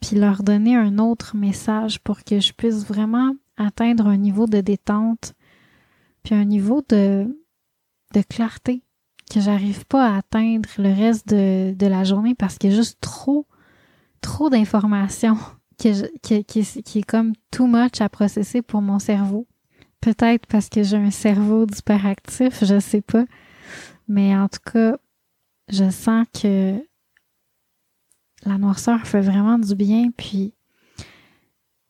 puis 0.00 0.16
leur 0.16 0.42
donner 0.42 0.76
un 0.76 0.98
autre 0.98 1.36
message 1.36 2.00
pour 2.00 2.22
que 2.24 2.40
je 2.40 2.52
puisse 2.52 2.86
vraiment 2.86 3.34
atteindre 3.56 4.06
un 4.06 4.16
niveau 4.16 4.46
de 4.46 4.60
détente, 4.60 5.34
puis 6.22 6.34
un 6.34 6.44
niveau 6.44 6.82
de, 6.88 7.26
de 8.14 8.22
clarté 8.22 8.82
que 9.30 9.40
j'arrive 9.40 9.86
pas 9.86 10.06
à 10.14 10.18
atteindre 10.18 10.68
le 10.78 10.92
reste 10.92 11.28
de, 11.28 11.74
de 11.74 11.86
la 11.86 12.04
journée 12.04 12.34
parce 12.34 12.58
qu'il 12.58 12.70
y 12.70 12.72
a 12.72 12.76
juste 12.76 13.00
trop, 13.00 13.46
trop 14.20 14.50
d'informations 14.50 15.38
qui, 15.78 15.92
qui, 16.22 16.44
qui, 16.44 16.98
est 16.98 17.06
comme 17.06 17.32
too 17.50 17.66
much 17.66 18.00
à 18.00 18.08
processer 18.08 18.62
pour 18.62 18.82
mon 18.82 18.98
cerveau. 18.98 19.46
Peut-être 20.00 20.46
parce 20.46 20.68
que 20.68 20.82
j'ai 20.82 20.96
un 20.96 21.10
cerveau 21.10 21.66
d'hyperactif, 21.66 22.62
je 22.64 22.78
sais 22.78 23.00
pas. 23.00 23.24
Mais 24.06 24.36
en 24.36 24.48
tout 24.48 24.60
cas, 24.70 24.98
je 25.68 25.88
sens 25.90 26.26
que 26.40 26.76
la 28.44 28.58
noirceur 28.58 29.06
fait 29.06 29.22
vraiment 29.22 29.58
du 29.58 29.74
bien. 29.74 30.10
Puis 30.16 30.53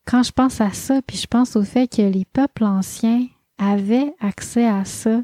quand 0.06 0.22
je 0.22 0.32
pense 0.32 0.60
à 0.60 0.72
ça, 0.72 1.00
puis 1.02 1.16
je 1.16 1.26
pense 1.26 1.56
au 1.56 1.62
fait 1.62 1.88
que 1.88 2.02
les 2.02 2.24
peuples 2.24 2.64
anciens 2.64 3.26
avaient 3.58 4.14
accès 4.20 4.66
à 4.66 4.84
ça 4.84 5.22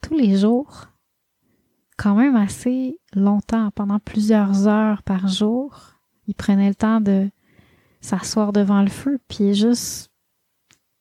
tous 0.00 0.14
les 0.14 0.38
jours, 0.38 0.86
quand 1.96 2.14
même 2.14 2.36
assez 2.36 2.98
longtemps, 3.14 3.70
pendant 3.70 3.98
plusieurs 3.98 4.66
heures 4.66 5.02
par 5.02 5.28
jour. 5.28 5.94
Ils 6.26 6.34
prenaient 6.34 6.68
le 6.68 6.74
temps 6.74 7.00
de 7.00 7.30
s'asseoir 8.00 8.52
devant 8.52 8.82
le 8.82 8.88
feu, 8.88 9.18
puis 9.28 9.54
juste 9.54 10.10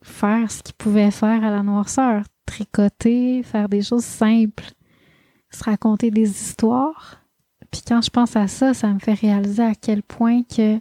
faire 0.04 0.52
ce 0.52 0.62
qu'ils 0.62 0.76
pouvaient 0.76 1.12
faire 1.12 1.44
à 1.44 1.50
la 1.52 1.64
noirceur, 1.64 2.24
tricoter, 2.46 3.42
faire 3.44 3.70
des 3.70 3.82
choses 3.82 4.04
simples, 4.04 4.72
se 5.50 5.64
raconter 5.64 6.12
des 6.12 6.30
histoires. 6.30 7.22
Puis 7.72 7.82
quand 7.88 8.02
je 8.02 8.10
pense 8.10 8.36
à 8.36 8.48
ça, 8.48 8.74
ça 8.74 8.90
me 8.90 9.00
fait 9.00 9.14
réaliser 9.14 9.64
à 9.64 9.76
quel 9.76 10.04
point 10.04 10.44
que 10.44 10.80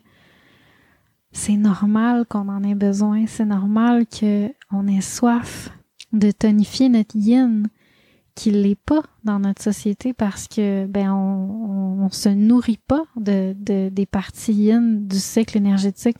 c'est 1.32 1.56
normal 1.56 2.26
qu'on 2.28 2.48
en 2.48 2.62
ait 2.62 2.74
besoin, 2.74 3.26
c'est 3.26 3.44
normal 3.44 4.06
qu'on 4.06 4.86
ait 4.86 5.00
soif 5.00 5.70
de 6.12 6.30
tonifier 6.30 6.88
notre 6.88 7.16
yin, 7.16 7.68
qui 8.34 8.50
l'est 8.50 8.74
pas 8.74 9.02
dans 9.24 9.38
notre 9.38 9.62
société 9.62 10.12
parce 10.12 10.48
que 10.48 10.86
ben 10.86 11.12
on, 11.12 12.08
se 12.10 12.28
nourrit 12.28 12.80
pas 12.86 13.04
de, 13.16 13.54
de, 13.58 13.88
des 13.88 14.06
parties 14.06 14.52
yin 14.52 15.06
du 15.06 15.18
cycle 15.18 15.56
énergétique 15.56 16.18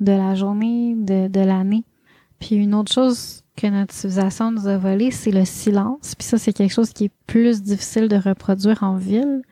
de 0.00 0.12
la 0.12 0.34
journée, 0.34 0.94
de, 0.96 1.28
de 1.28 1.40
l'année. 1.40 1.84
Puis 2.40 2.56
une 2.56 2.74
autre 2.74 2.92
chose 2.92 3.42
que 3.56 3.66
notre 3.66 3.94
civilisation 3.94 4.50
nous 4.50 4.66
a 4.66 4.76
volé, 4.78 5.10
c'est 5.10 5.30
le 5.30 5.44
silence. 5.44 6.14
Puis 6.14 6.26
ça, 6.26 6.38
c'est 6.38 6.52
quelque 6.52 6.72
chose 6.72 6.92
qui 6.92 7.04
est 7.04 7.12
plus 7.26 7.62
difficile 7.62 8.08
de 8.08 8.16
reproduire 8.16 8.82
en 8.82 8.96
ville. 8.96 9.42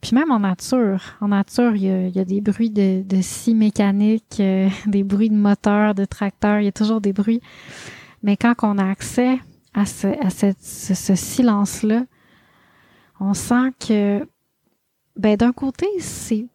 Puis 0.00 0.14
même 0.14 0.30
en 0.30 0.40
nature. 0.40 1.02
En 1.20 1.28
nature, 1.28 1.76
il 1.76 2.10
y 2.10 2.18
a, 2.18 2.24
des 2.24 2.40
bruits 2.40 2.70
de, 2.70 3.02
de 3.02 3.20
scie 3.20 3.54
mécanique, 3.54 4.38
euh, 4.40 4.68
des 4.86 5.02
bruits 5.02 5.30
de 5.30 5.36
moteur, 5.36 5.94
de 5.94 6.04
tracteur, 6.04 6.60
il 6.60 6.64
y 6.64 6.68
a 6.68 6.72
toujours 6.72 7.00
des 7.00 7.12
bruits. 7.12 7.40
Mais 8.22 8.36
quand 8.36 8.54
on 8.62 8.78
a 8.78 8.88
accès 8.88 9.38
à 9.74 9.84
ce, 9.86 11.14
silence-là, 11.14 12.04
on 13.20 13.34
sent 13.34 13.72
que, 13.86 14.26
ben, 15.16 15.36
d'un 15.36 15.52
côté, 15.52 15.86
c'est, 15.98 16.46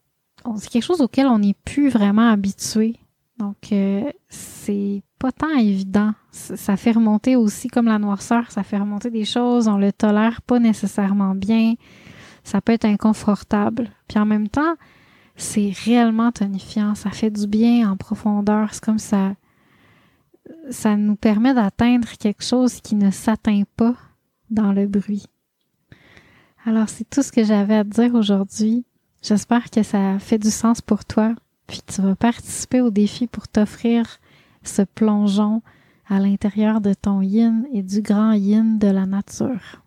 c'est 0.58 0.70
quelque 0.70 0.84
chose 0.84 1.02
auquel 1.02 1.28
on 1.28 1.40
n'est 1.40 1.56
plus 1.66 1.90
vraiment 1.90 2.30
habitué. 2.30 2.96
Donc, 3.38 3.72
euh, 3.72 4.04
c'est 4.30 5.04
pas 5.20 5.32
tant 5.32 5.50
évident. 5.50 6.14
Ça 6.32 6.78
fait 6.78 6.92
remonter 6.92 7.36
aussi, 7.36 7.68
comme 7.68 7.86
la 7.86 8.00
noirceur, 8.00 8.52
ça 8.52 8.64
fait 8.64 8.78
remonter 8.78 9.10
des 9.10 9.26
choses, 9.26 9.68
on 9.68 9.78
le 9.78 9.92
tolère 9.92 10.42
pas 10.42 10.60
nécessairement 10.60 11.36
bien. 11.36 11.76
Ça 12.46 12.62
peut 12.62 12.74
être 12.74 12.86
inconfortable. 12.86 13.90
Puis 14.08 14.20
en 14.20 14.26
même 14.26 14.48
temps, 14.48 14.76
c'est 15.36 15.74
réellement 15.84 16.32
tonifiant. 16.32 16.94
Ça 16.94 17.10
fait 17.10 17.32
du 17.32 17.48
bien 17.48 17.92
en 17.92 17.98
profondeur. 17.98 18.72
C'est 18.72 18.84
comme 18.84 19.00
ça, 19.00 19.34
ça 20.70 20.96
nous 20.96 21.16
permet 21.16 21.56
d'atteindre 21.56 22.08
quelque 22.20 22.44
chose 22.44 22.82
qui 22.82 22.96
ne 22.96 23.10
s'atteint 23.10 23.64
pas 23.76 23.96
dans 24.52 24.72
le 24.72 24.88
bruit. 24.88 25.26
Alors, 26.66 26.88
c'est 26.88 27.10
tout 27.10 27.24
ce 27.24 27.32
que 27.32 27.44
j'avais 27.44 27.78
à 27.78 27.84
te 27.84 27.90
dire 27.90 28.14
aujourd'hui. 28.14 28.86
J'espère 29.24 29.72
que 29.72 29.82
ça 29.82 30.20
fait 30.20 30.38
du 30.38 30.52
sens 30.52 30.82
pour 30.82 31.04
toi. 31.04 31.34
Puis 31.66 31.82
tu 31.86 32.02
vas 32.04 32.16
participer 32.16 32.82
au 32.82 32.92
défi 32.92 33.26
pour 33.26 33.48
t'offrir 33.48 34.06
ce 34.62 34.84
plongeon 34.84 35.64
à 36.08 36.20
l'intérieur 36.20 36.80
de 36.80 36.94
ton 36.94 37.22
yin 37.22 37.66
et 37.74 37.82
du 37.82 38.02
grand 38.02 38.34
yin 38.34 38.78
de 38.78 38.88
la 38.88 39.08
nature. 39.08 39.85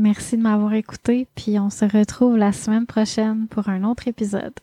Merci 0.00 0.36
de 0.36 0.42
m'avoir 0.42 0.74
écouté, 0.74 1.26
puis 1.34 1.58
on 1.58 1.70
se 1.70 1.84
retrouve 1.84 2.36
la 2.36 2.52
semaine 2.52 2.86
prochaine 2.86 3.48
pour 3.48 3.68
un 3.68 3.82
autre 3.82 4.06
épisode. 4.06 4.54